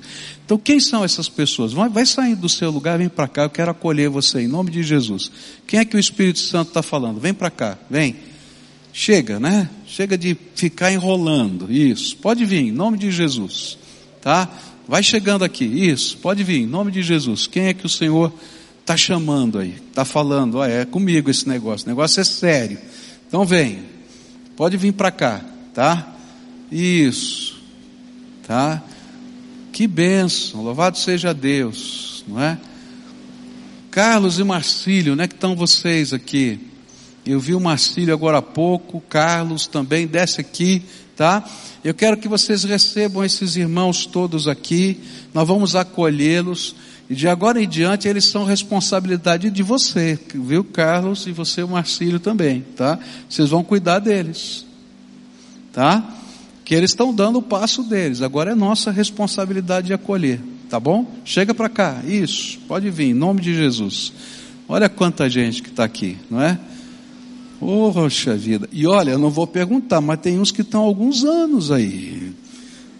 Então, 0.43 0.57
quem 0.57 0.79
são 0.79 1.03
essas 1.03 1.29
pessoas? 1.29 1.71
Vai, 1.71 1.87
vai 1.87 2.05
saindo 2.05 2.41
do 2.41 2.49
seu 2.49 2.71
lugar, 2.71 2.97
vem 2.97 3.09
para 3.09 3.27
cá, 3.27 3.43
eu 3.43 3.49
quero 3.49 3.69
acolher 3.69 4.09
você, 4.09 4.41
em 4.41 4.47
nome 4.47 4.71
de 4.71 4.81
Jesus. 4.81 5.31
Quem 5.67 5.79
é 5.79 5.85
que 5.85 5.95
o 5.95 5.99
Espírito 5.99 6.39
Santo 6.39 6.69
está 6.69 6.81
falando? 6.81 7.19
Vem 7.19 7.33
para 7.33 7.51
cá, 7.51 7.77
vem. 7.89 8.15
Chega, 8.91 9.39
né? 9.39 9.69
Chega 9.85 10.17
de 10.17 10.37
ficar 10.55 10.91
enrolando. 10.91 11.71
Isso. 11.71 12.15
Pode 12.17 12.45
vir, 12.45 12.61
em 12.61 12.71
nome 12.71 12.97
de 12.97 13.11
Jesus. 13.11 13.77
Tá? 14.21 14.49
Vai 14.87 15.03
chegando 15.03 15.43
aqui. 15.43 15.65
Isso. 15.65 16.17
Pode 16.17 16.43
vir, 16.43 16.61
em 16.61 16.65
nome 16.65 16.91
de 16.91 17.03
Jesus. 17.03 17.45
Quem 17.45 17.65
é 17.67 17.73
que 17.73 17.85
o 17.85 17.89
Senhor 17.89 18.33
está 18.79 18.95
chamando 18.95 19.59
aí? 19.59 19.75
Está 19.89 20.05
falando, 20.05 20.61
ah, 20.61 20.69
é 20.69 20.85
comigo 20.85 21.29
esse 21.29 21.47
negócio. 21.47 21.85
O 21.85 21.89
negócio 21.89 22.21
é 22.21 22.23
sério. 22.23 22.79
Então 23.27 23.43
vem. 23.43 23.79
Pode 24.55 24.77
vir 24.77 24.93
para 24.93 25.11
cá, 25.11 25.43
tá? 25.73 26.14
Isso. 26.71 27.61
Tá? 28.47 28.83
Que 29.71 29.87
bênção. 29.87 30.61
Louvado 30.61 30.97
seja 30.97 31.33
Deus, 31.33 32.23
não 32.27 32.41
é? 32.41 32.57
Carlos 33.91 34.39
e 34.39 34.43
Marcílio, 34.43 35.13
onde 35.13 35.23
é 35.23 35.27
que 35.27 35.35
estão 35.35 35.55
vocês 35.55 36.11
aqui? 36.11 36.59
Eu 37.25 37.39
vi 37.39 37.55
o 37.55 37.59
Marcílio 37.59 38.13
agora 38.13 38.37
há 38.39 38.41
pouco, 38.41 39.01
Carlos 39.01 39.67
também, 39.67 40.05
desce 40.05 40.41
aqui, 40.41 40.83
tá? 41.15 41.43
Eu 41.83 41.93
quero 41.93 42.17
que 42.17 42.27
vocês 42.27 42.63
recebam 42.63 43.23
esses 43.23 43.55
irmãos 43.55 44.05
todos 44.05 44.47
aqui, 44.47 44.99
nós 45.33 45.47
vamos 45.47 45.75
acolhê-los, 45.75 46.75
e 47.09 47.15
de 47.15 47.27
agora 47.27 47.61
em 47.61 47.67
diante 47.67 48.07
eles 48.07 48.25
são 48.25 48.43
responsabilidade 48.43 49.49
de 49.49 49.63
você, 49.63 50.19
viu, 50.33 50.63
Carlos, 50.63 51.25
e 51.25 51.31
você, 51.31 51.63
o 51.63 51.69
Marcílio 51.69 52.19
também, 52.19 52.65
tá? 52.75 52.99
Vocês 53.29 53.49
vão 53.49 53.63
cuidar 53.63 53.99
deles, 53.99 54.65
tá? 55.71 56.03
Que 56.65 56.75
eles 56.75 56.91
estão 56.91 57.13
dando 57.13 57.39
o 57.39 57.43
passo 57.43 57.83
deles, 57.83 58.21
agora 58.21 58.51
é 58.51 58.55
nossa 58.55 58.91
responsabilidade 58.91 59.87
de 59.87 59.93
acolher, 59.93 60.41
tá 60.69 60.79
bom? 60.79 61.05
Chega 61.23 61.53
para 61.53 61.69
cá, 61.69 62.01
isso, 62.05 62.59
pode 62.67 62.89
vir, 62.89 63.11
em 63.11 63.13
nome 63.13 63.39
de 63.39 63.53
Jesus. 63.53 64.11
Olha 64.67 64.89
quanta 64.89 65.29
gente 65.29 65.61
que 65.61 65.69
está 65.69 65.83
aqui, 65.83 66.17
não 66.29 66.41
é? 66.41 66.59
Poxa 67.59 68.35
vida. 68.35 68.67
E 68.71 68.85
olha, 68.85 69.11
eu 69.11 69.19
não 69.19 69.29
vou 69.29 69.47
perguntar, 69.47 70.01
mas 70.01 70.19
tem 70.19 70.39
uns 70.39 70.51
que 70.51 70.61
estão 70.61 70.81
há 70.81 70.85
alguns 70.85 71.23
anos 71.23 71.71
aí. 71.71 72.33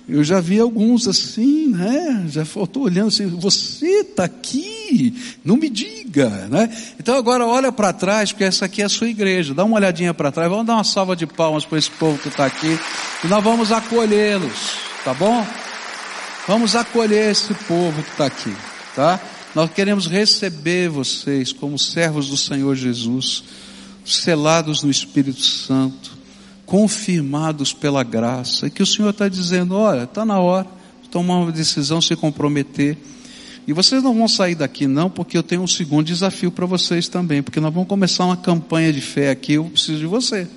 Eu 0.07 0.23
já 0.23 0.39
vi 0.39 0.59
alguns 0.59 1.07
assim, 1.07 1.67
né? 1.67 2.27
Já 2.29 2.43
estou 2.43 2.83
olhando 2.83 3.07
assim, 3.07 3.25
você 3.25 4.01
está 4.01 4.25
aqui, 4.25 5.15
não 5.43 5.57
me 5.57 5.69
diga, 6.15 6.29
né? 6.49 6.69
Então 6.97 7.17
agora 7.17 7.45
olha 7.45 7.71
para 7.71 7.91
trás, 7.91 8.31
porque 8.31 8.45
essa 8.45 8.65
aqui 8.65 8.81
é 8.81 8.85
a 8.85 8.89
sua 8.89 9.09
igreja. 9.09 9.53
Dá 9.53 9.65
uma 9.65 9.75
olhadinha 9.75 10.13
para 10.13 10.31
trás, 10.31 10.49
vamos 10.49 10.65
dar 10.65 10.75
uma 10.75 10.83
salva 10.83 11.15
de 11.15 11.27
palmas 11.27 11.65
para 11.65 11.77
esse 11.77 11.91
povo 11.91 12.17
que 12.17 12.29
está 12.29 12.45
aqui. 12.45 12.79
E 13.23 13.27
nós 13.27 13.43
vamos 13.43 13.71
acolhê-los, 13.71 14.77
tá 15.03 15.13
bom? 15.13 15.45
Vamos 16.47 16.75
acolher 16.75 17.31
esse 17.31 17.53
povo 17.53 18.01
que 18.01 18.11
está 18.11 18.27
aqui, 18.27 18.55
tá? 18.95 19.19
Nós 19.53 19.69
queremos 19.71 20.07
receber 20.07 20.89
vocês 20.89 21.51
como 21.51 21.77
servos 21.77 22.29
do 22.29 22.37
Senhor 22.37 22.75
Jesus 22.75 23.43
selados 24.05 24.83
no 24.83 24.91
Espírito 24.91 25.41
Santo, 25.41 26.11
confirmados 26.65 27.73
pela 27.73 28.03
graça, 28.03 28.67
e 28.67 28.69
que 28.69 28.83
o 28.83 28.85
Senhor 28.85 29.09
está 29.09 29.27
dizendo: 29.27 29.75
olha, 29.75 30.03
está 30.03 30.23
na 30.25 30.39
hora 30.39 30.67
de 31.01 31.09
tomar 31.09 31.39
uma 31.39 31.51
decisão, 31.51 31.99
se 31.99 32.15
comprometer. 32.15 32.97
E 33.67 33.73
vocês 33.73 34.03
não 34.03 34.13
vão 34.13 34.27
sair 34.27 34.53
daqui 34.55 34.85
não, 34.85 35.09
porque 35.09 35.37
eu 35.37 35.43
tenho 35.43 35.61
um 35.61 35.67
segundo 35.67 36.05
desafio 36.05 36.51
para 36.51 36.65
vocês 36.65 37.07
também, 37.07 37.41
porque 37.41 37.59
nós 37.59 37.73
vamos 37.73 37.89
começar 37.89 38.25
uma 38.25 38.37
campanha 38.37 38.93
de 38.93 39.01
fé 39.01 39.31
aqui, 39.31 39.53
eu 39.53 39.65
preciso 39.65 39.99
de 39.99 40.05
você. 40.05 40.47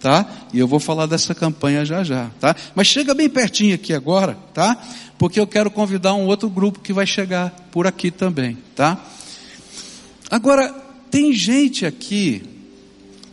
Tá? 0.00 0.26
E 0.52 0.58
eu 0.58 0.66
vou 0.66 0.80
falar 0.80 1.06
dessa 1.06 1.34
campanha 1.34 1.84
já 1.84 2.02
já, 2.02 2.28
tá? 2.40 2.56
Mas 2.74 2.88
chega 2.88 3.14
bem 3.14 3.28
pertinho 3.28 3.74
aqui 3.74 3.92
agora, 3.92 4.36
tá? 4.52 4.76
Porque 5.16 5.38
eu 5.38 5.46
quero 5.46 5.70
convidar 5.70 6.14
um 6.14 6.26
outro 6.26 6.50
grupo 6.50 6.80
que 6.80 6.92
vai 6.92 7.06
chegar 7.06 7.50
por 7.70 7.86
aqui 7.86 8.10
também, 8.10 8.58
tá? 8.74 9.00
Agora, 10.28 10.74
tem 11.08 11.32
gente 11.32 11.86
aqui 11.86 12.42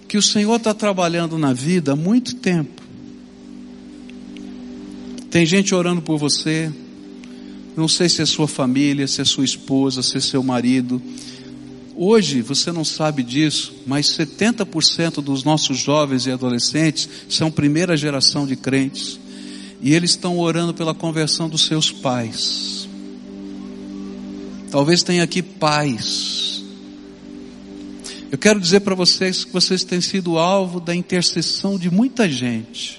que 0.07 0.17
o 0.17 0.21
Senhor 0.21 0.57
está 0.57 0.73
trabalhando 0.73 1.37
na 1.37 1.53
vida 1.53 1.93
há 1.93 1.95
muito 1.95 2.35
tempo. 2.35 2.83
Tem 5.31 5.45
gente 5.45 5.73
orando 5.73 6.01
por 6.01 6.17
você, 6.17 6.71
não 7.79 7.87
sei 7.87 8.07
se 8.07 8.21
é 8.21 8.25
sua 8.25 8.47
família, 8.47 9.07
se 9.07 9.21
é 9.21 9.25
sua 9.25 9.43
esposa, 9.43 10.03
se 10.03 10.17
é 10.17 10.19
seu 10.19 10.43
marido. 10.43 11.01
Hoje 11.95 12.41
você 12.41 12.71
não 12.71 12.85
sabe 12.85 13.23
disso, 13.23 13.73
mas 13.87 14.07
70% 14.07 15.21
dos 15.21 15.43
nossos 15.43 15.77
jovens 15.77 16.27
e 16.27 16.31
adolescentes 16.31 17.09
são 17.27 17.49
primeira 17.49 17.97
geração 17.97 18.45
de 18.45 18.55
crentes. 18.55 19.19
E 19.81 19.93
eles 19.93 20.11
estão 20.11 20.37
orando 20.37 20.73
pela 20.73 20.93
conversão 20.93 21.49
dos 21.49 21.65
seus 21.65 21.91
pais. 21.91 22.87
Talvez 24.69 25.01
tenha 25.01 25.23
aqui 25.23 25.41
pais 25.41 26.49
eu 28.31 28.37
quero 28.37 28.59
dizer 28.59 28.81
para 28.81 28.93
vocês 28.93 29.43
que 29.43 29.51
vocês 29.51 29.83
têm 29.83 29.99
sido 29.99 30.37
alvo 30.37 30.79
da 30.79 30.93
intercessão 30.93 31.79
de 31.79 31.89
muita 31.89 32.29
gente. 32.29 32.98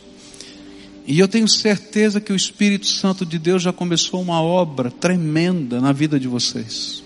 E 1.06 1.18
eu 1.18 1.26
tenho 1.26 1.48
certeza 1.48 2.20
que 2.20 2.32
o 2.32 2.36
Espírito 2.36 2.86
Santo 2.86 3.26
de 3.26 3.38
Deus 3.38 3.62
já 3.62 3.72
começou 3.72 4.20
uma 4.20 4.40
obra 4.40 4.90
tremenda 4.90 5.80
na 5.80 5.92
vida 5.92 6.20
de 6.20 6.28
vocês. 6.28 7.02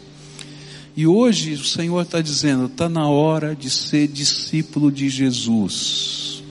E 0.97 1.07
hoje 1.07 1.55
o 1.55 1.65
Senhor 1.65 2.03
está 2.03 2.21
dizendo: 2.21 2.67
está 2.67 2.89
na 2.89 3.09
hora 3.09 3.55
de 3.55 3.71
ser 3.71 4.07
discípulo 4.09 4.93
de 4.93 5.09
Jesus. 5.09 6.43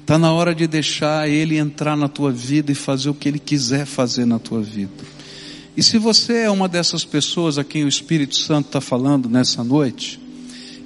Está 0.00 0.18
na 0.18 0.32
hora 0.32 0.54
de 0.54 0.66
deixar 0.66 1.28
Ele 1.28 1.56
entrar 1.56 1.96
na 1.96 2.08
tua 2.08 2.32
vida 2.32 2.72
e 2.72 2.74
fazer 2.74 3.08
o 3.08 3.14
que 3.14 3.28
Ele 3.28 3.38
quiser 3.38 3.86
fazer 3.86 4.26
na 4.26 4.38
tua 4.38 4.60
vida. 4.60 4.90
E 5.76 5.82
se 5.82 5.96
você 5.96 6.38
é 6.38 6.50
uma 6.50 6.68
dessas 6.68 7.04
pessoas 7.04 7.56
a 7.56 7.64
quem 7.64 7.84
o 7.84 7.88
Espírito 7.88 8.36
Santo 8.36 8.66
está 8.66 8.80
falando 8.80 9.28
nessa 9.28 9.62
noite, 9.64 10.20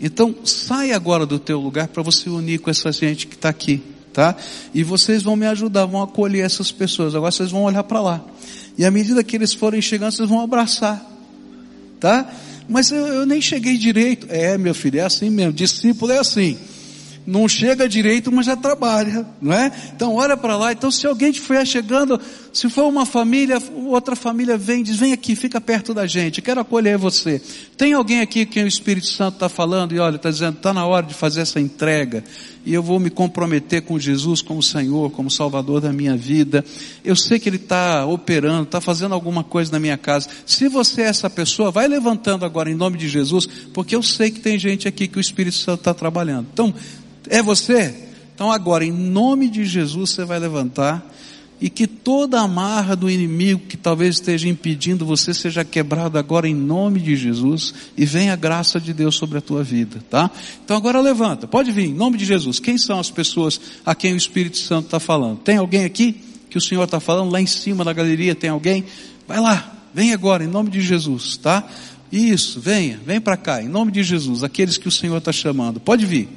então 0.00 0.34
sai 0.44 0.92
agora 0.92 1.24
do 1.24 1.38
teu 1.38 1.58
lugar 1.58 1.88
para 1.88 2.02
você 2.02 2.28
unir 2.28 2.60
com 2.60 2.70
essa 2.70 2.92
gente 2.92 3.26
que 3.26 3.34
está 3.34 3.48
aqui, 3.48 3.82
tá? 4.16 4.34
E 4.72 4.82
vocês 4.82 5.22
vão 5.22 5.36
me 5.36 5.44
ajudar, 5.44 5.84
vão 5.84 6.02
acolher 6.02 6.40
essas 6.40 6.72
pessoas. 6.72 7.14
Agora 7.14 7.30
vocês 7.30 7.50
vão 7.50 7.64
olhar 7.64 7.82
para 7.82 8.00
lá. 8.00 8.24
E 8.78 8.82
à 8.82 8.90
medida 8.90 9.22
que 9.22 9.36
eles 9.36 9.52
forem 9.52 9.82
chegando, 9.82 10.12
vocês 10.12 10.26
vão 10.26 10.40
abraçar, 10.40 11.04
tá? 12.00 12.26
Mas 12.66 12.90
eu, 12.90 13.06
eu 13.06 13.26
nem 13.26 13.42
cheguei 13.42 13.76
direito. 13.76 14.26
É, 14.30 14.56
meu 14.56 14.74
filho, 14.74 15.00
é 15.00 15.02
assim 15.02 15.28
mesmo. 15.28 15.52
Discípulo 15.52 16.12
é 16.12 16.18
assim. 16.18 16.56
não 17.26 17.46
chega 17.46 17.86
direito, 17.86 18.32
mas 18.32 18.46
já 18.46 18.56
trabalha, 18.56 19.26
não 19.38 19.52
é? 19.52 19.70
Então 19.94 20.14
olha 20.14 20.34
para 20.34 20.56
lá. 20.56 20.72
Então 20.72 20.90
se 20.90 21.06
alguém 21.06 21.28
estiver 21.28 21.66
chegando, 21.66 22.18
se 22.56 22.70
for 22.70 22.86
uma 22.86 23.04
família, 23.04 23.62
outra 23.86 24.16
família 24.16 24.56
vem, 24.56 24.82
diz, 24.82 24.96
vem 24.96 25.12
aqui, 25.12 25.36
fica 25.36 25.60
perto 25.60 25.92
da 25.92 26.06
gente, 26.06 26.40
quero 26.40 26.58
acolher 26.58 26.96
você. 26.96 27.38
Tem 27.76 27.92
alguém 27.92 28.20
aqui 28.20 28.46
que 28.46 28.62
o 28.62 28.66
Espírito 28.66 29.08
Santo 29.08 29.34
está 29.34 29.46
falando 29.46 29.94
e 29.94 29.98
olha, 29.98 30.16
está 30.16 30.30
dizendo, 30.30 30.56
está 30.56 30.72
na 30.72 30.86
hora 30.86 31.04
de 31.04 31.12
fazer 31.12 31.42
essa 31.42 31.60
entrega 31.60 32.24
e 32.64 32.72
eu 32.72 32.82
vou 32.82 32.98
me 32.98 33.10
comprometer 33.10 33.82
com 33.82 33.98
Jesus 33.98 34.40
como 34.40 34.62
Senhor, 34.62 35.10
como 35.10 35.30
Salvador 35.30 35.82
da 35.82 35.92
minha 35.92 36.16
vida. 36.16 36.64
Eu 37.04 37.14
sei 37.14 37.38
que 37.38 37.46
Ele 37.46 37.56
está 37.56 38.06
operando, 38.06 38.62
está 38.62 38.80
fazendo 38.80 39.14
alguma 39.14 39.44
coisa 39.44 39.70
na 39.70 39.78
minha 39.78 39.98
casa. 39.98 40.30
Se 40.46 40.66
você 40.66 41.02
é 41.02 41.08
essa 41.08 41.28
pessoa, 41.28 41.70
vai 41.70 41.86
levantando 41.86 42.46
agora 42.46 42.70
em 42.70 42.74
nome 42.74 42.96
de 42.96 43.06
Jesus, 43.06 43.46
porque 43.74 43.94
eu 43.94 44.02
sei 44.02 44.30
que 44.30 44.40
tem 44.40 44.58
gente 44.58 44.88
aqui 44.88 45.06
que 45.06 45.18
o 45.18 45.20
Espírito 45.20 45.56
Santo 45.56 45.80
está 45.80 45.92
trabalhando. 45.92 46.48
Então, 46.50 46.74
é 47.28 47.42
você? 47.42 47.94
Então 48.34 48.50
agora, 48.50 48.82
em 48.82 48.92
nome 48.92 49.50
de 49.50 49.64
Jesus, 49.66 50.10
você 50.10 50.24
vai 50.24 50.38
levantar 50.38 51.15
e 51.60 51.70
que 51.70 51.86
toda 51.86 52.40
amarra 52.40 52.94
do 52.94 53.08
inimigo 53.08 53.62
que 53.66 53.76
talvez 53.76 54.16
esteja 54.16 54.48
impedindo 54.48 55.06
você 55.06 55.32
seja 55.32 55.64
quebrada 55.64 56.18
agora 56.18 56.46
em 56.46 56.54
nome 56.54 57.00
de 57.00 57.16
Jesus 57.16 57.72
e 57.96 58.04
venha 58.04 58.34
a 58.34 58.36
graça 58.36 58.78
de 58.78 58.92
Deus 58.92 59.14
sobre 59.14 59.38
a 59.38 59.40
tua 59.40 59.62
vida, 59.62 60.04
tá? 60.10 60.30
Então 60.64 60.76
agora 60.76 61.00
levanta, 61.00 61.46
pode 61.46 61.72
vir, 61.72 61.86
em 61.86 61.94
nome 61.94 62.18
de 62.18 62.24
Jesus. 62.24 62.60
Quem 62.60 62.76
são 62.76 62.98
as 62.98 63.10
pessoas 63.10 63.60
a 63.84 63.94
quem 63.94 64.12
o 64.12 64.16
Espírito 64.16 64.58
Santo 64.58 64.86
está 64.86 65.00
falando? 65.00 65.38
Tem 65.38 65.56
alguém 65.56 65.84
aqui 65.84 66.20
que 66.50 66.58
o 66.58 66.60
Senhor 66.60 66.84
está 66.84 67.00
falando? 67.00 67.30
Lá 67.30 67.40
em 67.40 67.46
cima 67.46 67.84
da 67.84 67.92
galeria 67.92 68.34
tem 68.34 68.50
alguém? 68.50 68.84
Vai 69.26 69.40
lá, 69.40 69.88
vem 69.94 70.12
agora, 70.12 70.44
em 70.44 70.48
nome 70.48 70.70
de 70.70 70.80
Jesus, 70.80 71.36
tá? 71.38 71.66
Isso, 72.12 72.60
venha, 72.60 73.00
vem 73.04 73.20
para 73.20 73.36
cá, 73.36 73.62
em 73.62 73.68
nome 73.68 73.90
de 73.90 74.02
Jesus, 74.02 74.44
aqueles 74.44 74.76
que 74.76 74.88
o 74.88 74.92
Senhor 74.92 75.16
está 75.16 75.32
chamando. 75.32 75.80
Pode 75.80 76.06
vir. 76.06 76.28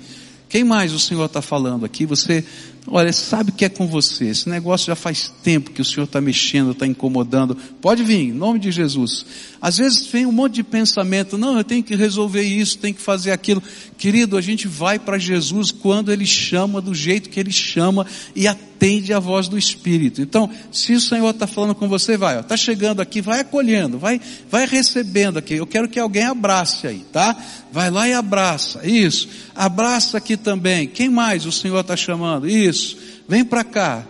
Quem 0.50 0.64
mais 0.64 0.94
o 0.94 1.00
Senhor 1.00 1.26
está 1.26 1.44
falando 1.44 1.86
aqui? 1.86 2.08
Você, 2.08 2.44
olha, 2.92 3.14
sabe 3.14 3.52
o 3.52 3.54
que 3.54 3.66
é 3.66 3.70
com 3.70 3.88
você? 3.88 4.26
Esse 4.26 4.50
negócio 4.50 4.88
já 4.88 4.96
faz 4.96 5.32
tempo 5.44 5.72
que 5.72 5.82
o 5.82 5.86
Senhor 5.86 6.06
está 6.06 6.20
mexendo, 6.20 6.72
está 6.72 6.86
incomodando. 6.86 7.56
Pode 7.82 8.04
vir, 8.04 8.30
em 8.30 8.32
nome 8.32 8.60
de 8.60 8.72
Jesus. 8.72 9.26
Às 9.62 9.78
vezes 9.78 10.08
vem 10.08 10.26
um 10.26 10.32
monte 10.32 10.56
de 10.56 10.64
pensamento, 10.64 11.38
não, 11.38 11.58
eu 11.58 11.64
tenho 11.64 11.84
que 11.84 11.96
resolver 11.96 12.44
isso, 12.44 12.78
tenho 12.78 12.96
que 12.96 13.02
fazer 13.02 13.32
aquilo. 13.32 13.62
Querido, 13.98 14.38
a 14.38 14.42
gente 14.42 14.68
vai 14.68 14.98
para 14.98 15.18
Jesus 15.18 15.72
quando 15.72 16.12
Ele 16.12 16.26
chama, 16.26 16.82
do 16.82 16.94
jeito 16.94 17.30
que 17.30 17.40
Ele 17.40 17.52
chama 17.52 18.06
e 18.36 18.48
atende 18.80 19.14
a 19.14 19.20
voz 19.20 19.50
do 19.50 19.58
Espírito. 19.58 20.22
Então, 20.22 20.50
se 20.72 20.94
o 20.94 21.02
Senhor 21.02 21.30
está 21.32 21.46
falando 21.46 21.76
com 21.76 21.90
você, 21.90 22.16
vai, 22.16 22.40
está 22.40 22.56
chegando 22.56 23.02
aqui, 23.02 23.22
vai 23.22 23.42
acolhendo, 23.42 24.00
vai, 24.00 24.22
vai 24.50 24.66
recebendo 24.66 25.38
aqui. 25.38 25.56
Eu 25.56 25.68
quero 25.68 25.90
que 25.90 26.00
alguém 26.00 26.24
abrace 26.24 26.88
aí, 26.88 27.06
tá? 27.12 27.36
Vai 27.74 27.92
lá 27.92 28.08
e 28.08 28.14
abraça. 28.14 28.88
Isso. 28.88 29.28
Abraça 29.54 30.18
aqui 30.18 30.38
também. 30.38 30.88
Quem 30.88 31.10
mais 31.10 31.46
o 31.46 31.52
Senhor 31.52 31.82
está 31.82 31.98
chamando? 31.98 32.48
Isso. 32.48 32.98
Vem 33.28 33.44
para 33.44 33.66
cá. 33.66 34.08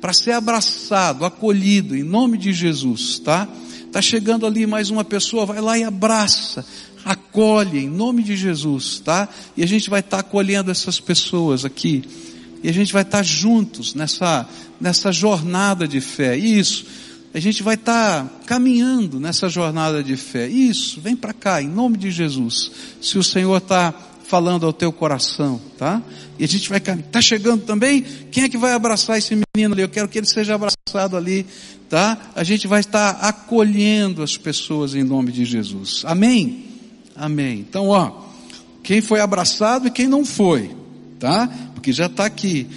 Para 0.00 0.12
ser 0.12 0.32
abraçado, 0.32 1.24
acolhido, 1.24 1.96
em 1.96 2.02
nome 2.04 2.38
de 2.38 2.52
Jesus, 2.52 3.18
tá? 3.18 3.48
Está 3.86 4.00
chegando 4.00 4.46
ali 4.46 4.66
mais 4.66 4.90
uma 4.90 5.04
pessoa, 5.04 5.46
vai 5.46 5.60
lá 5.60 5.78
e 5.78 5.84
abraça, 5.84 6.64
acolhe 7.04 7.84
em 7.84 7.88
nome 7.88 8.22
de 8.22 8.34
Jesus, 8.34 8.98
tá? 8.98 9.28
E 9.56 9.62
a 9.62 9.66
gente 9.66 9.88
vai 9.88 10.00
estar 10.00 10.16
tá 10.16 10.20
acolhendo 10.20 10.72
essas 10.72 10.98
pessoas 10.98 11.64
aqui. 11.64 12.02
E 12.62 12.68
a 12.68 12.72
gente 12.72 12.92
vai 12.92 13.02
estar 13.02 13.22
juntos 13.22 13.94
nessa, 13.94 14.48
nessa 14.80 15.10
jornada 15.10 15.86
de 15.86 16.00
fé. 16.00 16.36
Isso. 16.36 16.86
A 17.34 17.40
gente 17.40 17.62
vai 17.62 17.74
estar 17.74 18.26
caminhando 18.46 19.18
nessa 19.18 19.48
jornada 19.48 20.02
de 20.02 20.16
fé. 20.16 20.46
Isso, 20.46 21.00
vem 21.00 21.16
para 21.16 21.32
cá, 21.32 21.62
em 21.62 21.68
nome 21.68 21.96
de 21.96 22.10
Jesus. 22.10 22.70
Se 23.00 23.18
o 23.18 23.22
Senhor 23.22 23.56
está 23.56 23.94
falando 24.26 24.64
ao 24.64 24.72
teu 24.72 24.92
coração, 24.92 25.60
tá? 25.76 26.02
E 26.38 26.44
a 26.44 26.48
gente 26.48 26.68
vai 26.68 26.80
caminhar. 26.80 27.06
Está 27.06 27.20
chegando 27.20 27.64
também? 27.64 28.02
Quem 28.30 28.44
é 28.44 28.48
que 28.48 28.58
vai 28.58 28.72
abraçar 28.72 29.18
esse 29.18 29.34
menino 29.34 29.74
ali? 29.74 29.82
Eu 29.82 29.88
quero 29.88 30.08
que 30.08 30.18
ele 30.18 30.26
seja 30.26 30.54
abraçado 30.54 31.16
ali 31.16 31.46
tá? 31.92 32.16
A 32.34 32.42
gente 32.42 32.66
vai 32.66 32.80
estar 32.80 33.10
acolhendo 33.20 34.22
as 34.22 34.38
pessoas 34.38 34.94
em 34.94 35.02
nome 35.02 35.30
de 35.30 35.44
Jesus. 35.44 36.02
Amém? 36.06 36.64
Amém. 37.14 37.58
Então, 37.58 37.88
ó, 37.88 38.22
quem 38.82 39.02
foi 39.02 39.20
abraçado 39.20 39.88
e 39.88 39.90
quem 39.90 40.06
não 40.06 40.24
foi, 40.24 40.74
tá? 41.18 41.50
Porque 41.82 41.92
já 41.92 42.06
está 42.06 42.24
aqui. 42.24 42.68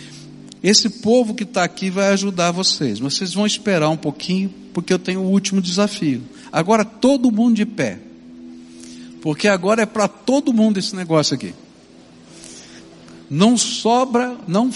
Esse 0.64 0.90
povo 0.90 1.36
que 1.36 1.44
está 1.44 1.64
aqui 1.64 1.92
vai 1.92 2.08
ajudar 2.14 2.50
vocês. 2.50 2.98
Vocês 2.98 3.36
vão 3.36 3.46
esperar 3.46 3.88
um 3.90 3.96
pouquinho, 3.96 4.52
porque 4.74 4.92
eu 4.92 4.98
tenho 4.98 5.20
o 5.22 5.30
último 5.30 5.62
desafio. 5.62 6.24
Agora 6.52 6.84
todo 6.84 7.32
mundo 7.32 7.56
de 7.56 7.68
pé. 7.68 8.00
Porque 9.22 9.48
agora 9.48 9.84
é 9.84 9.86
para 9.86 10.08
todo 10.08 10.52
mundo 10.52 10.80
esse 10.80 10.96
negócio 10.96 11.36
aqui. 11.36 11.54
Não 13.30 13.56
sobra, 13.56 14.36
não, 14.48 14.72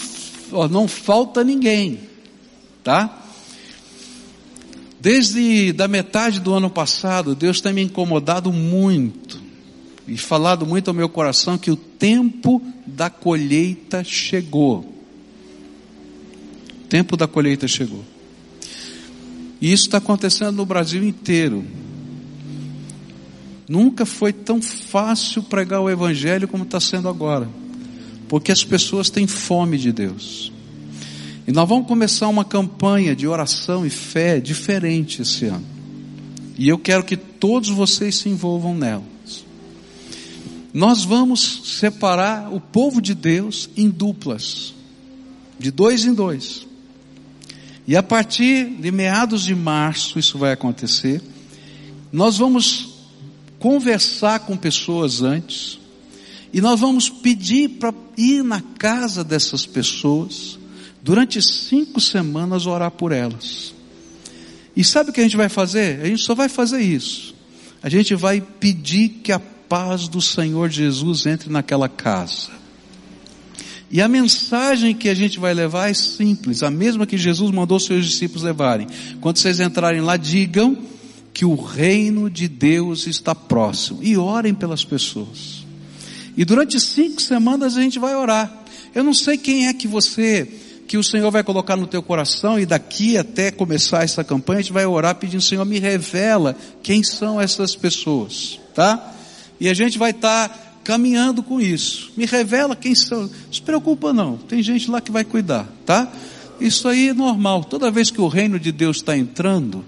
não 0.70 0.88
falta 0.88 1.44
ninguém. 1.44 2.00
Tá? 2.84 3.24
Desde 5.02 5.74
da 5.74 5.88
metade 5.88 6.40
do 6.40 6.54
ano 6.54 6.70
passado, 6.70 7.34
Deus 7.34 7.62
tem 7.62 7.74
me 7.74 7.82
incomodado 7.82 8.54
muito 8.54 9.49
e 10.10 10.18
falado 10.18 10.66
muito 10.66 10.88
ao 10.90 10.94
meu 10.94 11.08
coração 11.08 11.58
que 11.58 11.70
o 11.70 11.76
tempo 11.76 12.62
da 12.86 13.10
colheita 13.10 14.04
chegou. 14.04 14.80
O 16.84 16.88
tempo 16.90 17.16
da 17.16 17.28
colheita 17.28 17.68
chegou. 17.68 18.04
E 19.62 19.72
isso 19.72 19.86
está 19.86 20.00
acontecendo 20.00 20.56
no 20.56 20.66
Brasil 20.66 21.04
inteiro. 21.04 21.64
Nunca 23.68 24.06
foi 24.06 24.34
tão 24.34 24.60
fácil 24.62 25.44
pregar 25.44 25.82
o 25.82 25.90
Evangelho 25.90 26.48
como 26.48 26.64
está 26.64 26.80
sendo 26.80 27.08
agora. 27.08 27.48
Porque 28.28 28.52
as 28.52 28.64
pessoas 28.64 29.12
têm 29.12 29.28
fome 29.28 29.78
de 29.78 29.92
Deus. 29.92 30.52
E 31.48 31.52
nós 31.52 31.70
vamos 31.70 31.88
começar 31.88 32.28
uma 32.28 32.46
campanha 32.46 33.16
de 33.16 33.28
oração 33.28 33.86
e 33.86 33.90
fé 33.90 34.40
diferente 34.40 35.22
esse 35.22 35.46
ano. 35.46 35.66
E 36.58 36.68
eu 36.68 36.80
quero 36.80 37.04
que 37.04 37.16
todos 37.16 37.70
vocês 37.70 38.16
se 38.16 38.30
envolvam 38.30 38.76
nelas. 38.76 39.19
Nós 40.74 41.04
vamos 41.04 41.62
separar 41.80 42.54
o 42.54 42.60
povo 42.60 43.02
de 43.02 43.16
Deus 43.16 43.70
em 43.76 43.90
duplas, 43.90 44.74
de 45.58 45.72
dois 45.72 46.06
em 46.06 46.14
dois. 46.14 46.68
E 47.88 47.96
a 47.96 48.04
partir 48.04 48.66
de 48.66 48.92
meados 48.92 49.44
de 49.44 49.56
março 49.56 50.20
isso 50.20 50.38
vai 50.38 50.52
acontecer. 50.52 51.22
Nós 52.12 52.38
vamos 52.38 52.90
conversar 53.58 54.42
com 54.42 54.56
pessoas 54.56 55.22
antes, 55.22 55.80
e 56.54 56.62
nós 56.62 56.80
vamos 56.80 57.10
pedir 57.10 57.70
para 57.70 57.94
ir 58.18 58.44
na 58.44 58.62
casa 58.62 59.24
dessas 59.24 59.66
pessoas 59.66 60.58
durante 61.02 61.42
cinco 61.42 62.00
semanas 62.00 62.66
orar 62.66 62.92
por 62.92 63.12
elas. 63.12 63.74
E 64.76 64.84
sabe 64.84 65.10
o 65.10 65.14
que 65.14 65.20
a 65.20 65.24
gente 65.24 65.38
vai 65.38 65.50
fazer? 65.50 66.02
A 66.02 66.06
gente 66.06 66.24
só 66.24 66.34
vai 66.34 66.48
fazer 66.48 66.82
isso. 66.82 67.36
A 67.82 67.90
gente 67.90 68.16
vai 68.16 68.40
pedir 68.42 69.10
que 69.24 69.32
a 69.32 69.42
paz 69.70 70.08
do 70.08 70.20
Senhor 70.20 70.70
Jesus 70.70 71.26
entre 71.28 71.50
naquela 71.50 71.88
casa. 71.88 72.50
E 73.92 74.02
a 74.02 74.08
mensagem 74.08 74.94
que 74.94 75.08
a 75.08 75.14
gente 75.14 75.40
vai 75.40 75.54
levar 75.54 75.90
é 75.90 75.94
simples, 75.94 76.62
a 76.62 76.70
mesma 76.70 77.08
que 77.08 77.18
Jesus 77.18 77.52
mandou 77.52 77.80
seus 77.80 78.06
discípulos 78.06 78.44
levarem. 78.44 78.88
Quando 79.22 79.38
vocês 79.38 79.60
entrarem 79.60 80.02
lá, 80.02 80.18
digam 80.18 80.78
que 81.34 81.46
o 81.46 81.56
reino 81.56 82.30
de 82.30 82.48
Deus 82.48 83.08
está 83.08 83.34
próximo. 83.34 84.00
E 84.04 84.18
orem 84.18 84.54
pelas 84.54 84.84
pessoas. 84.84 85.66
E 86.36 86.44
durante 86.46 86.80
cinco 86.80 87.22
semanas 87.22 87.78
a 87.78 87.82
gente 87.82 87.98
vai 87.98 88.16
orar. 88.16 88.64
Eu 88.94 89.04
não 89.04 89.14
sei 89.14 89.38
quem 89.38 89.68
é 89.68 89.74
que 89.74 89.88
você 89.88 90.48
que 90.88 90.98
o 90.98 91.04
Senhor 91.04 91.30
vai 91.30 91.44
colocar 91.44 91.76
no 91.76 91.86
teu 91.86 92.02
coração 92.02 92.60
e 92.60 92.66
daqui 92.66 93.16
até 93.16 93.52
começar 93.52 94.04
essa 94.04 94.24
campanha 94.24 94.58
a 94.58 94.62
gente 94.64 94.74
vai 94.74 94.88
orar 94.88 95.14
pedindo, 95.14 95.42
Senhor, 95.42 95.64
me 95.64 95.78
revela 95.78 96.56
quem 96.82 97.04
são 97.04 97.40
essas 97.40 97.76
pessoas, 97.76 98.60
tá? 98.74 99.14
E 99.60 99.68
a 99.68 99.74
gente 99.74 99.98
vai 99.98 100.12
estar 100.12 100.50
tá 100.50 100.56
caminhando 100.84 101.44
com 101.44 101.60
isso. 101.60 102.12
Me 102.16 102.26
revela 102.26 102.76
quem 102.76 102.96
são. 102.96 103.24
Não 103.24 103.30
se 103.52 103.62
preocupa 103.62 104.14
não, 104.14 104.38
tem 104.38 104.64
gente 104.64 104.90
lá 104.90 105.02
que 105.02 105.12
vai 105.12 105.24
cuidar, 105.24 105.68
tá? 105.86 106.12
Isso 106.60 106.88
aí 106.88 107.10
é 107.10 107.14
normal. 107.14 107.64
Toda 107.64 107.92
vez 107.92 108.12
que 108.12 108.20
o 108.20 108.28
reino 108.28 108.60
de 108.60 108.72
Deus 108.72 108.98
está 108.98 109.18
entrando, 109.18 109.86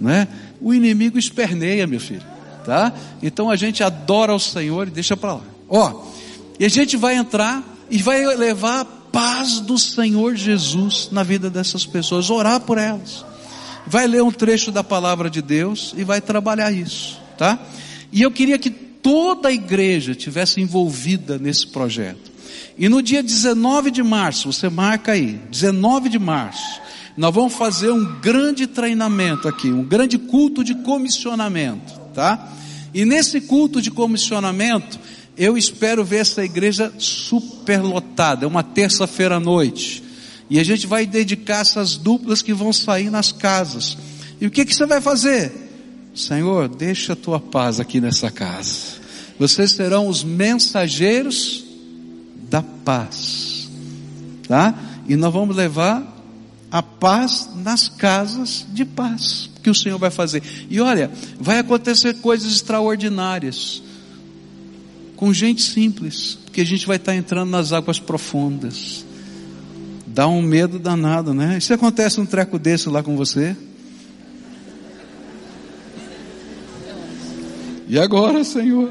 né? 0.00 0.28
O 0.60 0.74
inimigo 0.74 1.18
esperneia, 1.18 1.86
meu 1.86 2.00
filho, 2.00 2.24
tá? 2.64 2.92
Então 3.22 3.48
a 3.48 3.56
gente 3.56 3.82
adora 3.82 4.34
o 4.34 4.38
Senhor 4.38 4.88
e 4.88 4.90
deixa 4.90 5.16
para 5.16 5.34
lá. 5.34 5.42
Ó, 5.68 6.04
e 6.58 6.64
a 6.64 6.68
gente 6.68 6.96
vai 6.96 7.14
entrar 7.14 7.62
e 7.90 7.98
vai 7.98 8.24
levar 8.36 8.84
paz 8.84 9.60
do 9.60 9.78
Senhor 9.78 10.36
Jesus 10.36 11.08
na 11.10 11.22
vida 11.22 11.48
dessas 11.48 11.86
pessoas, 11.86 12.30
orar 12.30 12.60
por 12.60 12.78
elas. 12.78 13.24
Vai 13.86 14.06
ler 14.06 14.22
um 14.22 14.30
trecho 14.30 14.70
da 14.70 14.84
palavra 14.84 15.30
de 15.30 15.40
Deus 15.40 15.94
e 15.96 16.04
vai 16.04 16.20
trabalhar 16.20 16.70
isso, 16.70 17.18
tá? 17.36 17.58
E 18.12 18.22
eu 18.22 18.30
queria 18.30 18.58
que 18.58 18.89
toda 19.02 19.48
a 19.48 19.52
igreja 19.52 20.14
tivesse 20.14 20.60
envolvida 20.60 21.38
nesse 21.38 21.66
projeto. 21.66 22.30
E 22.78 22.88
no 22.88 23.02
dia 23.02 23.22
19 23.22 23.90
de 23.90 24.02
março, 24.02 24.52
você 24.52 24.68
marca 24.68 25.12
aí, 25.12 25.40
19 25.50 26.08
de 26.08 26.18
março, 26.18 26.80
nós 27.16 27.34
vamos 27.34 27.54
fazer 27.54 27.90
um 27.90 28.20
grande 28.20 28.66
treinamento 28.66 29.46
aqui, 29.48 29.70
um 29.70 29.84
grande 29.84 30.16
culto 30.16 30.64
de 30.64 30.74
comissionamento, 30.76 31.92
tá? 32.14 32.52
E 32.94 33.04
nesse 33.04 33.40
culto 33.40 33.82
de 33.82 33.90
comissionamento, 33.90 34.98
Eu 35.36 35.56
espero 35.56 36.04
ver 36.04 36.18
essa 36.18 36.44
igreja 36.44 36.92
superlotada, 36.98 38.44
é 38.44 38.46
uma 38.46 38.62
terça-feira 38.62 39.36
à 39.36 39.40
noite. 39.40 40.02
E 40.50 40.58
a 40.60 40.62
gente 40.62 40.86
vai 40.86 41.06
dedicar 41.06 41.60
essas 41.60 41.96
duplas 41.96 42.42
que 42.42 42.52
vão 42.52 42.74
sair 42.74 43.08
nas 43.08 43.32
casas. 43.32 43.96
E 44.38 44.46
o 44.46 44.50
que, 44.50 44.66
que 44.66 44.74
você 44.74 44.84
vai 44.84 45.00
fazer? 45.00 45.69
Senhor, 46.14 46.68
deixa 46.68 47.12
a 47.12 47.16
tua 47.16 47.38
paz 47.38 47.78
aqui 47.80 48.00
nessa 48.00 48.30
casa. 48.30 49.00
Vocês 49.38 49.72
serão 49.72 50.08
os 50.08 50.22
mensageiros 50.22 51.64
da 52.48 52.62
paz. 52.62 53.70
Tá? 54.46 54.74
E 55.08 55.16
nós 55.16 55.32
vamos 55.32 55.56
levar 55.56 56.06
a 56.70 56.82
paz 56.82 57.48
nas 57.56 57.88
casas 57.88 58.66
de 58.72 58.84
paz 58.84 59.50
que 59.62 59.70
o 59.70 59.74
Senhor 59.74 59.98
vai 59.98 60.10
fazer. 60.10 60.42
E 60.68 60.80
olha, 60.80 61.10
vai 61.38 61.58
acontecer 61.58 62.14
coisas 62.14 62.52
extraordinárias 62.52 63.82
com 65.16 65.32
gente 65.32 65.62
simples, 65.62 66.38
porque 66.44 66.62
a 66.62 66.66
gente 66.66 66.86
vai 66.86 66.96
estar 66.96 67.14
entrando 67.14 67.50
nas 67.50 67.72
águas 67.72 67.98
profundas. 67.98 69.04
Dá 70.06 70.26
um 70.26 70.42
medo 70.42 70.78
danado, 70.78 71.34
né? 71.34 71.58
E 71.58 71.60
se 71.60 71.72
acontece 71.72 72.20
um 72.20 72.26
treco 72.26 72.58
desse 72.58 72.88
lá 72.88 73.02
com 73.02 73.16
você? 73.16 73.56
E 77.90 77.98
agora, 77.98 78.44
Senhor? 78.44 78.88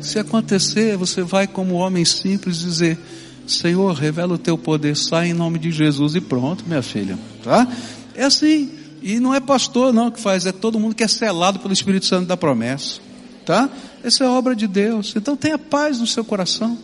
Se 0.00 0.18
acontecer, 0.18 0.96
você 0.96 1.22
vai 1.22 1.46
como 1.46 1.76
homem 1.76 2.04
simples 2.04 2.58
dizer: 2.58 2.98
Senhor, 3.46 3.94
revela 3.94 4.34
o 4.34 4.38
teu 4.38 4.58
poder, 4.58 4.96
sai 4.96 5.28
em 5.28 5.32
nome 5.32 5.60
de 5.60 5.70
Jesus 5.70 6.16
e 6.16 6.20
pronto, 6.20 6.64
minha 6.66 6.82
filha, 6.82 7.16
tá? 7.44 7.64
É 8.12 8.24
assim. 8.24 8.72
E 9.00 9.20
não 9.20 9.32
é 9.32 9.38
pastor 9.38 9.92
não 9.92 10.10
que 10.10 10.20
faz, 10.20 10.46
é 10.46 10.50
todo 10.50 10.80
mundo 10.80 10.96
que 10.96 11.04
é 11.04 11.06
selado 11.06 11.60
pelo 11.60 11.72
Espírito 11.72 12.06
Santo 12.06 12.26
da 12.26 12.36
promessa, 12.36 12.98
tá? 13.46 13.70
Essa 14.02 14.24
é 14.24 14.28
obra 14.28 14.56
de 14.56 14.66
Deus. 14.66 15.14
Então 15.14 15.36
tenha 15.36 15.58
paz 15.58 16.00
no 16.00 16.08
seu 16.08 16.24
coração. 16.24 16.76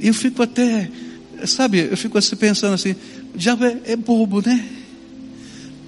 E 0.00 0.08
eu 0.08 0.14
fico 0.14 0.42
até, 0.42 0.90
sabe, 1.44 1.80
eu 1.80 1.98
fico 1.98 2.16
assim 2.16 2.34
pensando 2.34 2.72
assim, 2.72 2.96
já 3.36 3.52
é, 3.52 3.92
é 3.92 3.96
bobo, 3.96 4.40
né? 4.40 4.66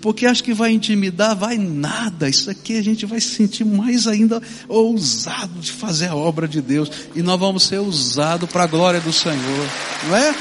Porque 0.00 0.26
acho 0.26 0.42
que 0.42 0.54
vai 0.54 0.72
intimidar, 0.72 1.36
vai 1.36 1.58
nada. 1.58 2.28
Isso 2.28 2.50
aqui 2.50 2.78
a 2.78 2.82
gente 2.82 3.04
vai 3.04 3.20
se 3.20 3.34
sentir 3.34 3.64
mais 3.64 4.06
ainda 4.06 4.40
ousado 4.68 5.60
de 5.60 5.72
fazer 5.72 6.08
a 6.08 6.16
obra 6.16 6.48
de 6.48 6.62
Deus. 6.62 6.90
E 7.14 7.22
nós 7.22 7.38
vamos 7.38 7.64
ser 7.64 7.78
usados 7.78 8.48
para 8.50 8.64
a 8.64 8.66
glória 8.66 9.00
do 9.00 9.12
Senhor. 9.12 9.68
Não 10.08 10.16
é? 10.16 10.34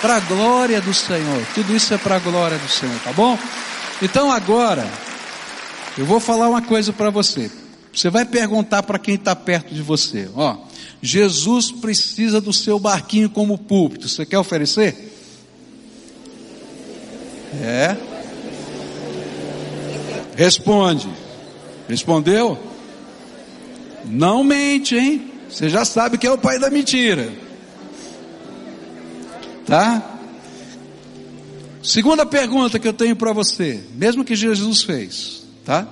Para 0.00 0.16
a 0.16 0.20
glória 0.20 0.80
do 0.80 0.92
Senhor. 0.92 1.46
Tudo 1.54 1.74
isso 1.74 1.94
é 1.94 1.98
para 1.98 2.16
a 2.16 2.18
glória 2.18 2.58
do 2.58 2.68
Senhor, 2.68 2.98
tá 3.00 3.12
bom? 3.12 3.38
Então 4.02 4.30
agora, 4.30 4.86
eu 5.96 6.04
vou 6.04 6.18
falar 6.18 6.48
uma 6.48 6.62
coisa 6.62 6.92
para 6.92 7.10
você. 7.10 7.50
Você 7.92 8.10
vai 8.10 8.24
perguntar 8.24 8.82
para 8.82 8.98
quem 8.98 9.14
está 9.14 9.36
perto 9.36 9.72
de 9.72 9.80
você. 9.80 10.28
Ó, 10.34 10.56
Jesus 11.00 11.70
precisa 11.70 12.40
do 12.40 12.52
seu 12.52 12.78
barquinho 12.78 13.30
como 13.30 13.56
púlpito. 13.56 14.08
Você 14.08 14.26
quer 14.26 14.38
oferecer? 14.38 15.12
É. 17.62 18.13
Responde. 20.36 21.08
Respondeu? 21.88 22.58
Não 24.04 24.44
mente, 24.44 24.96
hein? 24.96 25.30
Você 25.48 25.68
já 25.68 25.84
sabe 25.84 26.18
que 26.18 26.26
é 26.26 26.30
o 26.32 26.38
pai 26.38 26.58
da 26.58 26.70
mentira. 26.70 27.32
Tá? 29.66 30.14
Segunda 31.82 32.24
pergunta 32.24 32.78
que 32.78 32.88
eu 32.88 32.92
tenho 32.92 33.14
para 33.14 33.32
você, 33.32 33.82
mesmo 33.94 34.24
que 34.24 34.34
Jesus 34.34 34.82
fez, 34.82 35.42
tá? 35.64 35.86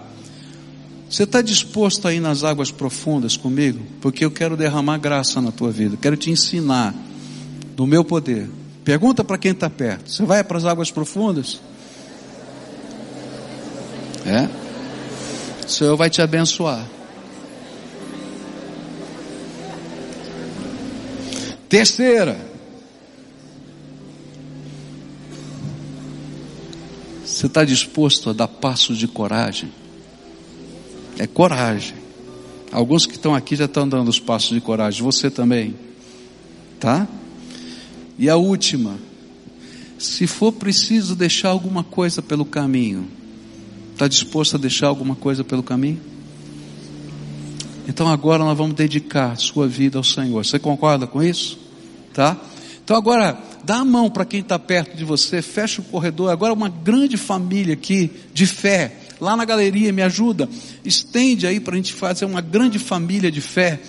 Você 1.09 1.25
está 1.25 1.43
disposto 1.43 2.09
a 2.09 2.15
ir 2.15 2.21
nas 2.21 2.43
águas 2.43 2.71
profundas 2.71 3.37
comigo? 3.37 3.81
Porque 4.01 4.25
eu 4.25 4.31
quero 4.31 4.57
derramar 4.57 4.97
graça 4.97 5.41
na 5.43 5.53
tua 5.53 5.71
vida, 5.71 5.99
quero 6.01 6.17
te 6.17 6.31
ensinar 6.31 6.95
do 7.77 7.87
meu 7.87 8.03
poder. 8.03 8.49
Pergunta 8.83 9.23
para 9.23 9.37
quem 9.37 9.53
está 9.53 9.69
perto: 9.69 10.11
você 10.11 10.25
vai 10.25 10.43
para 10.43 10.57
as 10.57 10.65
águas 10.65 10.91
profundas? 10.91 11.61
É? 14.25 14.49
O 15.65 15.69
Senhor 15.69 15.97
vai 15.97 16.11
te 16.11 16.23
abençoar. 16.23 16.87
Terceira, 21.69 22.39
você 27.25 27.47
está 27.47 27.65
disposto 27.65 28.29
a 28.31 28.33
dar 28.33 28.49
passos 28.49 28.99
de 28.99 29.09
coragem? 29.09 29.73
É 31.19 31.27
coragem. 31.27 31.95
Alguns 32.71 33.07
que 33.07 33.15
estão 33.15 33.35
aqui 33.35 33.57
já 33.57 33.65
estão 33.65 33.89
dando 33.89 34.09
os 34.09 34.21
passos 34.21 34.51
de 34.51 34.61
coragem. 34.61 35.03
Você 35.03 35.31
também. 35.31 35.75
Tá? 36.79 37.09
E 38.19 38.29
a 38.29 38.37
última. 38.37 38.99
Se 39.99 40.27
for 40.27 40.53
preciso 40.53 41.17
deixar 41.17 41.49
alguma 41.49 41.83
coisa 41.83 42.21
pelo 42.21 42.45
caminho, 42.45 43.09
está 44.03 44.09
disposto 44.09 44.57
a 44.57 44.59
deixar 44.59 44.89
alguma 44.89 45.15
coisa 45.15 45.45
pelo 45.45 45.63
caminho? 45.63 46.01
Então 47.87 48.09
agora 48.09 48.43
nós 48.43 48.59
vamos 48.59 48.75
dedicar 48.75 49.37
sua 49.37 49.69
vida 49.69 49.97
ao 49.97 50.03
Senhor. 50.03 50.45
Você 50.45 50.59
concorda 50.59 51.07
com 51.07 51.23
isso? 51.23 51.57
Tá? 52.13 52.37
Então 52.83 52.97
agora, 52.97 53.39
dá 53.63 53.77
a 53.77 53.85
mão 53.85 54.11
para 54.11 54.25
quem 54.25 54.41
está 54.41 54.59
perto 54.59 54.97
de 54.97 55.05
você, 55.05 55.41
fecha 55.41 55.81
o 55.81 55.85
corredor. 55.85 56.31
Agora 56.31 56.53
uma 56.53 56.69
grande 56.69 57.17
família 57.17 57.75
aqui 57.75 58.11
de 58.35 58.45
fé 58.45 58.97
lá 59.21 59.37
na 59.37 59.45
galeria, 59.45 59.93
me 59.93 60.03
ajuda, 60.03 60.49
estende 60.85 61.47
aí 61.47 61.61
para 61.61 61.75
a 61.75 61.77
gente 61.77 61.93
fazer 61.93 62.25
uma 62.25 62.41
grande 62.41 62.81
família 62.81 63.31
de 63.31 63.41
fé. 63.41 63.81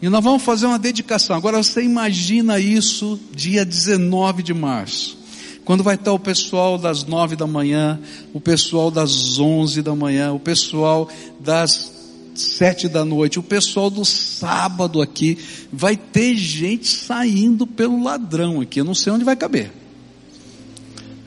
E 0.00 0.08
nós 0.08 0.24
vamos 0.24 0.42
fazer 0.42 0.64
uma 0.64 0.78
dedicação. 0.78 1.36
Agora 1.36 1.62
você 1.62 1.82
imagina 1.82 2.58
isso 2.58 3.20
dia 3.34 3.66
19 3.66 4.42
de 4.42 4.54
março. 4.54 5.21
Quando 5.64 5.82
vai 5.82 5.94
estar 5.94 6.12
o 6.12 6.18
pessoal 6.18 6.76
das 6.76 7.04
nove 7.04 7.36
da 7.36 7.46
manhã, 7.46 8.00
o 8.32 8.40
pessoal 8.40 8.90
das 8.90 9.38
onze 9.38 9.82
da 9.82 9.94
manhã, 9.94 10.32
o 10.32 10.40
pessoal 10.40 11.08
das 11.38 11.92
sete 12.34 12.88
da 12.88 13.04
noite, 13.04 13.38
o 13.38 13.42
pessoal 13.42 13.90
do 13.90 14.04
sábado 14.04 15.00
aqui, 15.00 15.38
vai 15.72 15.96
ter 15.96 16.34
gente 16.34 16.88
saindo 16.88 17.66
pelo 17.66 18.02
ladrão 18.02 18.60
aqui. 18.60 18.80
Eu 18.80 18.84
não 18.84 18.94
sei 18.94 19.12
onde 19.12 19.24
vai 19.24 19.36
caber. 19.36 19.70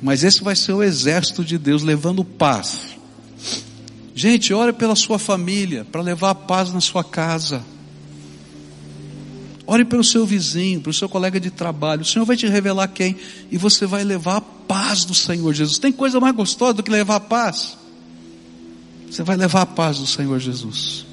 Mas 0.02 0.24
esse 0.24 0.44
vai 0.44 0.56
ser 0.56 0.74
o 0.74 0.84
exército 0.84 1.44
de 1.44 1.58
Deus 1.58 1.82
levando 1.82 2.24
paz 2.24 2.96
Gente, 4.18 4.54
ore 4.54 4.72
pela 4.72 4.96
sua 4.96 5.20
família, 5.20 5.86
para 5.92 6.02
levar 6.02 6.30
a 6.30 6.36
paz 6.36 6.72
na 6.72 6.80
sua 6.80 7.04
casa. 7.04 7.62
Ore 9.68 9.84
pelo 9.84 10.04
seu 10.04 10.26
vizinho, 10.26 10.82
pelo 10.82 10.94
seu 10.94 11.10
colega 11.10 11.40
de 11.40 11.50
trabalho. 11.50 12.02
O 12.02 12.06
Senhor 12.06 12.26
vai 12.26 12.38
te 12.38 12.48
revelar 12.48 12.88
quem 12.88 13.16
e 13.52 13.58
você 13.58 13.86
vai 13.86 14.04
levar 14.04 14.38
a 14.38 14.42
paz 14.42 15.06
do 15.06 15.14
Senhor 15.14 15.54
Jesus. 15.54 15.80
Tem 15.80 15.92
coisa 15.92 16.20
mais 16.20 16.36
gostosa 16.36 16.74
do 16.74 16.84
que 16.84 16.92
levar 16.92 17.16
a 17.16 17.20
paz? 17.20 17.78
Você 19.10 19.24
vai 19.24 19.36
levar 19.36 19.62
a 19.62 19.66
paz 19.66 19.98
do 19.98 20.06
Senhor 20.06 20.40
Jesus. 20.40 21.06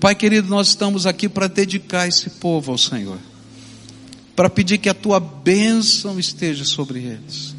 Pai 0.00 0.14
querido, 0.14 0.48
nós 0.48 0.68
estamos 0.68 1.06
aqui 1.06 1.28
para 1.28 1.46
dedicar 1.46 2.06
esse 2.06 2.30
povo 2.30 2.72
ao 2.72 2.78
Senhor. 2.78 3.18
Para 4.36 4.50
pedir 4.50 4.78
que 4.78 4.88
a 4.88 4.94
tua 4.94 5.18
bênção 5.18 6.18
esteja 6.18 6.64
sobre 6.64 7.00
eles. 7.00 7.54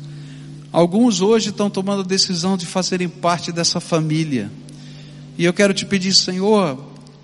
Alguns 0.72 1.22
hoje 1.22 1.50
estão 1.50 1.70
tomando 1.70 2.02
a 2.02 2.06
decisão 2.06 2.56
de 2.56 2.66
fazerem 2.66 3.10
parte 3.10 3.52
dessa 3.52 3.80
família 3.80 4.52
e 5.40 5.46
eu 5.46 5.54
quero 5.54 5.74
te 5.74 5.86
pedir, 5.86 6.14
Senhor, 6.14 6.78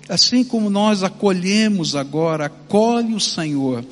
assim 0.08 0.44
como 0.44 0.70
nós 0.70 1.02
acolhemos 1.02 1.96
agora, 1.96 2.46
acolhe 2.46 3.14
o 3.14 3.20
Senhor, 3.20 3.84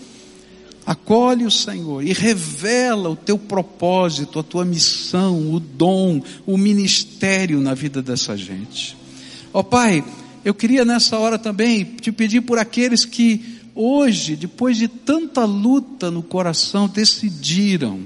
acolhe 0.87 1.45
o 1.45 1.51
Senhor 1.51 2.03
e 2.03 2.13
revela 2.13 3.09
o 3.09 3.17
teu 3.17 3.39
propósito, 3.39 4.39
a 4.39 4.43
tua 4.43 4.65
missão, 4.65 5.53
o 5.53 5.59
dom, 5.59 6.23
o 6.47 6.57
ministério 6.57 7.61
na 7.61 7.75
vida 7.75 8.03
dessa 8.03 8.37
gente. 8.37 8.97
Ó 9.53 9.61
oh, 9.61 9.65
Pai, 9.65 10.05
eu 10.45 10.53
queria 10.53 10.85
nessa 10.85 11.19
hora 11.19 11.39
também 11.39 11.85
te 11.85 12.13
pedir 12.13 12.43
por 12.43 12.59
aqueles 12.59 13.05
que 13.05 13.61
hoje, 13.75 14.37
depois 14.37 14.77
de 14.77 14.89
tanta 14.89 15.45
luta 15.45 16.11
no 16.11 16.23
coração, 16.23 16.87
decidiram 16.87 18.01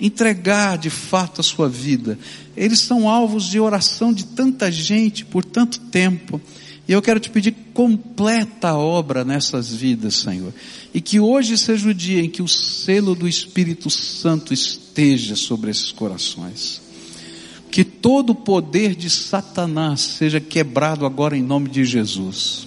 entregar 0.00 0.78
de 0.78 0.90
fato 0.90 1.40
a 1.40 1.44
sua 1.44 1.68
vida. 1.68 2.18
Eles 2.56 2.80
são 2.80 3.08
alvos 3.08 3.44
de 3.44 3.60
oração 3.60 4.12
de 4.12 4.24
tanta 4.24 4.70
gente 4.72 5.24
por 5.24 5.44
tanto 5.44 5.78
tempo. 5.78 6.40
E 6.90 6.92
eu 6.92 7.00
quero 7.00 7.20
te 7.20 7.30
pedir, 7.30 7.54
completa 7.72 8.74
obra 8.74 9.24
nessas 9.24 9.72
vidas, 9.72 10.16
Senhor. 10.16 10.52
E 10.92 11.00
que 11.00 11.20
hoje 11.20 11.56
seja 11.56 11.88
o 11.88 11.94
dia 11.94 12.20
em 12.20 12.28
que 12.28 12.42
o 12.42 12.48
selo 12.48 13.14
do 13.14 13.28
Espírito 13.28 13.88
Santo 13.88 14.52
esteja 14.52 15.36
sobre 15.36 15.70
esses 15.70 15.92
corações. 15.92 16.82
Que 17.70 17.84
todo 17.84 18.30
o 18.30 18.34
poder 18.34 18.96
de 18.96 19.08
Satanás 19.08 20.00
seja 20.00 20.40
quebrado 20.40 21.06
agora 21.06 21.36
em 21.36 21.42
nome 21.44 21.68
de 21.68 21.84
Jesus. 21.84 22.66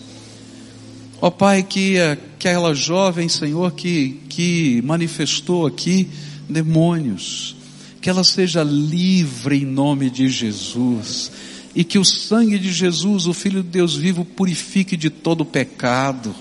Ó 1.20 1.30
Pai, 1.30 1.62
que 1.62 2.00
aquela 2.00 2.74
jovem, 2.74 3.28
Senhor, 3.28 3.74
que, 3.74 4.22
que 4.30 4.82
manifestou 4.86 5.68
aqui, 5.68 6.08
demônios, 6.48 7.58
que 8.00 8.10
ela 8.10 8.24
seja 8.24 8.64
livre 8.64 9.58
em 9.58 9.66
nome 9.66 10.10
de 10.10 10.30
Jesus, 10.30 11.30
e 11.76 11.84
que 11.84 11.98
o 11.98 12.06
sangue 12.06 12.60
de 12.60 12.72
Jesus, 12.72 13.26
o 13.26 13.34
Filho 13.34 13.64
de 13.64 13.70
Deus 13.70 13.96
vivo, 13.96 14.24
purifique 14.24 14.96
de 14.96 15.10
todo 15.10 15.44
pecado. 15.44 16.34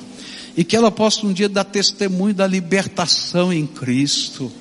E 0.57 0.63
que 0.63 0.77
ela 0.77 0.91
possa 0.91 1.27
um 1.27 1.33
dia 1.33 1.49
dar 1.49 1.65
testemunho 1.65 2.35
da 2.35 2.47
libertação 2.47 3.51
em 3.53 3.67
Cristo. 3.67 4.53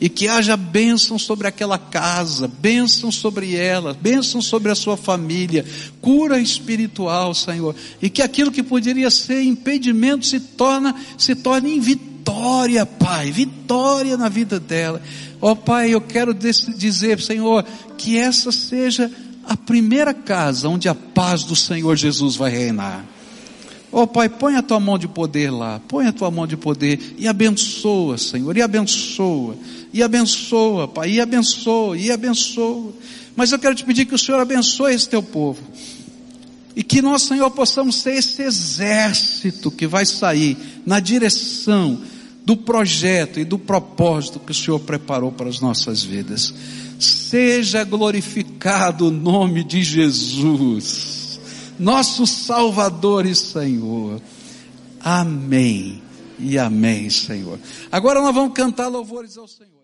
E 0.00 0.08
que 0.08 0.28
haja 0.28 0.56
bênção 0.56 1.18
sobre 1.18 1.48
aquela 1.48 1.78
casa, 1.78 2.46
bênção 2.46 3.10
sobre 3.10 3.56
ela, 3.56 3.94
bênção 3.94 4.40
sobre 4.40 4.70
a 4.70 4.74
sua 4.74 4.96
família, 4.96 5.64
cura 6.00 6.38
espiritual, 6.38 7.34
Senhor, 7.34 7.74
e 8.00 8.08
que 8.08 8.22
aquilo 8.22 8.52
que 8.52 8.62
poderia 8.62 9.10
ser 9.10 9.42
impedimento 9.42 10.24
se 10.24 10.38
torna, 10.38 10.94
se 11.16 11.34
torne 11.34 11.74
em 11.74 11.80
vitória, 11.80 12.86
Pai, 12.86 13.32
vitória 13.32 14.16
na 14.16 14.28
vida 14.28 14.60
dela. 14.60 15.02
Ó 15.40 15.52
oh, 15.52 15.56
Pai, 15.56 15.92
eu 15.92 16.00
quero 16.00 16.32
dizer, 16.32 17.20
Senhor, 17.20 17.64
que 17.96 18.16
essa 18.16 18.52
seja 18.52 19.10
a 19.48 19.56
primeira 19.56 20.12
casa 20.12 20.68
onde 20.68 20.90
a 20.90 20.94
paz 20.94 21.42
do 21.42 21.56
Senhor 21.56 21.96
Jesus 21.96 22.36
vai 22.36 22.50
reinar. 22.50 23.02
Ó 23.90 24.02
oh, 24.02 24.06
Pai, 24.06 24.28
põe 24.28 24.56
a 24.56 24.62
tua 24.62 24.78
mão 24.78 24.98
de 24.98 25.08
poder 25.08 25.50
lá, 25.50 25.80
põe 25.88 26.06
a 26.06 26.12
tua 26.12 26.30
mão 26.30 26.46
de 26.46 26.58
poder 26.58 27.14
e 27.16 27.26
abençoa, 27.26 28.18
Senhor, 28.18 28.54
e 28.54 28.60
abençoa, 28.60 29.56
e 29.90 30.02
abençoa, 30.02 30.86
Pai, 30.86 31.12
e 31.12 31.20
abençoa, 31.20 31.96
e 31.96 32.12
abençoa. 32.12 32.92
Mas 33.34 33.50
eu 33.50 33.58
quero 33.58 33.74
te 33.74 33.84
pedir 33.84 34.04
que 34.04 34.14
o 34.14 34.18
Senhor 34.18 34.38
abençoe 34.38 34.92
esse 34.92 35.08
teu 35.08 35.22
povo. 35.22 35.62
E 36.76 36.82
que 36.82 37.00
nós, 37.00 37.22
Senhor, 37.22 37.50
possamos 37.50 37.96
ser 37.96 38.16
esse 38.16 38.42
exército 38.42 39.70
que 39.70 39.86
vai 39.86 40.04
sair 40.04 40.58
na 40.84 41.00
direção 41.00 41.98
do 42.44 42.56
projeto 42.56 43.40
e 43.40 43.44
do 43.44 43.58
propósito 43.58 44.38
que 44.38 44.52
o 44.52 44.54
Senhor 44.54 44.78
preparou 44.80 45.32
para 45.32 45.48
as 45.48 45.60
nossas 45.60 46.02
vidas. 46.02 46.52
Seja 46.98 47.84
glorificado 47.84 49.06
o 49.06 49.10
nome 49.10 49.62
de 49.62 49.82
Jesus, 49.82 51.40
nosso 51.78 52.26
Salvador 52.26 53.24
e 53.24 53.34
Senhor. 53.34 54.20
Amém 55.00 56.02
e 56.38 56.58
amém, 56.58 57.08
Senhor. 57.08 57.58
Agora 57.90 58.20
nós 58.20 58.34
vamos 58.34 58.52
cantar 58.52 58.88
louvores 58.88 59.36
ao 59.36 59.46
Senhor. 59.46 59.77